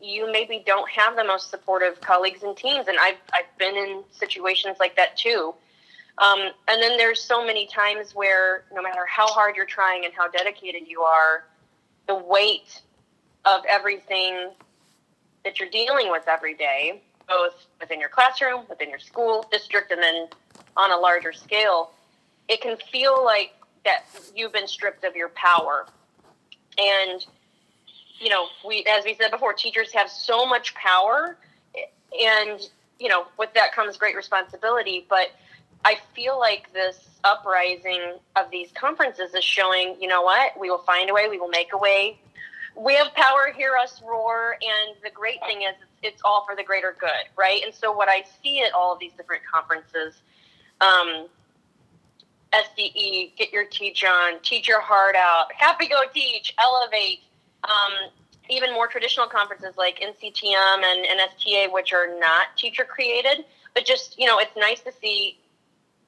you 0.00 0.30
maybe 0.30 0.62
don't 0.64 0.88
have 0.88 1.16
the 1.16 1.24
most 1.24 1.50
supportive 1.50 2.00
colleagues 2.00 2.44
and 2.44 2.56
teams, 2.56 2.86
and 2.86 2.96
I've 3.00 3.16
I've 3.34 3.58
been 3.58 3.74
in 3.74 4.04
situations 4.12 4.76
like 4.78 4.94
that 4.96 5.16
too. 5.16 5.54
Um, 6.18 6.38
and 6.68 6.80
then 6.80 6.96
there's 6.96 7.20
so 7.20 7.44
many 7.44 7.66
times 7.66 8.14
where 8.14 8.64
no 8.72 8.80
matter 8.80 9.04
how 9.08 9.26
hard 9.26 9.56
you're 9.56 9.66
trying 9.66 10.04
and 10.04 10.14
how 10.14 10.28
dedicated 10.28 10.82
you 10.86 11.02
are, 11.02 11.44
the 12.06 12.14
weight 12.14 12.80
of 13.44 13.62
everything 13.68 14.50
that 15.44 15.60
you're 15.60 15.68
dealing 15.68 16.10
with 16.10 16.26
every 16.28 16.54
day, 16.54 17.02
both 17.28 17.66
within 17.80 18.00
your 18.00 18.08
classroom, 18.08 18.62
within 18.68 18.90
your 18.90 18.98
school 18.98 19.46
district, 19.50 19.90
and 19.90 20.02
then 20.02 20.28
on 20.76 20.92
a 20.92 20.96
larger 20.96 21.32
scale, 21.32 21.92
it 22.48 22.60
can 22.60 22.76
feel 22.92 23.24
like 23.24 23.52
that 23.84 24.04
you've 24.34 24.52
been 24.52 24.68
stripped 24.68 25.04
of 25.04 25.16
your 25.16 25.30
power. 25.30 25.86
And 26.78 27.24
you 28.18 28.30
know, 28.30 28.46
we 28.66 28.84
as 28.90 29.04
we 29.04 29.14
said 29.14 29.30
before, 29.30 29.52
teachers 29.52 29.92
have 29.92 30.10
so 30.10 30.46
much 30.46 30.74
power, 30.74 31.36
and 32.20 32.60
you 32.98 33.08
know, 33.08 33.26
with 33.38 33.52
that 33.54 33.72
comes 33.74 33.96
great 33.96 34.16
responsibility. 34.16 35.06
But 35.08 35.28
I 35.84 35.98
feel 36.14 36.38
like 36.38 36.72
this 36.72 36.98
uprising 37.24 38.14
of 38.36 38.50
these 38.50 38.70
conferences 38.72 39.34
is 39.34 39.44
showing, 39.44 39.96
you 40.00 40.08
know 40.08 40.22
what, 40.22 40.58
we 40.58 40.70
will 40.70 40.82
find 40.82 41.10
a 41.10 41.14
way, 41.14 41.28
we 41.28 41.38
will 41.38 41.48
make 41.48 41.72
a 41.72 41.78
way. 41.78 42.18
We 42.76 42.94
have 42.96 43.14
power, 43.14 43.52
hear 43.56 43.74
us 43.76 44.02
roar, 44.06 44.52
and 44.52 44.96
the 45.02 45.10
great 45.10 45.40
thing 45.46 45.62
is 45.62 45.74
it's, 46.06 46.22
all 46.24 46.44
for 46.46 46.56
the 46.56 46.62
greater 46.62 46.96
good, 46.98 47.10
right? 47.36 47.62
And 47.64 47.74
so 47.74 47.92
what 47.92 48.08
I 48.08 48.24
see 48.42 48.62
at 48.62 48.72
all 48.72 48.92
of 48.92 48.98
these 48.98 49.12
different 49.12 49.42
conferences, 49.44 50.14
um, 50.80 51.26
SDE, 52.52 53.36
get 53.36 53.52
your 53.52 53.64
teach 53.64 54.04
on, 54.04 54.40
teach 54.42 54.68
your 54.68 54.80
heart 54.80 55.16
out, 55.16 55.52
happy 55.52 55.86
go 55.88 56.00
teach, 56.14 56.54
elevate, 56.58 57.20
um, 57.64 58.10
even 58.48 58.72
more 58.72 58.86
traditional 58.86 59.26
conferences 59.26 59.74
like 59.76 60.00
NCTM 60.00 60.82
and 60.82 61.06
NSTA, 61.20 61.72
which 61.72 61.92
are 61.92 62.18
not 62.18 62.56
teacher 62.56 62.84
created, 62.84 63.44
but 63.74 63.84
just, 63.84 64.18
you 64.18 64.26
know, 64.26 64.38
it's 64.38 64.56
nice 64.56 64.80
to 64.80 64.92
see 65.00 65.38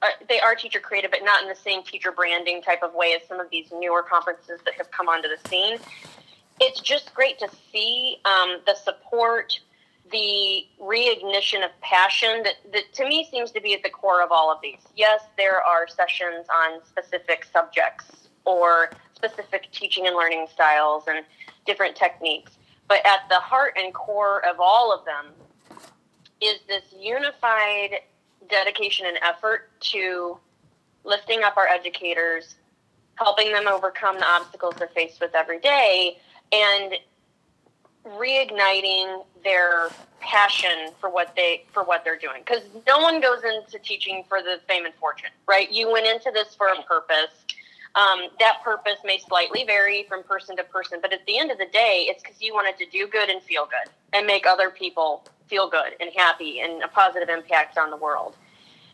uh, 0.01 0.07
they 0.29 0.39
are 0.39 0.55
teacher 0.55 0.79
created, 0.79 1.11
but 1.11 1.23
not 1.23 1.43
in 1.43 1.49
the 1.49 1.55
same 1.55 1.83
teacher 1.83 2.11
branding 2.11 2.61
type 2.61 2.83
of 2.83 2.93
way 2.93 3.13
as 3.19 3.27
some 3.27 3.39
of 3.39 3.49
these 3.49 3.67
newer 3.73 4.01
conferences 4.01 4.59
that 4.63 4.73
have 4.75 4.89
come 4.91 5.09
onto 5.09 5.27
the 5.27 5.49
scene. 5.49 5.77
It's 6.61 6.79
just 6.79 7.13
great 7.13 7.37
to 7.39 7.49
see 7.71 8.17
um, 8.25 8.59
the 8.65 8.75
support, 8.75 9.59
the 10.11 10.65
reignition 10.81 11.63
of 11.63 11.71
passion 11.81 12.43
that, 12.43 12.55
that 12.73 12.91
to 12.93 13.07
me 13.07 13.27
seems 13.29 13.51
to 13.51 13.61
be 13.61 13.73
at 13.73 13.83
the 13.83 13.89
core 13.89 14.23
of 14.23 14.31
all 14.31 14.51
of 14.51 14.59
these. 14.61 14.79
Yes, 14.95 15.21
there 15.37 15.61
are 15.61 15.87
sessions 15.87 16.47
on 16.53 16.81
specific 16.85 17.45
subjects 17.51 18.29
or 18.45 18.89
specific 19.15 19.71
teaching 19.71 20.07
and 20.07 20.15
learning 20.15 20.47
styles 20.51 21.03
and 21.07 21.25
different 21.65 21.95
techniques, 21.95 22.53
but 22.87 23.05
at 23.05 23.21
the 23.29 23.35
heart 23.35 23.73
and 23.77 23.93
core 23.93 24.45
of 24.45 24.59
all 24.59 24.93
of 24.93 25.05
them 25.05 25.27
is 26.41 26.59
this 26.67 26.83
unified 26.97 27.99
dedication 28.49 29.05
and 29.05 29.17
effort 29.21 29.69
to 29.81 30.37
lifting 31.03 31.43
up 31.43 31.57
our 31.57 31.67
educators, 31.67 32.55
helping 33.15 33.51
them 33.51 33.67
overcome 33.67 34.17
the 34.17 34.25
obstacles 34.25 34.73
they're 34.77 34.87
faced 34.87 35.19
with 35.19 35.35
every 35.35 35.59
day, 35.59 36.17
and 36.51 36.93
reigniting 38.05 39.23
their 39.43 39.89
passion 40.19 40.91
for 40.99 41.09
what 41.09 41.35
they 41.35 41.65
for 41.71 41.83
what 41.83 42.03
they're 42.03 42.17
doing. 42.17 42.41
Because 42.45 42.63
no 42.87 42.99
one 42.99 43.21
goes 43.21 43.41
into 43.43 43.79
teaching 43.79 44.23
for 44.27 44.41
the 44.41 44.59
fame 44.67 44.85
and 44.85 44.93
fortune 44.95 45.29
right? 45.47 45.71
You 45.71 45.91
went 45.91 46.05
into 46.05 46.31
this 46.31 46.55
for 46.55 46.67
a 46.67 46.83
purpose. 46.83 47.45
Um, 47.95 48.27
that 48.39 48.59
purpose 48.63 48.99
may 49.03 49.17
slightly 49.17 49.63
vary 49.65 50.05
from 50.07 50.21
person 50.23 50.55
to 50.57 50.63
person 50.63 50.99
but 51.01 51.11
at 51.11 51.25
the 51.25 51.39
end 51.39 51.49
of 51.49 51.57
the 51.57 51.65
day 51.65 52.05
it's 52.07 52.21
because 52.21 52.39
you 52.39 52.53
wanted 52.53 52.77
to 52.77 52.85
do 52.85 53.07
good 53.07 53.29
and 53.29 53.41
feel 53.41 53.65
good 53.65 53.91
and 54.13 54.27
make 54.27 54.45
other 54.45 54.69
people 54.69 55.25
feel 55.47 55.67
good 55.67 55.95
and 55.99 56.11
happy 56.15 56.59
and 56.59 56.83
a 56.83 56.87
positive 56.87 57.29
impact 57.29 57.77
on 57.77 57.89
the 57.89 57.97
world. 57.97 58.35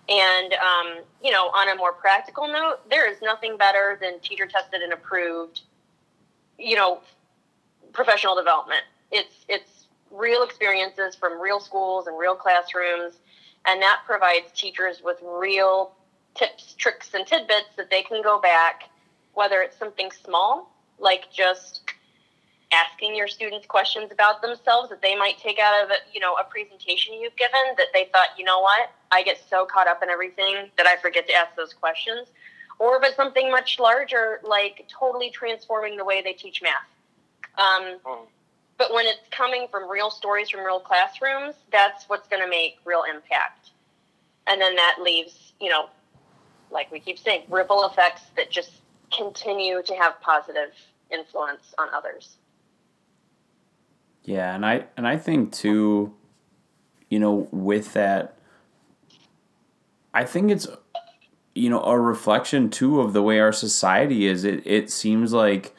And, 0.08 0.54
um, 0.54 1.04
you 1.24 1.32
know, 1.32 1.48
on 1.48 1.70
a 1.70 1.76
more 1.76 1.92
practical 1.92 2.48
note, 2.48 2.90
there 2.90 3.12
is 3.12 3.22
nothing 3.22 3.58
better 3.58 3.98
than 4.00 4.20
teacher 4.20 4.46
tested 4.46 4.82
and 4.82 4.94
approved, 4.94 5.62
you 6.60 6.76
know, 6.76 7.02
professional 7.92 8.36
development. 8.36 8.84
It's, 9.12 9.46
it's 9.48 9.88
real 10.12 10.44
experiences 10.44 11.16
from 11.16 11.40
real 11.40 11.60
schools 11.60 12.08
and 12.08 12.18
real 12.18 12.36
classrooms. 12.36 13.16
And 13.66 13.82
that 13.82 14.02
provides 14.06 14.52
teachers 14.54 15.02
with 15.04 15.18
real 15.24 15.94
tips, 16.36 16.74
tricks, 16.78 17.14
and 17.14 17.26
tidbits 17.26 17.70
that 17.78 17.90
they 17.90 18.04
can 18.04 18.22
go 18.22 18.40
back, 18.40 18.90
whether 19.34 19.62
it's 19.62 19.78
something 19.78 20.12
small, 20.12 20.72
like 21.00 21.32
just 21.32 21.82
asking 22.72 23.16
your 23.16 23.28
students 23.28 23.66
questions 23.66 24.12
about 24.12 24.42
themselves 24.42 24.90
that 24.90 25.02
they 25.02 25.16
might 25.16 25.38
take 25.38 25.60
out 25.60 25.84
of 25.84 25.92
you 26.12 26.20
know 26.20 26.36
a 26.36 26.44
presentation 26.44 27.14
you've 27.14 27.36
given 27.36 27.62
that 27.78 27.88
they 27.94 28.06
thought 28.12 28.30
you 28.38 28.44
know 28.44 28.60
what 28.60 28.92
i 29.12 29.22
get 29.22 29.38
so 29.50 29.66
caught 29.66 29.88
up 29.88 30.02
in 30.02 30.10
everything 30.10 30.70
that 30.78 30.88
i 30.88 30.96
forget 30.98 31.28
to 31.28 31.34
ask 31.34 31.56
those 31.56 31.74
questions 31.74 32.28
or 32.80 32.98
if 32.98 33.04
it's 33.04 33.16
something 33.16 33.52
much 33.52 33.80
larger 33.80 34.40
like 34.44 34.88
totally 34.88 35.30
transforming 35.30 35.96
the 35.96 36.04
way 36.04 36.22
they 36.22 36.34
teach 36.34 36.62
math 36.62 36.74
um, 37.58 37.98
mm. 38.06 38.26
But 38.78 38.94
when 38.94 39.06
it's 39.06 39.28
coming 39.32 39.68
from 39.70 39.90
real 39.90 40.10
stories 40.10 40.50
from 40.50 40.62
real 40.62 40.80
classrooms 40.80 41.56
that's 41.72 42.08
what's 42.08 42.28
going 42.28 42.42
to 42.42 42.50
make 42.50 42.78
real 42.86 43.04
impact 43.04 43.72
and 44.48 44.62
then 44.62 44.76
that 44.76 44.98
leaves 45.02 45.54
you 45.60 45.70
know 45.70 45.90
like 46.72 46.92
we 46.92 47.00
keep 47.00 47.18
saying 47.18 47.44
ripple 47.50 47.86
effects 47.86 48.24
that 48.36 48.50
just 48.50 48.82
continue 49.16 49.82
to 49.84 49.94
have 49.96 50.20
positive 50.22 50.72
influence 51.12 51.74
on 51.78 51.88
others 51.94 52.38
yeah, 54.26 54.56
and 54.56 54.66
I 54.66 54.86
and 54.98 55.08
I 55.08 55.18
think 55.18 55.54
too, 55.54 56.14
you 57.10 57.20
know, 57.20 57.48
with 57.52 57.94
that, 57.94 58.36
I 60.14 60.26
think 60.26 60.52
it's 60.52 60.68
you 61.54 61.70
know 61.70 61.82
a 61.84 62.00
reflection 62.00 62.72
too 62.72 63.02
of 63.02 63.14
the 63.14 63.22
way 63.22 63.40
our 63.40 63.54
society 63.54 64.26
is. 64.26 64.44
It 64.44 64.66
it 64.66 64.90
seems 64.90 65.32
like 65.32 65.76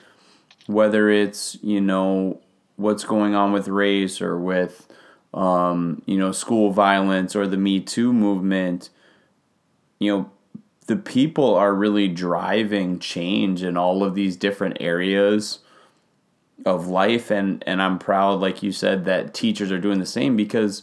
whether 0.66 1.10
it's 1.10 1.58
you 1.60 1.80
know 1.80 2.40
what's 2.76 3.04
going 3.04 3.34
on 3.34 3.52
with 3.52 3.68
race 3.68 4.20
or 4.20 4.38
with 4.38 4.86
um, 5.34 6.02
you 6.06 6.16
know 6.16 6.32
school 6.32 6.70
violence 6.70 7.34
or 7.34 7.46
the 7.46 7.56
Me 7.56 7.80
Too 7.80 8.12
movement, 8.12 8.90
you 9.98 10.12
know 10.12 10.30
the 10.86 10.96
people 10.96 11.54
are 11.54 11.74
really 11.74 12.08
driving 12.08 12.98
change 12.98 13.62
in 13.62 13.76
all 13.76 14.04
of 14.04 14.14
these 14.14 14.36
different 14.36 14.76
areas 14.80 15.58
of 16.64 16.86
life. 16.88 17.30
And 17.30 17.62
and 17.66 17.82
I'm 17.82 17.98
proud 17.98 18.40
like 18.40 18.62
you 18.62 18.72
said 18.72 19.04
that 19.04 19.34
teachers 19.34 19.72
are 19.72 19.80
doing 19.80 19.98
the 19.98 20.06
same 20.06 20.36
because 20.36 20.82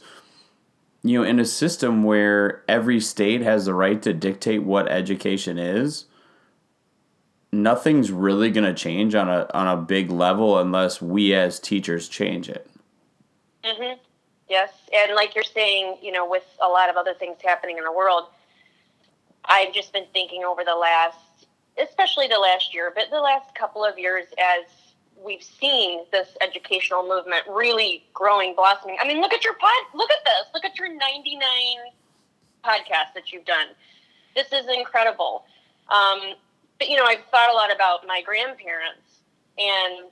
you 1.04 1.20
know 1.20 1.28
in 1.28 1.40
a 1.40 1.46
system 1.46 2.04
where 2.04 2.64
every 2.68 3.00
state 3.00 3.42
has 3.42 3.66
the 3.66 3.74
right 3.74 4.02
to 4.02 4.14
dictate 4.14 4.64
what 4.64 4.90
education 4.90 5.58
is 5.58 6.06
nothing's 7.54 8.12
really 8.12 8.50
going 8.50 8.66
to 8.66 8.74
change 8.74 9.16
on 9.16 9.30
a 9.30 9.48
on 9.54 9.68
a 9.68 9.78
big 9.78 10.10
level 10.10 10.60
unless 10.60 11.02
we 11.02 11.34
as 11.34 11.60
teachers 11.60 12.10
change 12.10 12.50
it. 12.50 12.70
Mhm. 13.64 14.00
Yes, 14.50 14.72
and 14.92 15.16
like 15.16 15.36
you're 15.36 15.44
saying, 15.44 15.98
you 16.02 16.12
know, 16.12 16.26
with 16.26 16.46
a 16.62 16.68
lot 16.68 16.90
of 16.90 16.98
other 16.98 17.14
things 17.14 17.38
happening 17.42 17.78
in 17.78 17.84
the 17.84 17.92
world, 17.92 18.28
I've 19.46 19.74
just 19.74 19.94
been 19.94 20.08
thinking 20.14 20.44
over 20.44 20.64
the 20.64 20.76
last 20.76 21.18
especially 21.78 22.28
the 22.28 22.38
last 22.38 22.74
year, 22.74 22.92
but 22.94 23.10
the 23.10 23.20
last 23.20 23.56
couple 23.56 23.84
of 23.84 23.98
years 23.98 24.26
as 24.38 24.66
we've 25.18 25.44
seen 25.44 26.06
this 26.12 26.30
educational 26.42 27.08
movement 27.08 27.44
really 27.50 28.04
growing, 28.14 28.56
blossoming. 28.56 28.98
I 29.02 29.08
mean, 29.08 29.22
look 29.22 29.34
at 29.34 29.44
your 29.44 29.54
pod, 29.56 29.72
look 29.94 30.12
at 30.12 30.24
this, 30.24 30.54
look 30.54 30.66
at 30.66 30.78
your 30.78 30.90
99 30.90 31.42
podcasts 32.64 33.14
that 33.16 33.32
you've 33.32 33.46
done. 33.46 33.68
This 34.36 34.52
is 34.52 34.66
incredible. 34.68 35.46
Um, 35.90 36.36
but 36.80 36.90
you 36.90 36.98
know, 36.98 37.06
I've 37.06 37.24
thought 37.32 37.50
a 37.50 37.54
lot 37.54 37.74
about 37.74 38.06
my 38.08 38.22
grandparents, 38.22 39.22
and 39.58 40.10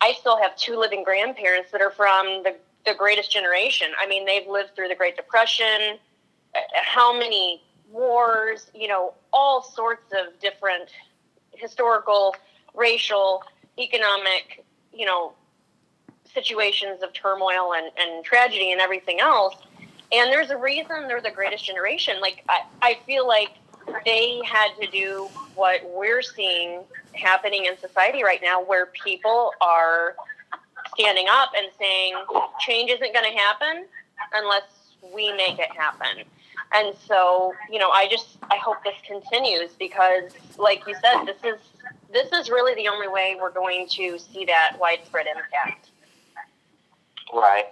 I 0.00 0.12
still 0.18 0.40
have 0.40 0.56
two 0.56 0.78
living 0.78 1.02
grandparents 1.04 1.70
that 1.72 1.80
are 1.80 1.90
from 1.90 2.42
the, 2.44 2.54
the 2.86 2.94
greatest 2.94 3.30
generation. 3.30 3.88
I 4.00 4.06
mean, 4.06 4.24
they've 4.24 4.46
lived 4.46 4.74
through 4.74 4.88
the 4.88 4.94
Great 4.94 5.16
Depression, 5.16 5.98
uh, 6.54 6.58
how 6.74 7.16
many 7.16 7.62
wars, 7.90 8.70
you 8.74 8.88
know, 8.88 9.14
all 9.32 9.62
sorts 9.62 10.12
of 10.12 10.38
different 10.40 10.90
historical, 11.52 12.34
racial, 12.74 13.42
economic, 13.78 14.64
you 14.92 15.06
know, 15.06 15.32
situations 16.32 17.02
of 17.02 17.12
turmoil 17.12 17.72
and, 17.74 17.90
and 17.98 18.24
tragedy 18.24 18.72
and 18.72 18.80
everything 18.80 19.20
else. 19.20 19.54
And 20.12 20.30
there's 20.30 20.50
a 20.50 20.56
reason 20.56 21.08
they're 21.08 21.20
the 21.20 21.30
greatest 21.30 21.64
generation. 21.64 22.20
Like, 22.20 22.44
I, 22.48 22.62
I 22.80 22.98
feel 23.06 23.26
like 23.26 23.50
they 24.04 24.40
had 24.44 24.70
to 24.80 24.86
do 24.90 25.28
what 25.58 25.80
we're 25.92 26.22
seeing 26.22 26.84
happening 27.12 27.64
in 27.64 27.76
society 27.78 28.22
right 28.22 28.40
now, 28.40 28.62
where 28.64 28.86
people 28.86 29.50
are 29.60 30.14
standing 30.94 31.26
up 31.28 31.50
and 31.56 31.66
saying, 31.78 32.14
change 32.60 32.90
isn't 32.90 33.12
going 33.12 33.30
to 33.30 33.36
happen 33.36 33.84
unless 34.34 34.62
we 35.12 35.32
make 35.32 35.58
it 35.58 35.70
happen. 35.76 36.24
And 36.74 36.94
so, 37.06 37.52
you 37.70 37.78
know, 37.78 37.90
I 37.90 38.06
just 38.08 38.38
I 38.50 38.56
hope 38.56 38.76
this 38.84 38.94
continues 39.06 39.70
because, 39.78 40.32
like 40.58 40.86
you 40.86 40.94
said, 40.94 41.24
this 41.24 41.42
is 41.42 41.58
this 42.12 42.30
is 42.32 42.50
really 42.50 42.74
the 42.74 42.88
only 42.88 43.08
way 43.08 43.36
we're 43.40 43.50
going 43.50 43.88
to 43.88 44.18
see 44.18 44.44
that 44.44 44.76
widespread 44.78 45.26
impact. 45.26 45.90
Right. 47.32 47.66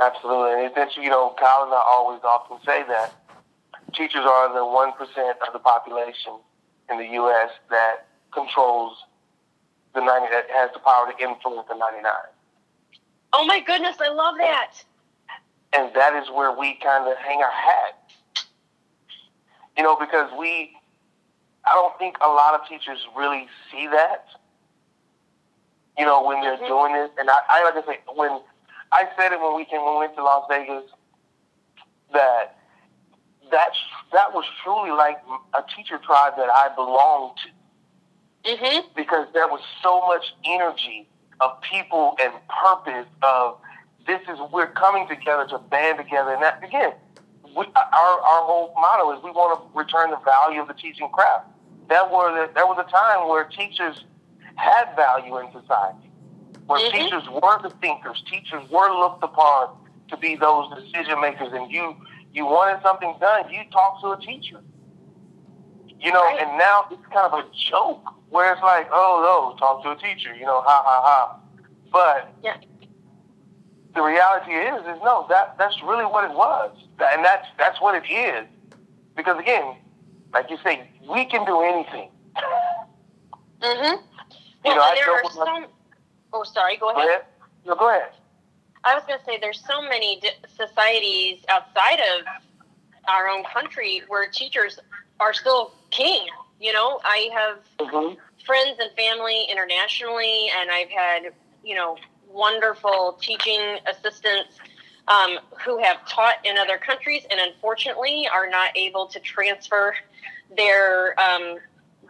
Absolutely. 0.00 0.64
And 0.64 0.72
it's, 0.76 0.96
you 0.96 1.10
know, 1.10 1.34
and 1.38 1.46
I 1.46 1.82
always 1.86 2.20
often 2.24 2.58
say 2.64 2.84
that 2.88 3.12
teachers 3.92 4.24
are 4.24 4.52
the 4.52 4.60
1% 4.60 4.92
of 5.46 5.52
the 5.52 5.58
population 5.58 6.38
in 6.90 6.98
the 6.98 7.06
U.S. 7.14 7.50
that 7.70 8.06
controls 8.32 8.96
the 9.94 10.00
90, 10.00 10.26
that 10.30 10.46
has 10.50 10.70
the 10.72 10.80
power 10.80 11.10
to 11.10 11.22
influence 11.22 11.66
the 11.68 11.76
99. 11.76 12.04
Oh 13.32 13.44
my 13.46 13.60
goodness, 13.60 13.96
I 14.00 14.12
love 14.12 14.36
that. 14.38 14.72
And 15.72 15.94
that 15.94 16.20
is 16.20 16.28
where 16.30 16.56
we 16.56 16.74
kind 16.82 17.08
of 17.10 17.16
hang 17.18 17.40
our 17.42 17.50
hat. 17.50 18.46
You 19.76 19.84
know, 19.84 19.96
because 19.96 20.30
we, 20.38 20.72
I 21.64 21.74
don't 21.74 21.96
think 21.98 22.16
a 22.20 22.28
lot 22.28 22.60
of 22.60 22.66
teachers 22.68 22.98
really 23.16 23.46
see 23.70 23.86
that. 23.86 24.26
You 25.96 26.04
know, 26.04 26.24
when 26.24 26.40
they're 26.40 26.56
mm-hmm. 26.56 26.66
doing 26.66 26.92
this, 26.94 27.10
and 27.18 27.30
I, 27.30 27.38
I 27.48 27.64
like 27.64 27.74
to 27.74 27.90
say, 27.90 28.00
when 28.14 28.40
I 28.92 29.04
said 29.16 29.32
it 29.32 29.40
when 29.40 29.54
we 29.54 29.64
came 29.64 29.84
when 29.84 29.94
we 29.94 29.98
went 30.00 30.16
to 30.16 30.24
Las 30.24 30.46
Vegas, 30.48 30.84
that 32.12 32.59
that 33.50 33.70
that 34.12 34.32
was 34.32 34.44
truly 34.62 34.90
like 34.90 35.18
a 35.54 35.62
teacher 35.76 35.98
tribe 35.98 36.34
that 36.36 36.48
I 36.48 36.68
belonged 36.74 37.36
to, 37.44 38.50
mm-hmm. 38.50 38.86
because 38.96 39.26
there 39.32 39.48
was 39.48 39.60
so 39.82 40.06
much 40.06 40.34
energy 40.44 41.08
of 41.40 41.60
people 41.62 42.16
and 42.20 42.32
purpose 42.48 43.06
of 43.22 43.58
this 44.06 44.20
is 44.22 44.38
we're 44.52 44.72
coming 44.72 45.06
together 45.08 45.46
to 45.48 45.58
band 45.58 45.98
together, 45.98 46.32
and 46.32 46.42
that 46.42 46.62
again, 46.64 46.92
we, 47.56 47.66
our 47.74 48.20
our 48.20 48.42
whole 48.44 48.72
motto 48.74 49.16
is 49.16 49.22
we 49.22 49.30
want 49.30 49.58
to 49.58 49.78
return 49.78 50.10
the 50.10 50.18
value 50.24 50.60
of 50.60 50.68
the 50.68 50.74
teaching 50.74 51.08
craft. 51.10 51.46
That 51.88 52.10
was 52.10 52.48
a, 52.48 52.54
there 52.54 52.66
was 52.66 52.78
a 52.78 52.90
time 52.90 53.28
where 53.28 53.44
teachers 53.44 54.04
had 54.54 54.94
value 54.96 55.38
in 55.38 55.46
society, 55.52 56.10
where 56.66 56.80
mm-hmm. 56.80 56.96
teachers 56.96 57.28
were 57.28 57.60
the 57.62 57.70
thinkers, 57.80 58.22
teachers 58.30 58.68
were 58.70 58.90
looked 58.90 59.24
upon 59.24 59.76
to 60.08 60.16
be 60.16 60.34
those 60.36 60.68
decision 60.74 61.20
makers, 61.20 61.52
and 61.52 61.70
you 61.70 61.96
you 62.32 62.44
wanted 62.44 62.82
something 62.82 63.14
done, 63.20 63.50
you 63.50 63.60
talk 63.72 64.00
to 64.02 64.08
a 64.12 64.20
teacher. 64.20 64.60
You 65.98 66.12
know, 66.12 66.22
right. 66.22 66.40
and 66.40 66.56
now 66.56 66.86
it's 66.90 67.04
kind 67.12 67.30
of 67.30 67.34
a 67.34 67.44
joke 67.70 68.08
where 68.30 68.52
it's 68.52 68.62
like, 68.62 68.88
oh 68.90 69.20
no, 69.22 69.58
talk 69.58 69.82
to 69.82 69.90
a 69.90 69.96
teacher, 69.96 70.34
you 70.34 70.46
know, 70.46 70.62
ha 70.62 70.82
ha 70.84 71.02
ha. 71.04 71.40
But 71.92 72.32
yeah. 72.42 72.56
the 73.94 74.02
reality 74.02 74.52
is, 74.52 74.80
is 74.80 75.02
no, 75.04 75.26
that 75.28 75.56
that's 75.58 75.82
really 75.82 76.06
what 76.06 76.24
it 76.24 76.34
was, 76.34 76.70
and 77.00 77.24
that's 77.24 77.46
that's 77.58 77.80
what 77.80 77.94
it 78.02 78.10
is. 78.10 78.46
Because 79.14 79.38
again, 79.38 79.76
like 80.32 80.48
you 80.48 80.56
say, 80.64 80.88
we 81.08 81.26
can 81.26 81.44
do 81.44 81.60
anything. 81.60 82.10
Mhm. 83.60 84.00
Well, 84.64 84.74
you 84.74 84.74
know, 84.74 84.94
there 84.94 85.12
are 85.12 85.30
some. 85.32 85.66
Oh, 86.32 86.44
sorry. 86.44 86.76
Go 86.78 86.90
ahead. 86.90 87.02
Go 87.02 87.08
ahead. 87.08 87.24
No, 87.66 87.74
go 87.74 87.88
ahead. 87.90 88.12
I 88.84 88.94
was 88.94 89.04
going 89.06 89.18
to 89.18 89.24
say 89.24 89.38
there's 89.40 89.62
so 89.66 89.82
many 89.82 90.22
societies 90.56 91.40
outside 91.48 92.00
of 92.00 92.26
our 93.08 93.28
own 93.28 93.44
country 93.44 94.02
where 94.08 94.28
teachers 94.28 94.78
are 95.18 95.34
still 95.34 95.72
king. 95.90 96.26
You 96.60 96.72
know, 96.72 97.00
I 97.04 97.28
have 97.32 97.58
mm-hmm. 97.78 98.14
friends 98.44 98.78
and 98.80 98.90
family 98.96 99.46
internationally, 99.50 100.50
and 100.58 100.70
I've 100.70 100.88
had 100.88 101.32
you 101.62 101.74
know 101.74 101.96
wonderful 102.28 103.18
teaching 103.20 103.78
assistants 103.86 104.58
um, 105.08 105.38
who 105.64 105.78
have 105.82 106.06
taught 106.08 106.36
in 106.44 106.56
other 106.56 106.78
countries, 106.78 107.24
and 107.30 107.40
unfortunately 107.40 108.28
are 108.32 108.48
not 108.48 108.76
able 108.76 109.06
to 109.08 109.20
transfer 109.20 109.94
their 110.56 111.18
um, 111.20 111.56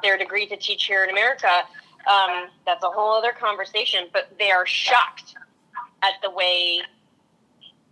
their 0.03 0.17
degree 0.17 0.47
to 0.47 0.57
teach 0.57 0.85
here 0.85 1.05
in 1.05 1.11
America. 1.11 1.63
Um, 2.11 2.49
that's 2.65 2.83
a 2.83 2.89
whole 2.89 3.13
other 3.13 3.33
conversation, 3.33 4.07
but 4.13 4.33
they 4.39 4.51
are 4.51 4.67
shocked 4.67 5.35
at 6.03 6.15
the 6.23 6.31
way 6.31 6.81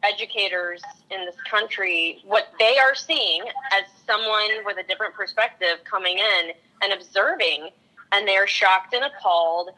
educators 0.02 0.80
in 1.11 1.24
this 1.24 1.36
country, 1.50 2.22
what 2.24 2.48
they 2.59 2.78
are 2.78 2.94
seeing 2.94 3.42
as 3.72 3.84
someone 4.06 4.64
with 4.64 4.78
a 4.78 4.82
different 4.84 5.14
perspective 5.14 5.78
coming 5.84 6.18
in 6.18 6.52
and 6.82 6.92
observing, 6.92 7.70
and 8.12 8.26
they're 8.26 8.46
shocked 8.46 8.94
and 8.94 9.04
appalled 9.04 9.70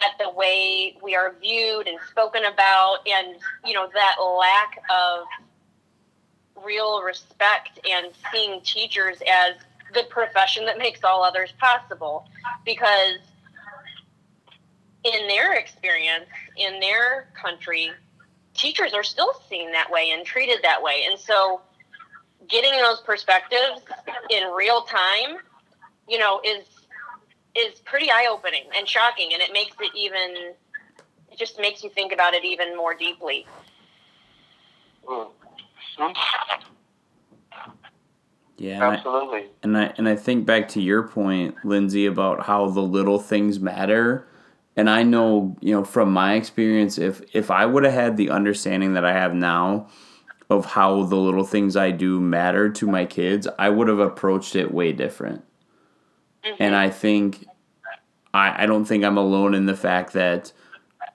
at 0.00 0.18
the 0.18 0.30
way 0.30 0.96
we 1.02 1.14
are 1.14 1.34
viewed 1.40 1.86
and 1.86 1.98
spoken 2.10 2.44
about, 2.44 2.98
and 3.06 3.36
you 3.64 3.74
know 3.74 3.88
that 3.92 4.16
lack 4.20 4.82
of 4.90 5.26
real 6.64 7.02
respect 7.02 7.78
and 7.88 8.08
seeing 8.32 8.60
teachers 8.62 9.18
as 9.28 9.54
the 9.94 10.02
profession 10.10 10.64
that 10.64 10.78
makes 10.78 11.04
all 11.04 11.22
others 11.22 11.52
possible. 11.60 12.26
Because 12.64 13.18
in 15.04 15.28
their 15.28 15.54
experience, 15.54 16.26
in 16.56 16.80
their 16.80 17.28
country, 17.34 17.90
teachers 18.54 18.94
are 18.94 19.02
still 19.02 19.32
seen 19.48 19.72
that 19.72 19.90
way 19.90 20.10
and 20.10 20.24
treated 20.24 20.58
that 20.62 20.82
way. 20.82 21.06
And 21.10 21.18
so 21.18 21.60
getting 22.48 22.72
those 22.80 23.00
perspectives 23.00 23.82
in 24.30 24.48
real 24.48 24.82
time, 24.82 25.38
you 26.08 26.18
know, 26.18 26.40
is 26.44 26.64
is 27.54 27.80
pretty 27.80 28.10
eye 28.10 28.28
opening 28.30 28.64
and 28.78 28.88
shocking 28.88 29.30
and 29.34 29.42
it 29.42 29.52
makes 29.52 29.76
it 29.78 29.90
even 29.94 30.54
it 31.30 31.38
just 31.38 31.60
makes 31.60 31.84
you 31.84 31.90
think 31.90 32.10
about 32.10 32.32
it 32.32 32.46
even 32.46 32.74
more 32.74 32.94
deeply. 32.94 33.46
Hmm. 35.06 35.28
Yeah, 38.56 38.90
absolutely. 38.90 39.50
And 39.62 39.76
I, 39.76 39.82
and 39.82 39.90
I 39.90 39.94
and 39.98 40.08
I 40.08 40.16
think 40.16 40.46
back 40.46 40.68
to 40.68 40.80
your 40.80 41.02
point, 41.02 41.56
Lindsay, 41.64 42.06
about 42.06 42.46
how 42.46 42.70
the 42.70 42.80
little 42.80 43.18
things 43.18 43.60
matter 43.60 44.26
and 44.76 44.88
I 44.88 45.02
know, 45.02 45.56
you 45.60 45.74
know, 45.74 45.84
from 45.84 46.12
my 46.12 46.34
experience, 46.34 46.98
if 46.98 47.22
if 47.34 47.50
I 47.50 47.66
would 47.66 47.84
have 47.84 47.92
had 47.92 48.16
the 48.16 48.30
understanding 48.30 48.94
that 48.94 49.04
I 49.04 49.12
have 49.12 49.34
now 49.34 49.88
of 50.50 50.66
how 50.66 51.04
the 51.04 51.16
little 51.16 51.44
things 51.44 51.76
I 51.76 51.90
do 51.90 52.20
matter 52.20 52.68
to 52.70 52.86
my 52.86 53.04
kids, 53.04 53.48
I 53.58 53.70
would 53.70 53.88
have 53.88 53.98
approached 53.98 54.56
it 54.56 54.72
way 54.72 54.92
different. 54.92 55.44
Mm-hmm. 56.44 56.62
And 56.62 56.74
I 56.74 56.90
think 56.90 57.46
I, 58.34 58.64
I 58.64 58.66
don't 58.66 58.84
think 58.84 59.04
I'm 59.04 59.18
alone 59.18 59.54
in 59.54 59.66
the 59.66 59.76
fact 59.76 60.12
that 60.14 60.52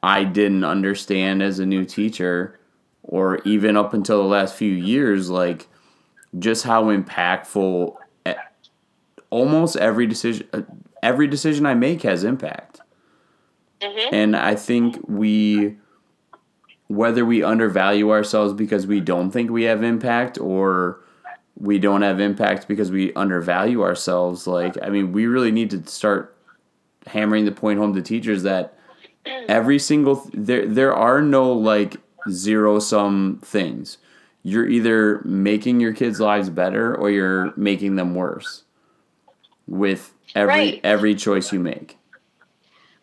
I 0.04 0.24
didn't 0.24 0.64
understand 0.64 1.42
as 1.42 1.60
a 1.60 1.66
new 1.66 1.86
teacher 1.86 2.60
or 3.04 3.40
even 3.46 3.78
up 3.78 3.94
until 3.94 4.22
the 4.22 4.28
last 4.28 4.56
few 4.56 4.74
years, 4.74 5.30
like 5.30 5.68
just 6.38 6.64
how 6.64 6.86
impactful 6.86 7.96
almost 9.30 9.76
every 9.78 10.08
decision 10.08 10.48
every 11.04 11.28
decision 11.28 11.66
I 11.66 11.74
make 11.74 12.04
has 12.04 12.24
impact. 12.24 12.67
Mm-hmm. 13.82 14.16
And 14.16 14.36
I 14.36 14.56
think 14.56 15.00
we, 15.08 15.78
whether 16.88 17.26
we 17.26 17.44
undervalue 17.44 18.12
ourselves 18.12 18.54
because 18.54 18.88
we 18.88 19.00
don't 19.00 19.32
think 19.32 19.52
we 19.52 19.64
have 19.64 19.84
impact 19.84 20.38
or 20.40 21.02
we 21.60 21.80
don't 21.80 22.02
have 22.02 22.20
impact 22.20 22.68
because 22.68 22.92
we 22.92 23.14
undervalue 23.14 23.84
ourselves, 23.84 24.48
like, 24.48 24.78
I 24.82 24.90
mean, 24.90 25.12
we 25.12 25.26
really 25.28 25.52
need 25.52 25.70
to 25.72 25.86
start 25.88 26.36
hammering 27.08 27.46
the 27.46 27.52
point 27.52 27.80
home 27.80 27.94
to 27.96 28.02
teachers 28.02 28.44
that 28.44 28.78
every 29.48 29.80
single, 29.80 30.30
there, 30.34 30.66
there 30.68 30.94
are 30.94 31.22
no 31.22 31.52
like 31.52 31.98
zero 32.30 32.80
sum 32.80 33.40
things. 33.44 33.98
You're 34.44 34.68
either 34.68 35.22
making 35.26 35.80
your 35.82 35.94
kids' 35.94 36.20
lives 36.22 36.50
better 36.50 36.96
or 36.96 37.10
you're 37.10 37.54
making 37.58 37.96
them 37.96 38.16
worse. 38.16 38.64
with 39.68 40.14
every 40.36 40.54
Right. 40.54 40.82
every 40.84 41.16
choice 41.16 41.52
you 41.52 41.60
make. 41.60 41.97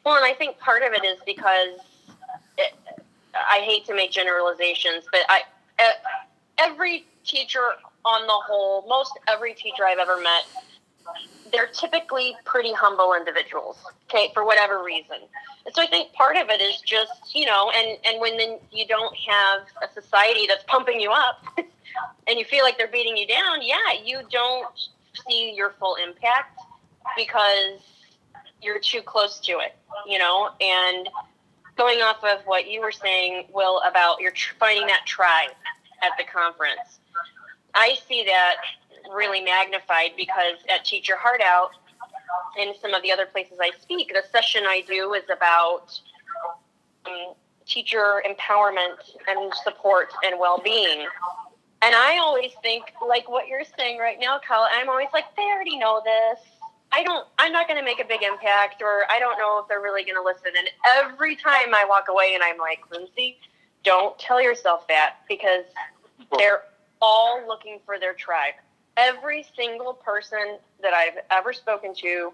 Well, 0.05 0.17
and 0.17 0.25
I 0.25 0.35
think 0.35 0.59
part 0.59 0.83
of 0.83 0.93
it 0.93 1.05
is 1.05 1.19
because 1.25 1.79
it, 2.59 2.75
I 3.35 3.61
hate 3.61 3.87
to 3.87 3.95
make 3.95 4.11
generalizations, 4.11 5.05
but 5.11 5.23
I 5.29 5.43
every 6.59 7.07
teacher 7.25 7.61
on 8.05 8.27
the 8.27 8.33
whole, 8.33 8.87
most 8.89 9.13
every 9.29 9.55
teacher 9.55 9.85
I've 9.87 9.99
ever 9.99 10.21
met, 10.21 10.45
they're 11.51 11.69
typically 11.69 12.37
pretty 12.45 12.73
humble 12.73 13.15
individuals. 13.15 13.79
Okay, 14.11 14.31
for 14.35 14.45
whatever 14.45 14.83
reason. 14.85 15.17
And 15.65 15.75
so 15.75 15.83
I 15.83 15.87
think 15.87 16.13
part 16.13 16.37
of 16.37 16.51
it 16.51 16.61
is 16.61 16.81
just 16.83 17.35
you 17.35 17.47
know, 17.47 17.73
and 17.75 17.99
and 18.05 18.21
when 18.21 18.37
then 18.37 18.59
you 18.71 18.87
don't 18.87 19.17
have 19.17 19.63
a 19.83 20.01
society 20.01 20.47
that's 20.47 20.65
pumping 20.65 21.01
you 21.01 21.11
up, 21.11 21.45
and 21.57 22.39
you 22.39 22.45
feel 22.45 22.65
like 22.65 22.77
they're 22.77 22.89
beating 22.89 23.17
you 23.17 23.27
down, 23.27 23.63
yeah, 23.63 23.93
you 24.05 24.21
don't 24.31 24.67
see 25.27 25.55
your 25.55 25.71
full 25.79 25.97
impact 25.97 26.61
because 27.17 27.81
you're 28.65 28.81
too 28.81 29.03
close 29.03 29.39
to 29.41 29.53
it, 29.53 29.77
you 30.07 30.19
know, 30.19 30.51
and 30.61 31.09
going 31.77 32.01
off 32.01 32.25
of 32.25 32.41
what 32.47 32.71
you 32.71 32.81
were 32.81 32.93
saying, 32.93 33.47
Will, 33.53 33.81
about 33.87 34.21
you're 34.21 34.33
finding 34.59 34.87
that 34.87 35.03
tribe 35.07 35.51
at 36.03 36.13
the 36.19 36.25
conference. 36.25 36.99
I 37.75 37.97
see 38.09 38.25
that 38.25 38.57
really 39.13 39.41
magnified 39.43 40.13
because 40.17 40.57
at 40.73 40.85
Teach 40.85 41.09
Your 41.09 41.19
Heart 41.19 41.43
Out 41.43 41.71
and 42.59 42.75
some 42.81 42.95
of 42.95 43.03
the 43.03 43.13
other 43.13 43.27
places 43.27 43.59
I 43.61 43.73
speak, 43.81 44.09
the 44.09 44.23
session 44.33 44.63
I 44.65 44.83
do 44.87 45.15
is 45.15 45.25
about 45.31 45.99
um, 47.07 47.35
teacher 47.67 48.23
empowerment 48.27 48.97
and 49.29 49.53
support 49.63 50.13
and 50.25 50.39
well-being. 50.39 51.07
And 51.83 51.95
I 51.95 52.19
always 52.19 52.53
think, 52.63 52.85
like 53.07 53.29
what 53.29 53.47
you're 53.47 53.65
saying 53.77 53.99
right 53.99 54.17
now, 54.19 54.41
Kyle, 54.47 54.67
I'm 54.73 54.89
always 54.89 55.09
like, 55.13 55.25
they 55.37 55.43
already 55.43 55.77
know 55.77 56.01
this. 56.05 56.41
I 56.95 57.03
don't, 57.03 57.27
I'm 57.41 57.51
not 57.51 57.67
going 57.67 57.79
to 57.79 57.85
make 57.85 58.01
a 58.01 58.05
big 58.05 58.23
impact, 58.23 58.81
or 58.81 59.03
I 59.11 59.19
don't 59.19 59.37
know 59.37 59.59
if 59.59 59.69
they're 59.69 59.81
really 59.81 60.05
going 60.05 60.15
to 60.15 60.23
listen. 60.23 60.53
And 60.57 60.69
every 60.97 61.35
time 61.35 61.75
I 61.75 61.85
walk 61.89 62.05
away 62.09 62.35
and 62.35 62.43
I'm 62.43 62.57
like, 62.57 62.81
Lindsay, 62.93 63.39
don't 63.83 64.17
tell 64.17 64.41
yourself 64.41 64.87
that 64.87 65.17
because 65.29 65.65
they're 66.39 66.63
all 67.03 67.45
looking 67.49 67.81
for 67.85 67.99
their 67.99 68.15
tribe. 68.15 68.55
Every 68.97 69.45
single 69.57 69.95
person 69.95 70.59
that 70.83 70.95
I've 70.95 71.19
ever 71.33 71.53
spoken 71.53 71.95
to 71.97 72.33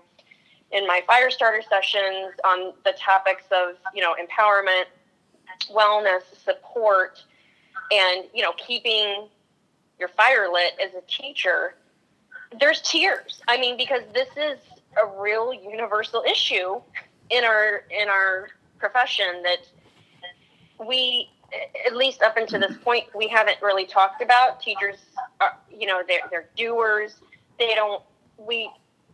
in 0.72 0.86
my 0.86 1.02
fire 1.06 1.30
starter 1.30 1.62
sessions 1.66 2.34
on 2.44 2.74
the 2.84 2.92
topics 2.98 3.44
of, 3.50 3.76
you 3.94 4.02
know, 4.02 4.14
empowerment, 4.14 4.84
wellness, 5.74 6.20
support, 6.44 7.24
and, 7.90 8.26
you 8.34 8.42
know, 8.42 8.52
keeping 8.58 9.26
your 9.98 10.08
fire 10.08 10.50
lit 10.52 10.72
as 10.84 10.92
a 10.92 11.00
teacher, 11.10 11.76
there's 12.58 12.80
tears. 12.80 13.40
I 13.46 13.58
mean, 13.58 13.76
because 13.76 14.02
this 14.12 14.28
is 14.36 14.58
a 15.00 15.20
real 15.20 15.52
universal 15.52 16.24
issue 16.28 16.80
in 17.30 17.44
our 17.44 17.84
in 17.90 18.08
our 18.08 18.48
profession 18.78 19.42
that 19.42 19.58
we 20.84 21.30
at 21.86 21.94
least 21.94 22.22
up 22.22 22.36
until 22.36 22.60
this 22.60 22.76
point 22.82 23.04
we 23.14 23.28
haven't 23.28 23.58
really 23.62 23.86
talked 23.86 24.22
about. 24.22 24.60
Teachers 24.60 24.96
are, 25.40 25.56
you 25.70 25.86
know 25.86 26.02
they're, 26.06 26.20
they're 26.30 26.48
doers. 26.56 27.14
They 27.58 27.74
don't 27.74 28.02
we 28.36 28.70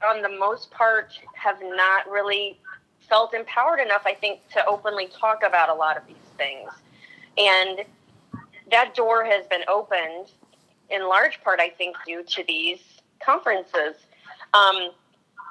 on 0.07 0.23
the 0.23 0.29
most 0.29 0.71
part 0.71 1.19
have 1.35 1.59
not 1.63 2.09
really 2.09 2.61
felt 3.09 3.33
empowered 3.35 3.79
enough 3.79 4.03
i 4.05 4.13
think 4.13 4.41
to 4.49 4.65
openly 4.67 5.09
talk 5.09 5.43
about 5.47 5.69
a 5.69 5.75
lot 5.75 5.97
of 5.97 6.07
these 6.07 6.17
things. 6.37 6.71
And 7.39 7.81
that 8.71 8.95
door 8.95 9.25
has 9.25 9.47
been 9.47 9.63
opened 9.69 10.31
in 10.91 11.09
large 11.09 11.43
part 11.43 11.61
i 11.61 11.69
think 11.69 11.97
due 12.07 12.23
to 12.23 12.45
these 12.47 12.81
conferences. 13.25 13.97
Um, 14.55 14.91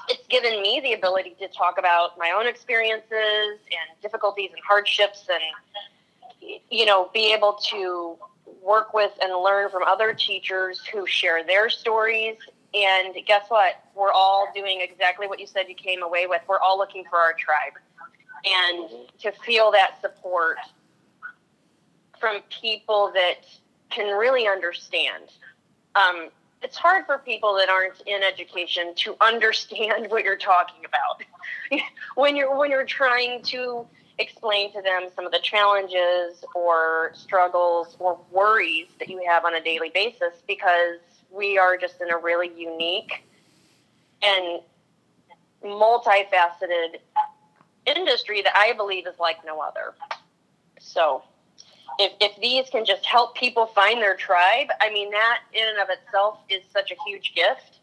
it's 0.07 0.27
given 0.27 0.61
me 0.61 0.79
the 0.81 0.93
ability 0.93 1.35
to 1.39 1.47
talk 1.47 1.77
about 1.79 2.17
my 2.17 2.33
own 2.37 2.47
experiences 2.47 3.09
and 3.11 4.01
difficulties 4.01 4.51
and 4.51 4.61
hardships 4.67 5.27
and 5.29 6.59
you 6.69 6.85
know 6.85 7.09
be 7.13 7.33
able 7.33 7.53
to 7.53 8.17
work 8.61 8.93
with 8.93 9.11
and 9.21 9.31
learn 9.41 9.69
from 9.69 9.83
other 9.83 10.13
teachers 10.13 10.85
who 10.85 11.05
share 11.05 11.43
their 11.43 11.69
stories. 11.69 12.37
And 12.73 13.15
guess 13.25 13.45
what? 13.47 13.75
We're 13.95 14.11
all 14.11 14.49
doing 14.53 14.81
exactly 14.81 15.27
what 15.27 15.39
you 15.39 15.47
said 15.47 15.69
you 15.69 15.75
came 15.75 16.03
away 16.03 16.27
with. 16.27 16.41
We're 16.47 16.59
all 16.59 16.77
looking 16.77 17.03
for 17.09 17.17
our 17.17 17.33
tribe. 17.33 17.73
And 18.45 18.89
to 19.19 19.31
feel 19.43 19.71
that 19.71 20.01
support 20.01 20.57
from 22.19 22.41
people 22.61 23.11
that 23.13 23.45
can 23.89 24.17
really 24.17 24.47
understand 24.47 25.31
um, 25.95 26.29
it's 26.65 26.77
hard 26.77 27.05
for 27.05 27.19
people 27.19 27.53
that 27.53 27.69
aren't 27.69 28.01
in 28.07 28.23
education 28.23 28.95
to 28.95 29.15
understand 29.21 30.07
what 30.09 30.23
you're 30.23 30.35
talking 30.35 30.83
about 30.83 31.21
when 32.15 32.35
you're 32.35 32.57
when 32.57 32.71
you're 32.71 32.85
trying 32.85 33.41
to 33.43 33.85
explain 34.17 34.73
to 34.73 34.81
them 34.81 35.03
some 35.15 35.25
of 35.25 35.31
the 35.31 35.39
challenges 35.43 36.43
or 36.55 37.11
struggles 37.13 37.95
or 37.99 38.19
worries 38.31 38.87
that 38.97 39.09
you 39.09 39.21
have 39.27 39.45
on 39.45 39.55
a 39.55 39.61
daily 39.61 39.91
basis 39.93 40.33
because 40.47 40.99
we 41.29 41.57
are 41.57 41.77
just 41.77 42.01
in 42.01 42.09
a 42.09 42.17
really 42.17 42.49
unique 42.57 43.23
and 44.23 44.61
multifaceted 45.63 46.97
industry 47.85 48.41
that 48.41 48.55
I 48.55 48.73
believe 48.73 49.05
is 49.05 49.19
like 49.19 49.45
no 49.45 49.59
other. 49.59 49.93
So 50.79 51.23
if, 51.99 52.11
if 52.19 52.39
these 52.41 52.69
can 52.69 52.85
just 52.85 53.05
help 53.05 53.35
people 53.35 53.67
find 53.67 54.01
their 54.01 54.15
tribe, 54.15 54.67
I 54.81 54.89
mean, 54.91 55.11
that 55.11 55.39
in 55.53 55.67
and 55.67 55.79
of 55.79 55.89
itself 55.89 56.39
is 56.49 56.61
such 56.71 56.91
a 56.91 56.95
huge 57.07 57.33
gift 57.35 57.79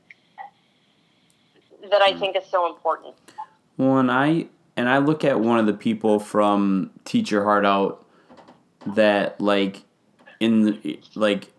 that 1.91 2.03
I 2.03 2.15
think 2.19 2.37
is 2.37 2.45
so 2.47 2.73
important. 2.73 3.15
Well, 3.77 3.99
and 3.99 4.11
I 4.11 4.47
and 4.77 4.89
I 4.89 4.99
look 4.99 5.25
at 5.25 5.41
one 5.41 5.59
of 5.59 5.67
the 5.67 5.73
people 5.73 6.19
from 6.19 6.91
Teach 7.05 7.31
Your 7.31 7.45
Heart 7.45 7.67
Out 7.67 8.07
that 8.87 9.41
like 9.41 9.83
in 10.41 10.63
the, 10.63 11.01
like 11.15 11.53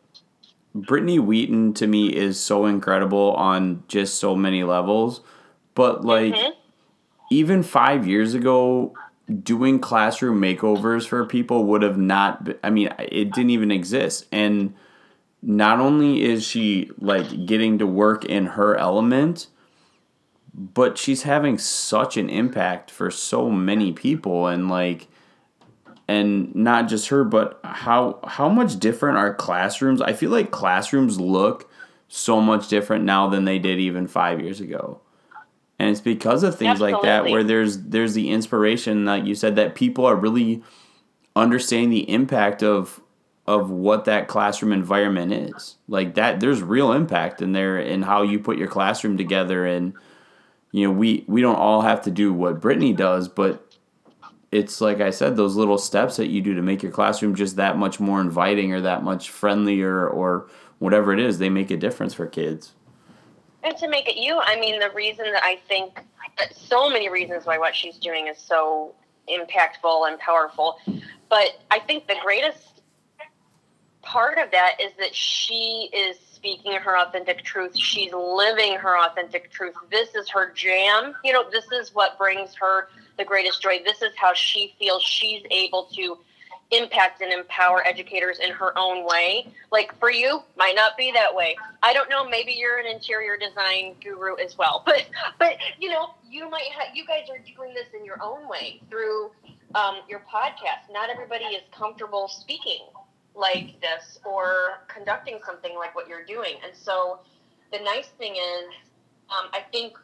Brittany 0.73 1.19
Wheaton 1.19 1.73
to 1.75 1.87
me 1.87 2.07
is 2.07 2.39
so 2.39 2.65
incredible 2.65 3.33
on 3.33 3.83
just 3.87 4.19
so 4.19 4.35
many 4.35 4.63
levels, 4.63 5.21
but 5.75 6.03
like 6.03 6.33
Mhm. 6.33 6.53
even 7.29 7.63
five 7.63 8.07
years 8.07 8.33
ago, 8.33 8.93
doing 9.43 9.80
classroom 9.80 10.41
makeovers 10.41 11.07
for 11.07 11.26
people 11.26 11.65
would 11.65 11.82
have 11.82 11.97
not. 11.97 12.43
Been, 12.43 12.57
I 12.63 12.69
mean, 12.69 12.93
it 12.99 13.32
didn't 13.32 13.51
even 13.51 13.71
exist, 13.71 14.26
and 14.32 14.74
not 15.43 15.80
only 15.80 16.24
is 16.24 16.43
she 16.45 16.89
like 16.99 17.45
getting 17.45 17.78
to 17.78 17.86
work 17.86 18.24
in 18.26 18.45
her 18.45 18.76
element 18.78 19.47
but 20.53 20.97
she's 20.97 21.24
having 21.24 21.57
such 21.57 22.15
an 22.15 22.30
impact 22.30 22.91
for 22.91 23.09
so 23.11 23.49
many 23.49 23.91
people 23.91 24.47
and 24.47 24.69
like 24.69 25.07
and 26.07 26.53
not 26.55 26.88
just 26.88 27.09
her 27.09 27.24
but 27.24 27.59
how 27.63 28.19
how 28.26 28.47
much 28.47 28.80
different 28.80 29.17
are 29.17 29.34
classrooms 29.34 30.01
i 30.01 30.13
feel 30.13 30.30
like 30.30 30.51
classrooms 30.51 31.19
look 31.19 31.69
so 32.07 32.39
much 32.39 32.67
different 32.67 33.03
now 33.03 33.28
than 33.28 33.45
they 33.45 33.59
did 33.59 33.80
even 33.80 34.07
5 34.07 34.39
years 34.39 34.61
ago 34.61 35.01
and 35.80 35.89
it's 35.89 36.01
because 36.01 36.43
of 36.43 36.57
things 36.57 36.80
like 36.80 37.01
that 37.01 37.26
where 37.26 37.43
there's 37.43 37.80
there's 37.84 38.13
the 38.13 38.30
inspiration 38.30 39.05
like 39.05 39.26
you 39.26 39.36
said 39.36 39.55
that 39.55 39.76
people 39.76 40.05
are 40.05 40.15
really 40.15 40.61
understanding 41.36 41.89
the 41.89 42.09
impact 42.09 42.63
of 42.63 43.01
of 43.45 43.69
what 43.69 44.05
that 44.05 44.28
classroom 44.28 44.71
environment 44.71 45.34
is 45.34 45.76
like 45.88 46.15
that 46.15 46.39
there's 46.39 46.61
real 46.61 46.93
impact 46.93 47.41
in 47.41 47.51
there 47.51 47.78
in 47.80 48.03
how 48.03 48.21
you 48.21 48.39
put 48.39 48.57
your 48.57 48.67
classroom 48.67 49.17
together 49.17 49.65
and 49.65 49.93
you 50.74 50.88
know, 50.88 50.91
we 50.91 51.24
we 51.28 51.41
don't 51.41 51.55
all 51.55 51.82
have 51.82 52.01
to 52.01 52.11
do 52.11 52.34
what 52.34 52.59
Brittany 52.59 52.93
does, 52.93 53.30
but 53.30 53.78
it's 54.51 54.82
like 54.82 55.01
I 55.01 55.11
said, 55.11 55.38
those 55.38 55.55
little 55.55 55.78
steps 55.78 56.17
that 56.17 56.30
you 56.30 56.41
do 56.41 56.55
to 56.55 56.61
make 56.63 56.82
your 56.82 56.91
classroom 56.91 57.36
just 57.36 57.55
that 57.55 57.78
much 57.78 57.99
more 57.99 58.19
inviting 58.19 58.74
or 58.74 58.82
that 58.82 59.03
much 59.03 59.30
friendlier 59.30 60.07
or 60.07 60.49
whatever 60.80 61.13
it 61.13 61.19
is, 61.19 61.38
they 61.38 61.49
make 61.49 61.69
a 61.69 61.78
difference 61.78 62.15
for 62.15 62.26
kids. 62.26 62.74
And 63.64 63.78
to 63.78 63.88
make 63.88 64.07
it 64.09 64.18
you, 64.18 64.39
I 64.41 64.59
mean, 64.59 64.80
the 64.80 64.91
reason 64.91 65.26
that 65.32 65.43
I 65.43 65.57
think 65.68 65.99
that 66.38 66.55
so 66.55 66.89
many 66.89 67.09
reasons 67.09 67.45
why 67.45 67.57
what 67.57 67.76
she's 67.76 67.97
doing 67.97 68.28
is 68.28 68.38
so 68.38 68.93
impactful 69.30 70.07
and 70.07 70.20
powerful. 70.20 70.78
But 71.30 71.57
I 71.72 71.80
think 71.80 72.07
the 72.07 72.18
greatest 72.24 72.82
part 74.01 74.38
of 74.38 74.51
that 74.51 74.76
is 74.82 74.91
that 74.99 75.16
she 75.16 75.89
is 75.93 76.18
speaking 76.20 76.74
her 76.74 76.97
authentic 76.97 77.43
truth. 77.43 77.76
She's 77.78 78.11
living 78.14 78.76
her 78.76 78.97
authentic 78.97 79.49
truth. 79.49 79.76
This 79.89 80.14
is 80.14 80.30
her 80.30 80.51
jam. 80.53 81.16
You 81.24 81.32
know, 81.32 81.49
this 81.49 81.72
is 81.72 81.95
what 81.95 82.18
brings 82.18 82.53
her 82.55 82.89
the 83.18 83.24
greatest 83.24 83.61
joy. 83.61 83.80
This 83.86 84.01
is 84.01 84.11
how 84.18 84.34
she 84.34 84.76
feels 84.78 85.01
she's 85.01 85.43
able 85.49 85.86
to 85.95 86.18
impact 86.76 87.21
and 87.21 87.32
empower 87.32 87.86
educators 87.86 88.39
in 88.39 88.51
her 88.51 88.78
own 88.78 89.05
way. 89.05 89.47
Like 89.71 89.97
for 89.99 90.11
you, 90.11 90.43
might 90.57 90.76
not 90.76 90.97
be 90.97 91.11
that 91.11 91.34
way. 91.34 91.55
I 91.82 91.93
don't 91.93 92.09
know. 92.09 92.28
Maybe 92.28 92.53
you're 92.53 92.80
an 92.80 92.86
interior 92.86 93.38
design 93.38 93.95
guru 94.03 94.36
as 94.38 94.57
well, 94.57 94.84
but 94.86 95.05
but 95.39 95.57
you 95.80 95.89
know, 95.89 96.09
you 96.30 96.49
might 96.49 96.69
have. 96.78 96.95
You 96.95 97.05
guys 97.05 97.28
are 97.30 97.39
doing 97.39 97.74
this 97.74 97.88
in 97.97 98.05
your 98.05 98.21
own 98.21 98.47
way 98.47 98.82
through 98.89 99.32
um, 99.76 99.97
your 100.09 100.19
podcast. 100.32 100.91
Not 100.91 101.09
everybody 101.09 101.45
is 101.45 101.63
comfortable 101.71 102.28
speaking 102.28 102.82
like 103.36 103.82
this 103.82 104.19
or 104.24 104.84
conducting 104.88 105.39
something 105.45 105.76
like 105.76 105.95
what 105.95 106.07
you're 106.07 106.26
doing, 106.26 106.55
and 106.63 106.76
so 106.76 107.19
the 107.71 107.80
nice 107.80 108.09
thing 108.19 108.36
is, 108.36 108.65
um, 109.30 109.49
I 109.51 109.61
think 109.71 109.97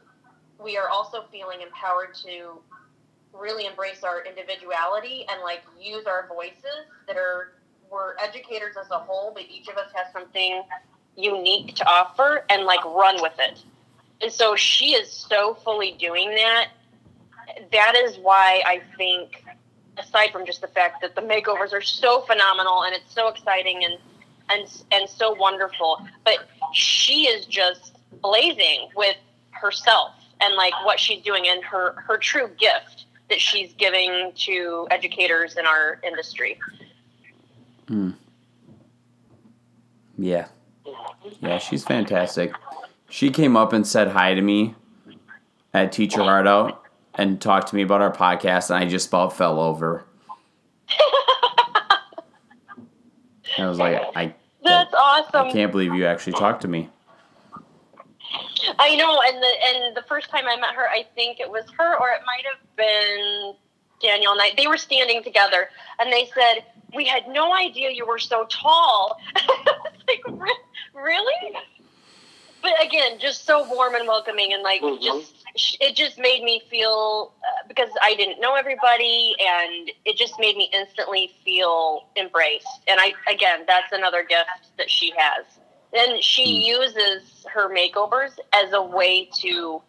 we 0.61 0.77
are 0.77 0.89
also 0.89 1.25
feeling 1.31 1.61
empowered 1.61 2.13
to 2.25 2.59
really 3.33 3.65
embrace 3.65 4.03
our 4.03 4.23
individuality 4.23 5.25
and 5.31 5.41
like 5.43 5.61
use 5.79 6.05
our 6.05 6.27
voices 6.27 6.87
that 7.07 7.17
are 7.17 7.53
we're 7.91 8.15
educators 8.17 8.75
as 8.79 8.89
a 8.91 8.99
whole, 8.99 9.31
but 9.33 9.43
each 9.49 9.67
of 9.67 9.77
us 9.77 9.91
has 9.95 10.11
something 10.13 10.61
unique 11.15 11.75
to 11.75 11.87
offer 11.87 12.45
and 12.49 12.63
like 12.65 12.83
run 12.85 13.21
with 13.21 13.33
it. 13.39 13.63
And 14.21 14.31
so 14.31 14.55
she 14.55 14.93
is 14.93 15.11
so 15.11 15.55
fully 15.55 15.93
doing 15.93 16.29
that. 16.29 16.69
That 17.71 17.95
is 17.95 18.17
why 18.17 18.61
I 18.65 18.81
think, 18.97 19.43
aside 19.97 20.31
from 20.31 20.45
just 20.45 20.61
the 20.61 20.67
fact 20.67 21.01
that 21.01 21.15
the 21.15 21.21
makeovers 21.21 21.73
are 21.73 21.81
so 21.81 22.21
phenomenal 22.21 22.83
and 22.83 22.93
it's 22.95 23.13
so 23.13 23.27
exciting 23.27 23.83
and 23.83 23.97
and 24.51 24.83
and 24.91 25.09
so 25.09 25.33
wonderful, 25.33 26.05
but 26.23 26.47
she 26.73 27.27
is 27.27 27.45
just 27.45 27.97
blazing 28.21 28.89
with 28.95 29.17
herself 29.51 30.13
and 30.41 30.55
like 30.55 30.73
what 30.85 30.99
she's 30.99 31.23
doing 31.23 31.47
and 31.47 31.63
her 31.63 31.93
her 32.07 32.17
true 32.17 32.49
gift 32.59 33.05
that 33.29 33.39
she's 33.39 33.73
giving 33.73 34.31
to 34.35 34.87
educators 34.91 35.57
in 35.57 35.65
our 35.65 35.99
industry. 36.03 36.59
Hmm. 37.87 38.11
Yeah. 40.17 40.47
Yeah, 41.41 41.57
she's 41.59 41.83
fantastic. 41.83 42.53
She 43.09 43.29
came 43.29 43.55
up 43.55 43.73
and 43.73 43.85
said 43.85 44.09
hi 44.09 44.33
to 44.33 44.41
me 44.41 44.75
at 45.73 45.91
Teach 45.91 46.15
Your 46.15 46.25
Heart 46.25 46.47
Out 46.47 46.83
and 47.15 47.39
talked 47.41 47.67
to 47.69 47.75
me 47.75 47.81
about 47.81 48.01
our 48.01 48.13
podcast, 48.13 48.69
and 48.69 48.83
I 48.83 48.87
just 48.87 49.07
about 49.09 49.33
fell 49.35 49.59
over. 49.59 50.05
I 53.57 53.67
was 53.67 53.79
like, 53.79 54.01
I. 54.15 54.33
That's 54.63 54.93
awesome. 54.93 55.47
I 55.47 55.51
can't 55.51 55.71
believe 55.71 55.93
you 55.93 56.05
actually 56.05 56.33
talked 56.33 56.61
to 56.61 56.67
me. 56.67 56.89
I 58.79 58.95
know, 58.95 59.21
and 59.25 59.37
the 59.43 59.53
and 59.67 59.97
the 59.97 60.03
first 60.03 60.29
time 60.29 60.45
I 60.47 60.55
met 60.55 60.73
her, 60.73 60.87
I 60.87 61.05
think 61.13 61.39
it 61.39 61.49
was 61.49 61.65
her, 61.77 61.97
or 61.97 62.09
it 62.09 62.21
might 62.25 62.45
have 62.45 62.75
been 62.77 63.53
Daniel 64.01 64.31
and 64.31 64.41
I. 64.41 64.51
They 64.55 64.67
were 64.67 64.77
standing 64.77 65.21
together, 65.21 65.69
and 65.99 66.11
they 66.11 66.29
said, 66.33 66.63
"We 66.95 67.05
had 67.05 67.27
no 67.27 67.53
idea 67.53 67.91
you 67.91 68.07
were 68.07 68.19
so 68.19 68.45
tall." 68.49 69.19
like, 70.07 70.23
really? 70.93 71.55
But 72.61 72.73
again, 72.83 73.19
just 73.19 73.45
so 73.45 73.67
warm 73.69 73.95
and 73.95 74.07
welcoming, 74.07 74.53
and 74.53 74.63
like 74.63 74.81
mm-hmm. 74.81 75.03
just 75.03 75.33
it 75.81 75.95
just 75.95 76.17
made 76.17 76.43
me 76.43 76.61
feel 76.69 77.33
uh, 77.43 77.67
because 77.67 77.89
I 78.01 78.15
didn't 78.15 78.39
know 78.39 78.55
everybody, 78.55 79.35
and 79.39 79.91
it 80.05 80.15
just 80.15 80.39
made 80.39 80.55
me 80.55 80.69
instantly 80.73 81.33
feel 81.43 82.07
embraced. 82.15 82.67
And 82.87 82.99
I 82.99 83.13
again, 83.29 83.65
that's 83.67 83.91
another 83.91 84.23
gift 84.23 84.77
that 84.77 84.89
she 84.89 85.11
has. 85.17 85.45
And 85.93 86.23
she 86.23 86.45
mm. 86.45 86.65
uses 86.65 87.45
her 87.53 87.73
makeovers 87.73 88.37
as 88.53 88.73
a 88.73 88.81
way 88.81 89.29
to 89.39 89.81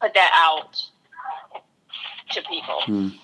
put 0.00 0.14
that 0.14 0.30
out 0.34 0.80
to 2.30 2.42
people. 2.42 2.80
Mm. 2.86 3.18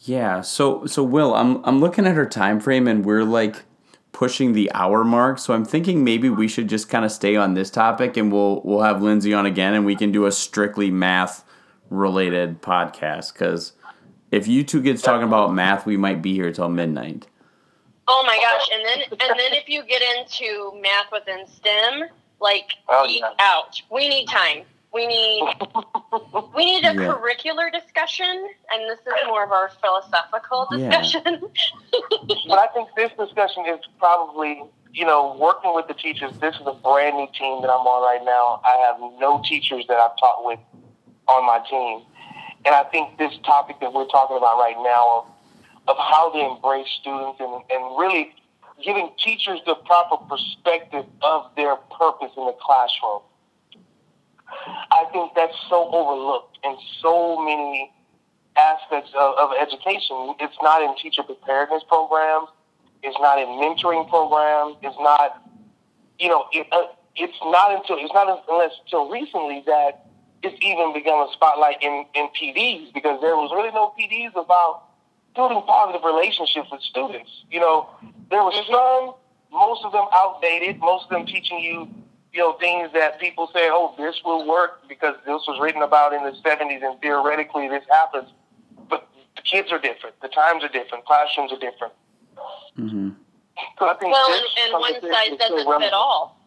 Yeah. 0.00 0.40
So 0.40 0.86
so 0.86 1.02
Will, 1.02 1.34
I'm 1.34 1.62
I'm 1.64 1.80
looking 1.80 2.06
at 2.06 2.14
her 2.14 2.26
time 2.26 2.60
frame 2.60 2.88
and 2.88 3.04
we're 3.04 3.24
like 3.24 3.62
pushing 4.12 4.52
the 4.54 4.70
hour 4.74 5.04
mark. 5.04 5.38
So 5.38 5.54
I'm 5.54 5.64
thinking 5.64 6.04
maybe 6.04 6.30
we 6.30 6.48
should 6.48 6.68
just 6.68 6.88
kind 6.88 7.04
of 7.04 7.12
stay 7.12 7.36
on 7.36 7.54
this 7.54 7.70
topic 7.70 8.16
and 8.16 8.32
we'll 8.32 8.62
we'll 8.64 8.82
have 8.82 9.02
Lindsay 9.02 9.34
on 9.34 9.46
again 9.46 9.74
and 9.74 9.84
we 9.84 9.96
can 9.96 10.10
do 10.10 10.26
a 10.26 10.32
strictly 10.32 10.90
math 10.90 11.44
related 11.90 12.62
podcast 12.62 13.34
cuz 13.34 13.72
if 14.30 14.46
you 14.46 14.62
two 14.62 14.80
get 14.80 14.98
talking 15.00 15.26
about 15.26 15.52
math, 15.52 15.86
we 15.86 15.96
might 15.96 16.22
be 16.22 16.34
here 16.34 16.52
till 16.52 16.68
midnight. 16.68 17.26
Oh 18.12 18.24
my 18.26 18.36
gosh! 18.38 18.68
And 18.74 18.84
then 18.84 19.20
and 19.20 19.38
then 19.38 19.52
if 19.52 19.68
you 19.68 19.84
get 19.84 20.02
into 20.02 20.72
math 20.82 21.12
within 21.12 21.46
STEM, 21.46 22.08
like 22.40 22.72
oh, 22.88 23.06
yeah. 23.08 23.30
out. 23.38 23.80
We 23.88 24.08
need 24.08 24.26
time. 24.26 24.64
We 24.92 25.06
need 25.06 25.42
we 26.56 26.64
need 26.64 26.84
a 26.84 26.92
yeah. 26.92 27.06
curricular 27.06 27.70
discussion, 27.72 28.48
and 28.72 28.90
this 28.90 28.98
is 28.98 29.14
more 29.28 29.44
of 29.44 29.52
our 29.52 29.70
philosophical 29.80 30.66
discussion. 30.72 31.22
Yeah. 31.22 32.36
but 32.48 32.58
I 32.58 32.66
think 32.74 32.88
this 32.96 33.12
discussion 33.16 33.64
is 33.68 33.78
probably 34.00 34.64
you 34.92 35.06
know 35.06 35.36
working 35.38 35.72
with 35.72 35.86
the 35.86 35.94
teachers. 35.94 36.32
This 36.40 36.56
is 36.56 36.66
a 36.66 36.74
brand 36.74 37.16
new 37.16 37.28
team 37.38 37.62
that 37.62 37.70
I'm 37.70 37.86
on 37.86 38.02
right 38.02 38.24
now. 38.24 38.60
I 38.64 38.90
have 38.90 38.98
no 39.20 39.40
teachers 39.46 39.84
that 39.86 39.98
I've 39.98 40.18
taught 40.18 40.44
with 40.44 40.58
on 41.28 41.46
my 41.46 41.62
team, 41.70 42.02
and 42.66 42.74
I 42.74 42.82
think 42.90 43.18
this 43.18 43.38
topic 43.46 43.78
that 43.78 43.92
we're 43.92 44.08
talking 44.08 44.36
about 44.36 44.58
right 44.58 44.78
now 44.82 45.29
of 45.90 45.96
how 45.98 46.30
they 46.30 46.46
embrace 46.46 46.86
students 47.00 47.40
and, 47.40 47.62
and 47.68 47.98
really 47.98 48.32
giving 48.82 49.10
teachers 49.18 49.58
the 49.66 49.74
proper 49.74 50.16
perspective 50.24 51.04
of 51.22 51.50
their 51.56 51.74
purpose 51.98 52.30
in 52.36 52.46
the 52.46 52.54
classroom. 52.62 53.22
I 54.90 55.04
think 55.12 55.32
that's 55.34 55.56
so 55.68 55.90
overlooked 55.90 56.58
in 56.64 56.76
so 57.02 57.42
many 57.42 57.92
aspects 58.56 59.10
of, 59.14 59.34
of 59.36 59.50
education. 59.60 60.34
It's 60.38 60.56
not 60.62 60.82
in 60.82 60.96
teacher 60.96 61.22
preparedness 61.22 61.82
programs. 61.88 62.48
It's 63.02 63.16
not 63.20 63.38
in 63.38 63.48
mentoring 63.58 64.08
programs. 64.08 64.76
It's 64.82 64.96
not, 65.00 65.42
you 66.18 66.28
know, 66.28 66.46
it, 66.52 66.66
uh, 66.70 66.86
it's 67.16 67.38
not 67.42 67.74
until 67.74 67.96
it's 67.98 68.14
not 68.14 68.44
unless 68.48 68.72
until 68.84 69.08
recently 69.10 69.62
that 69.66 70.06
it's 70.42 70.56
even 70.62 70.92
become 70.92 71.28
a 71.28 71.32
spotlight 71.32 71.82
in, 71.82 72.06
in 72.14 72.28
PDs 72.28 72.92
because 72.94 73.20
there 73.20 73.36
was 73.36 73.50
really 73.52 73.70
no 73.70 73.92
PDs 73.98 74.30
about 74.36 74.89
building 75.34 75.62
positive 75.66 76.02
relationships 76.04 76.68
with 76.70 76.82
students. 76.82 77.30
You 77.50 77.60
know, 77.60 77.88
there 78.30 78.42
was 78.42 78.54
some, 78.66 79.14
most 79.52 79.84
of 79.84 79.92
them 79.92 80.06
outdated, 80.12 80.78
most 80.78 81.04
of 81.04 81.10
them 81.10 81.26
teaching 81.26 81.60
you, 81.60 81.88
you 82.32 82.40
know, 82.40 82.54
things 82.54 82.90
that 82.94 83.20
people 83.20 83.48
say, 83.52 83.68
oh, 83.70 83.94
this 83.98 84.20
will 84.24 84.46
work 84.46 84.88
because 84.88 85.16
this 85.26 85.42
was 85.46 85.58
written 85.60 85.82
about 85.82 86.12
in 86.12 86.22
the 86.22 86.32
70s 86.32 86.82
and 86.82 87.00
theoretically 87.00 87.68
this 87.68 87.84
happens. 87.90 88.30
But 88.88 89.08
the 89.36 89.42
kids 89.42 89.72
are 89.72 89.78
different, 89.78 90.20
the 90.20 90.28
times 90.28 90.64
are 90.64 90.68
different, 90.68 91.04
classrooms 91.04 91.52
are 91.52 91.58
different. 91.58 91.92
Mm-hmm. 92.78 93.10
So 93.78 93.88
I 93.88 93.94
think 93.94 94.12
well, 94.12 94.32
and, 94.32 94.72
and 94.72 94.80
one 94.80 94.94
size 95.00 95.38
doesn't 95.38 95.80
fit 95.80 95.92
all 95.92 96.39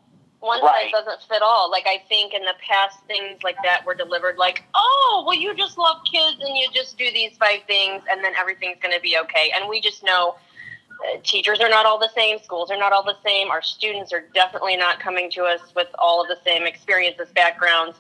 one 0.44 0.62
right. 0.62 0.92
size 0.92 1.06
doesn't 1.06 1.22
fit 1.24 1.42
all. 1.42 1.72
Like 1.72 1.86
I 1.88 2.04
think 2.10 2.34
in 2.34 2.42
the 2.42 2.54
past, 2.68 3.00
things 3.08 3.42
like 3.44 3.56
that 3.64 3.86
were 3.86 3.96
delivered 3.96 4.38
like, 4.38 4.64
oh, 4.76 5.24
well, 5.26 5.38
you 5.38 5.56
just 5.56 5.78
love 5.78 5.98
kids 6.04 6.38
and 6.42 6.58
you 6.58 6.68
just 6.74 6.98
do 6.98 7.10
these 7.14 7.38
five 7.38 7.62
things, 7.66 8.04
and 8.10 8.24
then 8.24 8.34
everything's 8.38 8.78
going 8.82 8.94
to 8.94 9.02
be 9.02 9.18
okay. 9.20 9.54
And 9.56 9.70
we 9.70 9.80
just 9.80 10.04
know 10.04 10.36
uh, 11.06 11.20
teachers 11.24 11.62
are 11.62 11.70
not 11.70 11.86
all 11.86 11.98
the 11.98 12.10
same, 12.14 12.40
schools 12.44 12.72
are 12.72 12.78
not 12.78 12.92
all 12.92 13.04
the 13.04 13.16
same. 13.26 13.50
Our 13.50 13.62
students 13.62 14.12
are 14.12 14.26
definitely 14.34 14.76
not 14.76 15.00
coming 15.00 15.32
to 15.32 15.44
us 15.44 15.62
with 15.78 15.88
all 15.98 16.22
of 16.22 16.28
the 16.28 16.38
same 16.44 16.64
experiences, 16.64 17.30
backgrounds, 17.34 17.98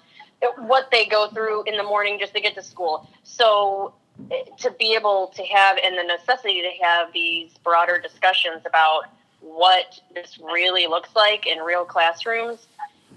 what 0.58 0.92
they 0.92 1.06
go 1.06 1.30
through 1.30 1.64
in 1.64 1.78
the 1.78 1.84
morning 1.84 2.20
just 2.20 2.34
to 2.34 2.42
get 2.42 2.56
to 2.56 2.62
school. 2.62 3.08
So 3.24 3.94
uh, 4.30 4.36
to 4.60 4.72
be 4.72 4.96
able 4.96 5.32
to 5.36 5.44
have 5.46 5.78
and 5.82 5.98
the 5.98 6.04
necessity 6.04 6.62
to 6.62 6.72
have 6.84 7.14
these 7.14 7.52
broader 7.64 8.00
discussions 8.00 8.64
about 8.66 9.06
what 9.44 10.00
this 10.16 10.40
really 10.40 10.88
looks 10.88 11.10
like 11.16 11.46
in 11.46 11.60
real 11.60 11.84
classrooms 11.84 12.68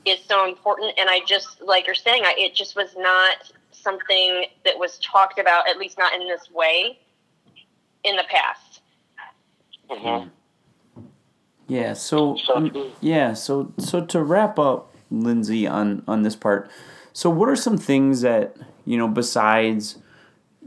is 0.05 0.19
so 0.27 0.47
important. 0.49 0.93
And 0.99 1.09
I 1.09 1.21
just, 1.27 1.61
like 1.63 1.87
you're 1.87 1.95
saying, 1.95 2.23
I, 2.25 2.35
it 2.37 2.55
just 2.55 2.77
was 2.77 2.95
not 2.97 3.53
something 3.71 4.47
that 4.65 4.77
was 4.79 4.99
talked 4.99 5.39
about, 5.39 5.69
at 5.69 5.79
least 5.79 5.99
not 5.99 6.13
in 6.15 6.27
this 6.27 6.51
way, 6.51 6.99
in 8.05 8.17
the 8.17 8.25
past. 8.29 8.81
Mm-hmm. 9.89 10.29
Yeah. 11.69 11.93
So 11.95 12.37
um, 12.55 12.93
yeah. 13.01 13.33
So 13.35 13.73
so 13.79 14.05
to 14.07 14.23
wrap 14.23 14.59
up, 14.59 14.95
Lindsay, 15.11 15.67
on 15.67 16.03
on 16.07 16.23
this 16.23 16.37
part. 16.37 16.71
So 17.13 17.31
what 17.31 17.49
are 17.49 17.57
some 17.57 17.77
things 17.77 18.21
that 18.21 18.57
you 18.85 18.97
know 18.97 19.09
besides 19.09 19.99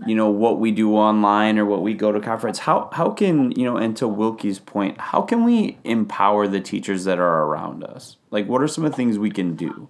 you 0.06 0.16
know 0.16 0.30
what 0.30 0.60
we 0.60 0.72
do 0.72 0.96
online 0.96 1.60
or 1.60 1.66
what 1.66 1.82
we 1.82 1.94
go 1.94 2.12
to 2.12 2.20
conference. 2.20 2.60
How 2.60 2.90
how 2.94 3.10
can 3.12 3.52
you 3.52 3.66
know 3.66 3.78
and 3.78 3.96
to 3.98 4.08
wilkie's 4.08 4.60
point 4.60 5.00
how 5.00 5.22
can 5.22 5.44
we 5.44 5.78
empower 5.84 6.48
the 6.48 6.62
teachers 6.62 7.04
that 7.06 7.20
are 7.20 7.44
around 7.44 7.84
us? 7.84 8.18
Like 8.32 8.48
what 8.48 8.62
are 8.62 8.68
some 8.68 8.86
of 8.86 8.92
the 8.92 8.98
things 8.98 9.18
we 9.18 9.32
can 9.32 9.56
do? 9.56 9.90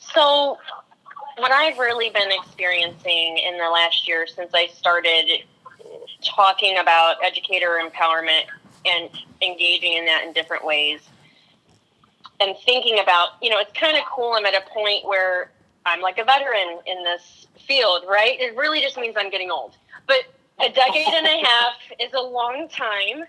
So 0.00 0.58
what 1.38 1.52
i've 1.52 1.78
really 1.78 2.10
been 2.10 2.30
experiencing 2.32 3.38
in 3.38 3.56
the 3.58 3.70
last 3.70 4.08
year 4.08 4.26
since 4.26 4.50
i 4.54 4.66
started 4.66 5.44
talking 6.24 6.78
about 6.78 7.16
educator 7.24 7.80
empowerment 7.82 8.42
and 8.84 9.08
engaging 9.42 9.92
in 9.92 10.04
that 10.04 10.24
in 10.24 10.32
different 10.32 10.64
ways 10.64 11.00
and 12.40 12.56
thinking 12.64 12.98
about 12.98 13.30
you 13.40 13.50
know 13.50 13.58
it's 13.58 13.72
kind 13.78 13.96
of 13.96 14.02
cool 14.04 14.32
i'm 14.36 14.44
at 14.46 14.54
a 14.54 14.68
point 14.70 15.04
where 15.04 15.52
I'm 15.88 16.00
like 16.00 16.18
a 16.18 16.24
veteran 16.24 16.80
in 16.86 17.02
this 17.02 17.46
field, 17.66 18.04
right? 18.08 18.38
It 18.38 18.56
really 18.56 18.80
just 18.80 18.96
means 18.96 19.14
I'm 19.18 19.30
getting 19.30 19.50
old. 19.50 19.74
But 20.06 20.24
a 20.60 20.68
decade 20.70 21.06
and 21.06 21.26
a 21.26 21.44
half 21.46 21.74
is 21.98 22.12
a 22.12 22.20
long 22.20 22.68
time. 22.68 23.24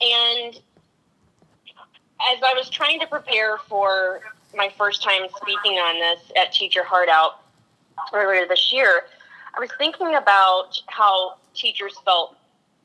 And 0.00 0.56
as 2.32 2.42
I 2.44 2.54
was 2.54 2.68
trying 2.68 3.00
to 3.00 3.06
prepare 3.06 3.58
for 3.68 4.20
my 4.56 4.72
first 4.76 5.02
time 5.02 5.22
speaking 5.36 5.78
on 5.78 5.98
this 5.98 6.32
at 6.40 6.52
Teach 6.52 6.74
Your 6.74 6.84
Heart 6.84 7.08
Out 7.08 7.40
earlier 8.12 8.46
this 8.46 8.72
year, 8.72 9.04
I 9.56 9.60
was 9.60 9.70
thinking 9.78 10.16
about 10.16 10.80
how 10.88 11.36
teachers 11.54 11.94
felt 12.04 12.36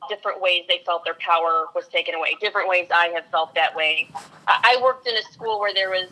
different 0.08 0.40
ways 0.40 0.64
they 0.68 0.82
felt 0.86 1.04
their 1.04 1.16
power 1.20 1.66
was 1.74 1.88
taken 1.88 2.14
away, 2.14 2.36
different 2.40 2.68
ways 2.68 2.88
I 2.94 3.08
have 3.08 3.24
felt 3.30 3.54
that 3.54 3.74
way. 3.74 4.08
I 4.46 4.78
worked 4.82 5.06
in 5.06 5.16
a 5.16 5.22
school 5.22 5.58
where 5.60 5.74
there 5.74 5.90
was 5.90 6.10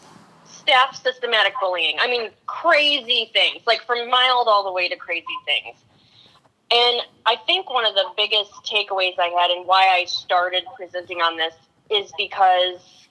staff 0.50 1.00
systematic 1.02 1.54
bullying. 1.60 1.96
I 2.00 2.08
mean, 2.08 2.30
crazy 2.46 3.30
things, 3.32 3.62
like 3.66 3.84
from 3.84 4.08
mild 4.10 4.48
all 4.48 4.64
the 4.64 4.72
way 4.72 4.88
to 4.88 4.96
crazy 4.96 5.26
things. 5.44 5.76
And 6.70 7.00
I 7.24 7.36
think 7.46 7.70
one 7.70 7.86
of 7.86 7.94
the 7.94 8.04
biggest 8.16 8.52
takeaways 8.64 9.18
I 9.18 9.28
had 9.28 9.50
and 9.50 9.66
why 9.66 9.88
I 9.88 10.04
started 10.04 10.64
presenting 10.76 11.18
on 11.18 11.36
this 11.36 11.54
is 11.90 12.12
because 12.18 13.08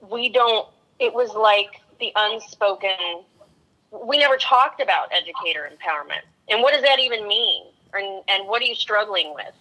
we 0.00 0.28
don't, 0.28 0.66
it 0.98 1.14
was 1.14 1.32
like 1.34 1.80
the 2.00 2.12
unspoken, 2.16 3.24
we 3.92 4.18
never 4.18 4.36
talked 4.36 4.80
about 4.80 5.10
educator 5.12 5.70
empowerment. 5.70 6.22
And 6.48 6.62
what 6.62 6.74
does 6.74 6.82
that 6.82 6.98
even 6.98 7.28
mean? 7.28 7.66
And, 7.92 8.22
and 8.28 8.48
what 8.48 8.62
are 8.62 8.66
you 8.66 8.74
struggling 8.74 9.32
with? 9.34 9.54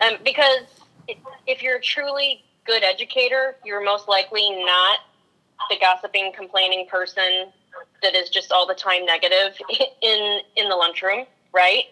Um, 0.00 0.14
because 0.24 0.64
if 1.46 1.62
you're 1.62 1.76
a 1.76 1.82
truly 1.82 2.42
good 2.66 2.82
educator, 2.82 3.56
you're 3.64 3.84
most 3.84 4.08
likely 4.08 4.48
not 4.64 5.00
the 5.68 5.76
gossiping, 5.78 6.32
complaining 6.34 6.86
person 6.86 7.52
that 8.02 8.14
is 8.14 8.30
just 8.30 8.52
all 8.52 8.66
the 8.66 8.74
time 8.74 9.04
negative 9.04 9.56
in 10.02 10.40
in 10.56 10.68
the 10.68 10.76
lunchroom, 10.76 11.26
right? 11.52 11.84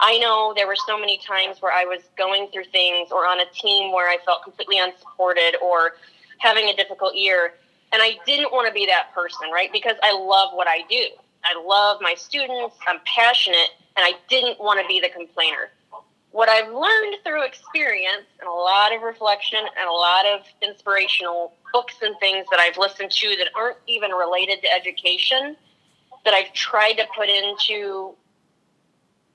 I 0.00 0.18
know 0.18 0.52
there 0.54 0.66
were 0.66 0.76
so 0.86 0.98
many 0.98 1.18
times 1.18 1.62
where 1.62 1.72
I 1.72 1.84
was 1.84 2.00
going 2.18 2.48
through 2.52 2.64
things 2.64 3.12
or 3.12 3.24
on 3.24 3.38
a 3.40 3.46
team 3.54 3.92
where 3.92 4.08
I 4.08 4.18
felt 4.24 4.42
completely 4.42 4.78
unsupported 4.78 5.56
or 5.62 5.92
having 6.38 6.68
a 6.68 6.74
difficult 6.74 7.14
year. 7.14 7.54
And 7.92 8.02
I 8.02 8.18
didn't 8.26 8.50
want 8.52 8.66
to 8.66 8.74
be 8.74 8.84
that 8.86 9.14
person, 9.14 9.50
right? 9.52 9.70
Because 9.72 9.96
I 10.02 10.12
love 10.12 10.54
what 10.54 10.66
I 10.66 10.78
do. 10.90 11.04
I 11.44 11.54
love 11.64 12.00
my 12.00 12.14
students. 12.14 12.76
I'm 12.88 12.98
passionate. 13.04 13.68
And 13.96 14.04
I 14.04 14.14
didn't 14.28 14.58
want 14.58 14.80
to 14.80 14.86
be 14.88 14.98
the 14.98 15.10
complainer. 15.10 15.70
What 16.32 16.48
I've 16.48 16.72
learned 16.72 17.16
through 17.24 17.44
experience 17.44 18.26
and 18.40 18.48
a 18.48 18.52
lot 18.52 18.94
of 18.94 19.02
reflection 19.02 19.58
and 19.58 19.88
a 19.88 19.92
lot 19.92 20.26
of 20.26 20.40
inspirational 20.62 21.52
books 21.72 21.96
and 22.02 22.16
things 22.20 22.46
that 22.50 22.58
I've 22.58 22.78
listened 22.78 23.10
to 23.10 23.36
that 23.36 23.48
aren't 23.54 23.76
even 23.86 24.10
related 24.12 24.62
to 24.62 24.72
education 24.72 25.56
that 26.24 26.32
I've 26.32 26.52
tried 26.54 26.94
to 26.94 27.04
put 27.14 27.28
into 27.28 28.14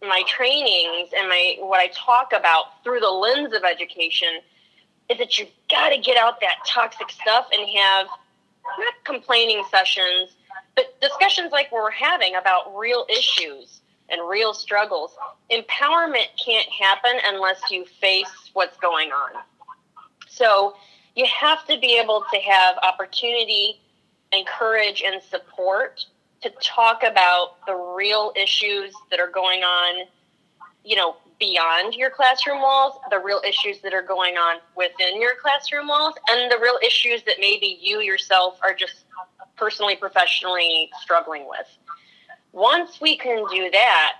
my 0.01 0.23
trainings 0.27 1.09
and 1.15 1.27
my 1.29 1.57
what 1.59 1.79
I 1.79 1.87
talk 1.93 2.31
about 2.35 2.83
through 2.83 2.99
the 2.99 3.09
lens 3.09 3.53
of 3.53 3.63
education 3.63 4.39
is 5.09 5.17
that 5.17 5.37
you've 5.37 5.49
got 5.69 5.89
to 5.89 5.97
get 5.99 6.17
out 6.17 6.39
that 6.41 6.57
toxic 6.65 7.09
stuff 7.09 7.47
and 7.53 7.67
have 7.77 8.07
not 8.79 8.93
complaining 9.03 9.63
sessions, 9.71 10.35
but 10.75 10.99
discussions 10.99 11.51
like 11.51 11.71
we're 11.71 11.91
having 11.91 12.35
about 12.35 12.75
real 12.75 13.05
issues 13.09 13.76
and 14.09 14.27
real 14.27 14.53
struggles. 14.53 15.15
Empowerment 15.51 16.27
can't 16.43 16.67
happen 16.69 17.11
unless 17.25 17.59
you 17.69 17.85
face 17.99 18.49
what's 18.53 18.77
going 18.77 19.11
on. 19.11 19.41
So 20.29 20.75
you 21.15 21.25
have 21.25 21.65
to 21.67 21.79
be 21.79 21.99
able 21.99 22.23
to 22.31 22.39
have 22.39 22.77
opportunity 22.77 23.81
and 24.31 24.45
courage 24.45 25.03
and 25.05 25.21
support 25.23 26.05
to 26.41 26.51
talk 26.61 27.03
about 27.03 27.65
the 27.65 27.73
real 27.73 28.31
issues 28.35 28.93
that 29.09 29.19
are 29.19 29.31
going 29.31 29.61
on, 29.63 30.05
you 30.83 30.95
know, 30.95 31.15
beyond 31.39 31.93
your 31.93 32.09
classroom 32.09 32.61
walls, 32.61 32.99
the 33.09 33.19
real 33.19 33.41
issues 33.47 33.79
that 33.81 33.93
are 33.93 34.01
going 34.01 34.37
on 34.37 34.57
within 34.75 35.21
your 35.21 35.31
classroom 35.41 35.87
walls, 35.87 36.15
and 36.29 36.51
the 36.51 36.57
real 36.57 36.77
issues 36.83 37.23
that 37.23 37.35
maybe 37.39 37.77
you 37.81 37.99
yourself 37.99 38.59
are 38.63 38.73
just 38.73 39.05
personally, 39.55 39.95
professionally 39.95 40.89
struggling 41.01 41.47
with. 41.47 41.67
Once 42.57 42.99
we 42.99 43.15
can 43.15 43.45
do 43.51 43.69
that, 43.69 44.13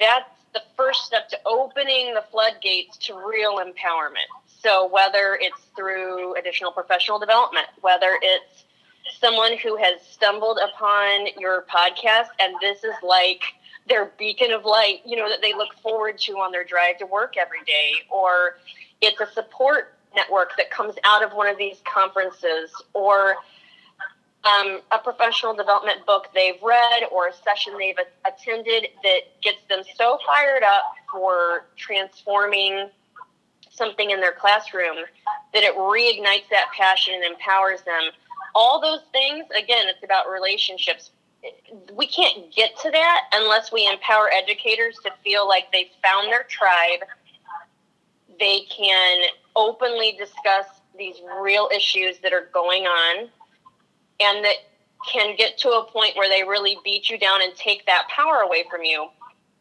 that's 0.00 0.30
the 0.54 0.62
first 0.74 1.04
step 1.04 1.28
to 1.28 1.38
opening 1.44 2.14
the 2.14 2.24
floodgates 2.30 2.96
to 2.96 3.14
real 3.14 3.58
empowerment. 3.58 4.24
So, 4.46 4.88
whether 4.88 5.38
it's 5.38 5.60
through 5.76 6.34
additional 6.36 6.72
professional 6.72 7.18
development, 7.18 7.66
whether 7.82 8.18
it's 8.22 8.64
someone 9.20 9.58
who 9.58 9.76
has 9.76 10.00
stumbled 10.00 10.58
upon 10.64 11.26
your 11.38 11.66
podcast 11.70 12.28
and 12.40 12.54
this 12.62 12.84
is 12.84 12.94
like 13.02 13.42
their 13.86 14.12
beacon 14.18 14.50
of 14.50 14.64
light, 14.64 15.00
you 15.04 15.18
know, 15.18 15.28
that 15.28 15.42
they 15.42 15.52
look 15.52 15.74
forward 15.82 16.16
to 16.20 16.32
on 16.38 16.52
their 16.52 16.64
drive 16.64 16.96
to 17.00 17.06
work 17.06 17.34
every 17.36 17.62
day, 17.66 17.92
or 18.10 18.56
it's 19.02 19.20
a 19.20 19.30
support 19.34 19.92
network 20.16 20.56
that 20.56 20.70
comes 20.70 20.94
out 21.04 21.22
of 21.22 21.34
one 21.34 21.48
of 21.48 21.58
these 21.58 21.82
conferences, 21.84 22.70
or 22.94 23.34
um, 24.44 24.80
a 24.92 24.98
professional 24.98 25.54
development 25.54 26.04
book 26.06 26.28
they've 26.34 26.62
read 26.62 27.04
or 27.10 27.28
a 27.28 27.32
session 27.32 27.74
they've 27.78 27.96
attended 28.26 28.88
that 29.02 29.20
gets 29.42 29.58
them 29.68 29.82
so 29.96 30.18
fired 30.26 30.62
up 30.62 30.94
for 31.10 31.66
transforming 31.76 32.90
something 33.70 34.10
in 34.10 34.20
their 34.20 34.32
classroom 34.32 34.96
that 35.52 35.62
it 35.62 35.74
reignites 35.76 36.48
that 36.50 36.66
passion 36.76 37.14
and 37.14 37.24
empowers 37.24 37.82
them 37.82 38.10
all 38.54 38.80
those 38.80 39.00
things, 39.12 39.44
again, 39.50 39.86
it's 39.88 40.02
about 40.04 40.30
relationships. 40.30 41.10
We 41.92 42.06
can't 42.06 42.54
get 42.54 42.78
to 42.80 42.90
that 42.90 43.22
unless 43.34 43.72
we 43.72 43.88
empower 43.88 44.30
educators 44.30 44.96
to 45.04 45.10
feel 45.22 45.46
like 45.46 45.64
they've 45.72 45.90
found 46.02 46.32
their 46.32 46.44
tribe. 46.44 47.00
They 48.38 48.60
can 48.70 49.24
openly 49.56 50.16
discuss 50.18 50.66
these 50.96 51.16
real 51.40 51.68
issues 51.74 52.18
that 52.22 52.32
are 52.32 52.48
going 52.52 52.84
on 52.84 53.28
and 54.20 54.44
that 54.44 54.56
can 55.06 55.36
get 55.36 55.58
to 55.58 55.68
a 55.68 55.84
point 55.84 56.16
where 56.16 56.28
they 56.28 56.42
really 56.42 56.78
beat 56.84 57.10
you 57.10 57.18
down 57.18 57.42
and 57.42 57.54
take 57.54 57.84
that 57.86 58.08
power 58.08 58.40
away 58.40 58.64
from 58.70 58.82
you. 58.84 59.08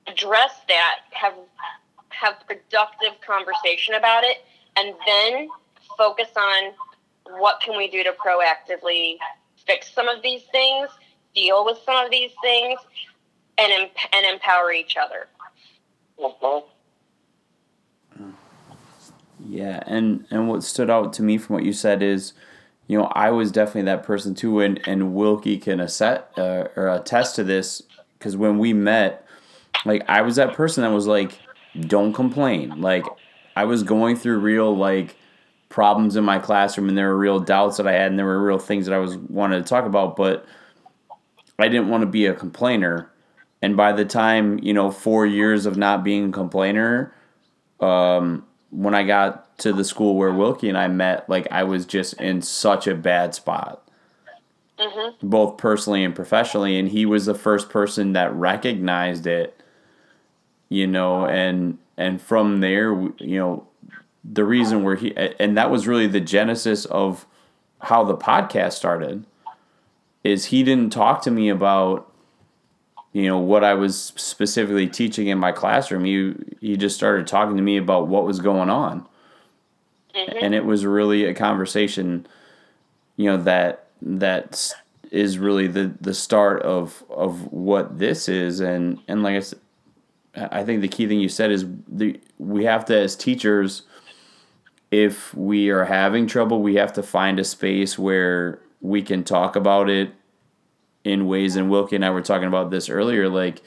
Address 0.08 0.62
that, 0.68 0.99
have 1.12 1.34
have 2.10 2.36
productive 2.47 3.20
conversation 3.26 3.95
about 3.95 4.24
it, 4.24 4.45
and 4.78 4.93
then 5.06 5.49
focus 5.97 6.30
on 6.38 6.74
what 7.39 7.60
can 7.62 7.78
we 7.78 7.88
do 7.89 8.04
to 8.04 8.12
proactively 8.14 9.18
fix 9.66 9.91
some 9.93 10.08
of 10.08 10.22
these 10.22 10.43
things, 10.51 10.89
deal 11.34 11.66
with 11.66 11.78
some 11.86 12.06
of 12.06 12.12
these 12.12 12.32
things, 12.41 12.80
and 13.58 13.89
and 14.14 14.26
empower 14.26 14.72
each 14.72 14.97
other. 14.97 15.28
Mm-hmm. 16.20 16.70
Yeah, 19.45 19.84
and 19.86 20.26
and 20.30 20.47
what 20.47 20.64
stood 20.64 20.89
out 20.89 21.14
to 21.14 21.24
me 21.24 21.38
from 21.38 21.56
what 21.56 21.64
you 21.64 21.74
said 21.74 22.01
is, 22.01 22.34
you 22.88 22.97
know, 22.97 23.05
I 23.13 23.31
was 23.31 23.51
definitely 23.51 23.84
that 23.84 24.03
person 24.03 24.36
too, 24.36 24.59
and 24.59 24.79
and 24.88 25.13
Wilkie 25.13 25.57
can 25.57 25.79
asset, 25.79 26.31
uh, 26.38 26.67
or 26.75 26.88
attest 26.89 27.36
to 27.38 27.43
this 27.43 27.81
because 28.17 28.38
when 28.38 28.57
we 28.57 28.73
met, 28.73 29.25
like 29.86 30.03
I 30.07 30.21
was 30.21 30.36
that 30.38 30.53
person 30.53 30.84
that 30.84 30.91
was 30.91 31.07
like, 31.07 31.39
don't 31.79 32.13
complain. 32.13 32.81
Like 32.81 33.05
I 33.55 33.65
was 33.65 33.84
going 33.84 34.15
through 34.15 34.39
real 34.39 34.75
like 34.75 35.15
problems 35.69 36.15
in 36.15 36.23
my 36.23 36.39
classroom 36.39 36.88
and 36.88 36.97
there 36.97 37.09
were 37.09 37.17
real 37.17 37.39
doubts 37.39 37.77
that 37.77 37.88
I 37.88 37.93
had 37.93 38.11
and 38.11 38.19
there 38.19 38.25
were 38.25 38.41
real 38.41 38.59
things 38.59 38.86
that 38.86 38.93
I 38.93 38.99
was 38.99 39.17
wanted 39.17 39.57
to 39.57 39.69
talk 39.69 39.86
about, 39.86 40.15
but 40.15 40.45
I 41.59 41.67
didn't 41.67 41.89
want 41.89 42.01
to 42.01 42.07
be 42.07 42.27
a 42.27 42.34
complainer. 42.34 43.11
And 43.61 43.75
by 43.75 43.93
the 43.93 44.05
time, 44.05 44.59
you 44.59 44.73
know, 44.73 44.91
four 44.91 45.25
years 45.25 45.65
of 45.65 45.77
not 45.77 46.03
being 46.03 46.29
a 46.29 46.31
complainer, 46.31 47.13
um, 47.79 48.45
when 48.69 48.93
I 48.93 49.03
got 49.03 49.43
to 49.60 49.74
the 49.74 49.84
school 49.84 50.16
where 50.16 50.34
Wilkie 50.34 50.70
and 50.70 50.78
I 50.78 50.88
met, 50.88 51.30
like 51.30 51.47
I 51.51 51.64
was 51.64 51.86
just 51.86 52.14
in 52.14 52.41
such 52.41 52.88
a 52.88 52.95
bad 52.95 53.36
spot. 53.36 53.80
Mm-hmm. 54.80 55.28
Both 55.28 55.58
personally 55.58 56.04
and 56.04 56.16
professionally, 56.16 56.80
and 56.80 56.89
he 56.89 57.06
was 57.06 57.26
the 57.26 57.36
first 57.36 57.70
person 57.70 58.14
that 58.14 58.34
recognized 58.34 59.28
it, 59.28 59.62
you 60.68 60.88
know, 60.88 61.26
and 61.26 61.78
and 61.95 62.20
from 62.20 62.60
there, 62.60 62.91
you 63.20 63.38
know, 63.38 63.68
the 64.24 64.43
reason 64.43 64.84
where 64.84 64.95
he 64.95 65.16
and 65.16 65.56
that 65.58 65.70
was 65.70 65.88
really 65.88 66.08
the 66.08 66.20
genesis 66.20 66.86
of 66.86 67.26
how 67.80 68.04
the 68.04 68.18
podcast 68.18 68.74
started 68.74 69.26
is 70.24 70.45
he 70.45 70.64
didn't 70.64 70.91
talk 70.91 71.22
to 71.22 71.32
me 71.32 71.49
about 71.49 72.10
you 73.12 73.28
know 73.28 73.38
what 73.38 73.64
I 73.64 73.74
was 73.74 74.14
specifically 74.16 74.88
teaching 74.88 75.28
in 75.28 75.38
my 75.38 75.51
classroom. 75.51 76.06
He 76.06 76.34
he 76.62 76.78
just 76.78 76.95
started 76.95 77.28
talking 77.28 77.58
to 77.58 77.64
me 77.64 77.78
about 77.78 78.08
what 78.08 78.26
was 78.26 78.39
going 78.39 78.70
on, 78.70 79.08
mm-hmm. 80.16 80.38
and 80.41 80.55
it 80.55 80.66
was 80.66 80.86
really 80.86 81.26
a 81.26 81.34
conversation, 81.34 82.28
you 83.18 83.26
know 83.26 83.38
that 83.38 83.88
that 84.01 84.74
is 85.11 85.38
really 85.38 85.68
the 85.68 85.93
the 86.01 86.14
start 86.14 86.61
of 86.64 87.03
of 87.09 87.51
what 87.51 87.99
this 87.99 88.28
is. 88.28 88.59
And 88.59 88.99
and 89.07 89.24
like 89.24 89.36
I 89.36 89.39
said, 89.39 89.59
I 90.36 90.64
think 90.64 90.82
the 90.82 90.88
key 90.88 91.07
thing 91.07 91.20
you 91.20 91.30
said 91.30 91.51
is 91.51 91.66
the 91.88 92.20
we 92.39 92.66
have 92.66 92.86
to 92.86 92.97
as 92.97 93.16
teachers 93.16 93.84
if 94.93 95.34
we 95.34 95.70
are 95.70 95.86
having 95.86 96.28
trouble, 96.28 96.61
we 96.61 96.76
have 96.76 96.93
to 96.93 97.01
find 97.01 97.39
a 97.39 97.43
space 97.43 97.97
where 97.97 98.61
we 98.80 99.01
can 99.01 99.24
talk 99.24 99.55
about 99.55 99.89
it 99.89 100.11
in 101.03 101.26
ways. 101.26 101.55
And 101.55 101.72
Wilkie 101.72 101.95
and 101.95 102.05
I 102.05 102.11
were 102.11 102.22
talking 102.22 102.47
about 102.47 102.70
this 102.70 102.89
earlier, 102.89 103.28
like 103.28 103.64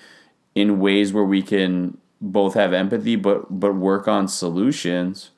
in 0.55 0.79
ways 0.79 1.13
where 1.13 1.25
we 1.25 1.43
can 1.43 1.99
both 2.21 2.55
have 2.55 2.73
empathy, 2.73 3.17
but 3.17 3.59
but 3.59 3.75
work 3.75 4.07
on 4.07 4.29
solutions. 4.29 5.31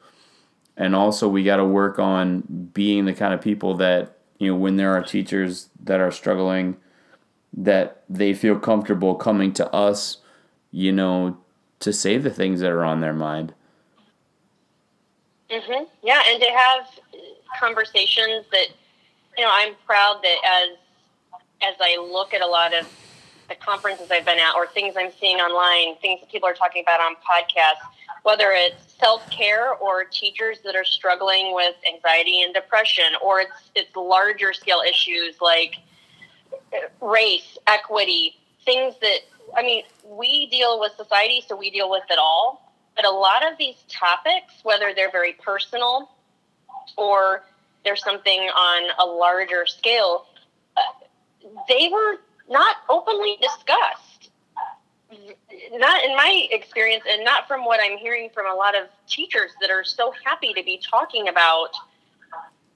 And 0.78 0.94
also, 0.94 1.28
we 1.28 1.42
got 1.42 1.56
to 1.56 1.64
work 1.64 1.98
on 1.98 2.70
being 2.72 3.04
the 3.04 3.12
kind 3.12 3.34
of 3.34 3.40
people 3.40 3.74
that 3.78 4.16
you 4.38 4.52
know 4.52 4.56
when 4.56 4.76
there 4.76 4.94
are 4.96 5.02
teachers 5.02 5.68
that 5.84 6.00
are 6.00 6.12
struggling, 6.12 6.76
that 7.52 8.04
they 8.08 8.32
feel 8.32 8.58
comfortable 8.58 9.16
coming 9.16 9.52
to 9.54 9.68
us, 9.74 10.18
you 10.70 10.92
know, 10.92 11.36
to 11.80 11.92
say 11.92 12.16
the 12.16 12.30
things 12.30 12.60
that 12.60 12.70
are 12.70 12.84
on 12.84 13.00
their 13.00 13.12
mind. 13.12 13.52
Mm-hmm. 15.50 15.84
Yeah, 16.02 16.22
and 16.28 16.40
to 16.40 16.48
have 16.48 16.88
conversations 17.58 18.46
that 18.52 18.68
you 19.36 19.44
know, 19.44 19.50
I'm 19.52 19.74
proud 19.86 20.20
that 20.22 20.36
as 20.44 20.76
as 21.62 21.74
I 21.80 21.96
look 21.96 22.34
at 22.34 22.40
a 22.40 22.46
lot 22.46 22.72
of 22.72 22.86
the 23.48 23.54
conferences 23.54 24.10
I've 24.10 24.24
been 24.24 24.38
at 24.38 24.54
or 24.54 24.66
things 24.66 24.94
I'm 24.96 25.10
seeing 25.18 25.38
online, 25.38 25.96
things 25.96 26.20
that 26.20 26.30
people 26.30 26.48
are 26.48 26.54
talking 26.54 26.82
about 26.82 27.00
on 27.00 27.14
podcasts, 27.16 27.86
whether 28.28 28.50
it's 28.52 28.92
self 29.00 29.28
care 29.30 29.72
or 29.72 30.04
teachers 30.04 30.58
that 30.62 30.76
are 30.76 30.84
struggling 30.84 31.54
with 31.54 31.74
anxiety 31.90 32.42
and 32.42 32.52
depression, 32.52 33.06
or 33.24 33.40
it's 33.40 33.70
it's 33.74 33.96
larger 33.96 34.52
scale 34.52 34.82
issues 34.86 35.40
like 35.40 35.76
race, 37.00 37.56
equity, 37.66 38.36
things 38.66 38.94
that 39.00 39.20
I 39.56 39.62
mean, 39.62 39.84
we 40.04 40.46
deal 40.50 40.78
with 40.78 40.92
society, 40.98 41.42
so 41.48 41.56
we 41.56 41.70
deal 41.70 41.88
with 41.88 42.02
it 42.10 42.18
all. 42.18 42.70
But 42.96 43.06
a 43.06 43.10
lot 43.10 43.50
of 43.50 43.56
these 43.56 43.76
topics, 43.88 44.52
whether 44.62 44.92
they're 44.94 45.10
very 45.10 45.32
personal 45.32 46.10
or 46.98 47.44
there's 47.82 48.04
something 48.04 48.40
on 48.40 48.90
a 48.98 49.06
larger 49.10 49.64
scale, 49.64 50.26
uh, 50.76 50.80
they 51.66 51.88
were 51.90 52.16
not 52.50 52.76
openly 52.90 53.38
discussed. 53.40 54.07
Not 55.72 56.04
in 56.04 56.14
my 56.16 56.48
experience, 56.50 57.04
and 57.10 57.24
not 57.24 57.48
from 57.48 57.64
what 57.64 57.80
I'm 57.82 57.96
hearing 57.96 58.28
from 58.34 58.46
a 58.46 58.54
lot 58.54 58.76
of 58.76 58.88
teachers 59.06 59.52
that 59.60 59.70
are 59.70 59.84
so 59.84 60.12
happy 60.24 60.52
to 60.52 60.62
be 60.62 60.80
talking 60.90 61.28
about 61.28 61.70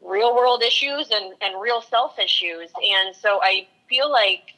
real 0.01 0.35
world 0.35 0.63
issues 0.63 1.11
and, 1.11 1.35
and 1.41 1.61
real 1.61 1.83
self 1.83 2.19
issues. 2.19 2.71
And 2.77 3.15
so 3.15 3.41
I 3.43 3.67
feel 3.89 4.11
like 4.11 4.55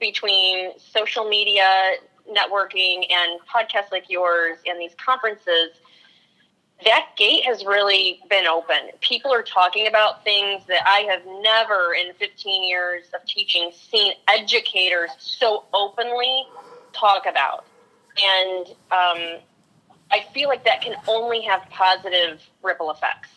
between 0.00 0.72
social 0.78 1.28
media, 1.28 1.92
networking, 2.28 3.04
and 3.10 3.40
podcasts 3.42 3.90
like 3.90 4.08
yours 4.08 4.58
and 4.66 4.80
these 4.80 4.94
conferences, 5.04 5.70
that 6.84 7.08
gate 7.16 7.44
has 7.44 7.64
really 7.64 8.20
been 8.28 8.46
open. 8.46 8.90
People 9.00 9.32
are 9.32 9.42
talking 9.42 9.86
about 9.86 10.24
things 10.24 10.62
that 10.68 10.82
I 10.86 11.00
have 11.00 11.22
never 11.42 11.94
in 11.94 12.14
15 12.14 12.68
years 12.68 13.04
of 13.14 13.24
teaching 13.26 13.70
seen 13.72 14.12
educators 14.28 15.10
so 15.18 15.64
openly 15.72 16.44
talk 16.92 17.26
about. 17.26 17.64
And 18.20 18.66
um, 18.90 19.40
I 20.10 20.26
feel 20.34 20.48
like 20.48 20.64
that 20.64 20.82
can 20.82 20.94
only 21.08 21.40
have 21.42 21.62
positive 21.70 22.42
ripple 22.62 22.90
effects. 22.90 23.30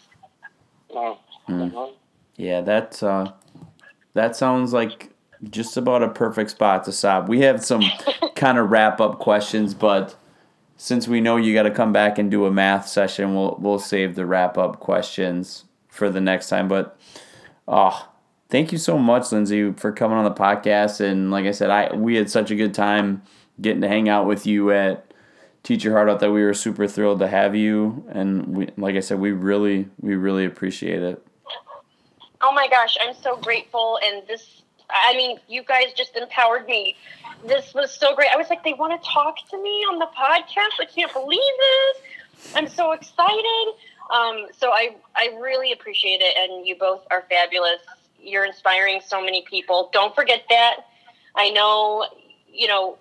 Mm. 1.50 1.94
Yeah, 2.38 2.62
that's 2.62 3.02
uh, 3.02 3.32
that 4.14 4.36
sounds 4.36 4.74
like 4.74 5.10
just 5.50 5.78
about 5.78 6.04
a 6.04 6.10
perfect 6.10 6.52
spot 6.52 6.84
to 6.86 6.92
stop. 6.92 7.28
We 7.28 7.42
have 7.42 7.64
some 7.64 7.84
kind 8.36 8.58
of 8.58 8.70
wrap 8.72 9.00
up 9.00 9.20
questions, 9.20 9.74
but 9.74 10.16
since 10.86 11.08
we 11.08 11.20
know 11.20 11.36
you 11.36 11.52
got 11.56 11.64
to 11.64 11.72
come 11.72 11.92
back 11.92 12.20
and 12.20 12.30
do 12.30 12.46
a 12.46 12.52
math 12.52 12.88
session, 12.88 13.34
we'll 13.34 13.58
we'll 13.60 13.80
save 13.80 14.14
the 14.14 14.24
wrap 14.24 14.56
up 14.56 14.80
questions 14.80 15.64
for 15.88 16.12
the 16.12 16.22
next 16.22 16.48
time. 16.48 16.68
But 16.68 16.96
oh, 17.68 18.08
thank 18.50 18.72
you 18.72 18.78
so 18.78 19.00
much, 19.00 19.32
Lindsay, 19.32 19.72
for 19.72 19.92
coming 19.92 20.16
on 20.16 20.26
the 20.26 20.30
podcast. 20.30 21.02
And 21.02 21.32
like 21.32 21.48
I 21.48 21.52
said, 21.52 21.72
I 21.72 21.96
we 21.96 22.18
had 22.18 22.30
such 22.30 22.52
a 22.52 22.56
good 22.56 22.76
time 22.76 23.24
getting 23.60 23.82
to 23.82 23.88
hang 23.88 24.10
out 24.10 24.28
with 24.28 24.46
you 24.46 24.72
at 24.72 25.12
Teach 25.64 25.84
Your 25.84 25.96
Heart 25.96 26.08
Out 26.08 26.20
that 26.20 26.32
we 26.32 26.44
were 26.44 26.54
super 26.54 26.86
thrilled 26.86 27.18
to 27.18 27.28
have 27.28 27.56
you. 27.56 28.06
And 28.12 28.56
we, 28.56 28.70
like 28.78 28.96
I 28.96 29.00
said, 29.00 29.20
we 29.20 29.32
really 29.32 29.88
we 30.02 30.14
really 30.14 30.46
appreciate 30.46 31.02
it. 31.02 31.26
Oh 32.42 32.52
my 32.54 32.68
gosh, 32.68 32.96
I'm 33.02 33.16
so 33.16 33.38
grateful, 33.38 33.98
and 34.06 34.22
this 34.28 34.62
I 34.90 35.16
mean, 35.16 35.40
you 35.48 35.64
guys 35.64 35.94
just 35.96 36.16
empowered 36.16 36.68
me. 36.68 36.96
This 37.46 37.74
was 37.74 37.92
so 37.92 38.16
great. 38.16 38.30
I 38.34 38.38
was 38.38 38.50
like, 38.50 38.64
they 38.64 38.74
want 38.74 39.02
to 39.02 39.10
talk 39.10 39.38
to 39.50 39.62
me 39.62 39.70
on 39.92 40.00
the 40.00 40.08
podcast. 40.08 40.80
I 40.80 40.86
can't 40.86 41.12
believe 41.14 41.40
this. 41.40 42.56
I'm 42.56 42.68
so 42.68 42.92
excited. 42.92 43.74
Um, 44.14 44.48
so 44.58 44.70
I, 44.72 44.96
I 45.16 45.38
really 45.40 45.72
appreciate 45.72 46.22
it. 46.22 46.36
And 46.38 46.68
you 46.68 46.76
both 46.76 47.02
are 47.12 47.26
fabulous. 47.30 47.80
You're 48.22 48.46
inspiring 48.46 49.02
so 49.06 49.24
many 49.24 49.44
people. 49.44 49.90
Don't 49.94 50.14
forget 50.16 50.44
that. 50.50 50.78
I 51.36 51.50
know, 51.52 52.08
you 52.52 52.68
know, 52.68 52.98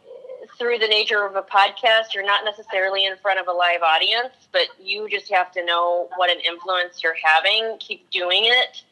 through 0.58 0.78
the 0.78 0.88
nature 0.88 1.24
of 1.24 1.36
a 1.36 1.42
podcast, 1.42 2.14
you're 2.14 2.26
not 2.26 2.44
necessarily 2.44 3.06
in 3.06 3.16
front 3.18 3.40
of 3.40 3.48
a 3.48 3.52
live 3.52 3.82
audience, 3.82 4.34
but 4.52 4.66
you 4.82 5.08
just 5.08 5.32
have 5.32 5.50
to 5.52 5.64
know 5.64 6.08
what 6.16 6.30
an 6.30 6.38
influence 6.40 7.02
you're 7.02 7.16
having. 7.22 7.76
Keep 7.78 8.10
doing 8.10 8.42
it 8.44 8.82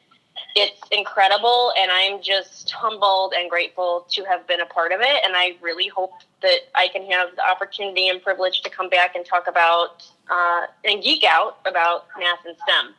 it's 0.55 0.81
incredible 0.91 1.73
and 1.79 1.91
i'm 1.91 2.23
just 2.23 2.71
humbled 2.71 3.33
and 3.37 3.51
grateful 3.51 4.07
to 4.11 4.25
have 4.25 4.47
been 4.47 4.61
a 4.61 4.67
part 4.67 4.93
of 4.93 5.01
it 5.01 5.25
and 5.25 5.37
i 5.37 5.57
really 5.61 5.89
hope 5.89 6.13
that 6.41 6.61
i 6.75 6.89
can 6.89 7.05
have 7.11 7.35
the 7.37 7.43
opportunity 7.49 8.09
and 8.09 8.23
privilege 8.23 8.63
to 8.63 8.71
come 8.71 8.89
back 8.89 9.15
and 9.15 9.25
talk 9.25 9.47
about 9.47 10.05
uh, 10.31 10.67
and 10.85 11.03
geek 11.03 11.25
out 11.25 11.59
about 11.67 12.07
math 12.19 12.39
and 12.47 12.57
stem 12.67 12.95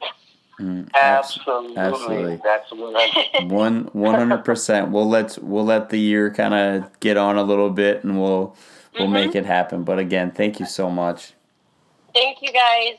Mm, 0.60 0.88
absolutely, 0.94 1.78
absolutely, 1.78 2.42
absolutely. 2.48 3.02
One 3.48 3.90
one 3.94 4.14
hundred 4.14 4.46
percent. 4.46 4.92
We'll 4.92 5.10
let 5.10 5.38
we'll 5.42 5.66
let 5.66 5.90
the 5.90 5.98
year 5.98 6.32
kind 6.32 6.54
of 6.54 7.00
get 7.00 7.18
on 7.18 7.38
a 7.38 7.44
little 7.44 7.72
bit, 7.72 8.04
and 8.04 8.22
we'll 8.22 8.56
we'll 8.94 9.06
mm-hmm. 9.06 9.14
make 9.14 9.36
it 9.36 9.46
happen. 9.46 9.84
But 9.84 9.98
again, 9.98 10.32
thank 10.32 10.60
you 10.60 10.68
so 10.68 10.92
much. 10.92 11.34
Thank 12.14 12.44
you, 12.44 12.52
guys. 12.52 12.98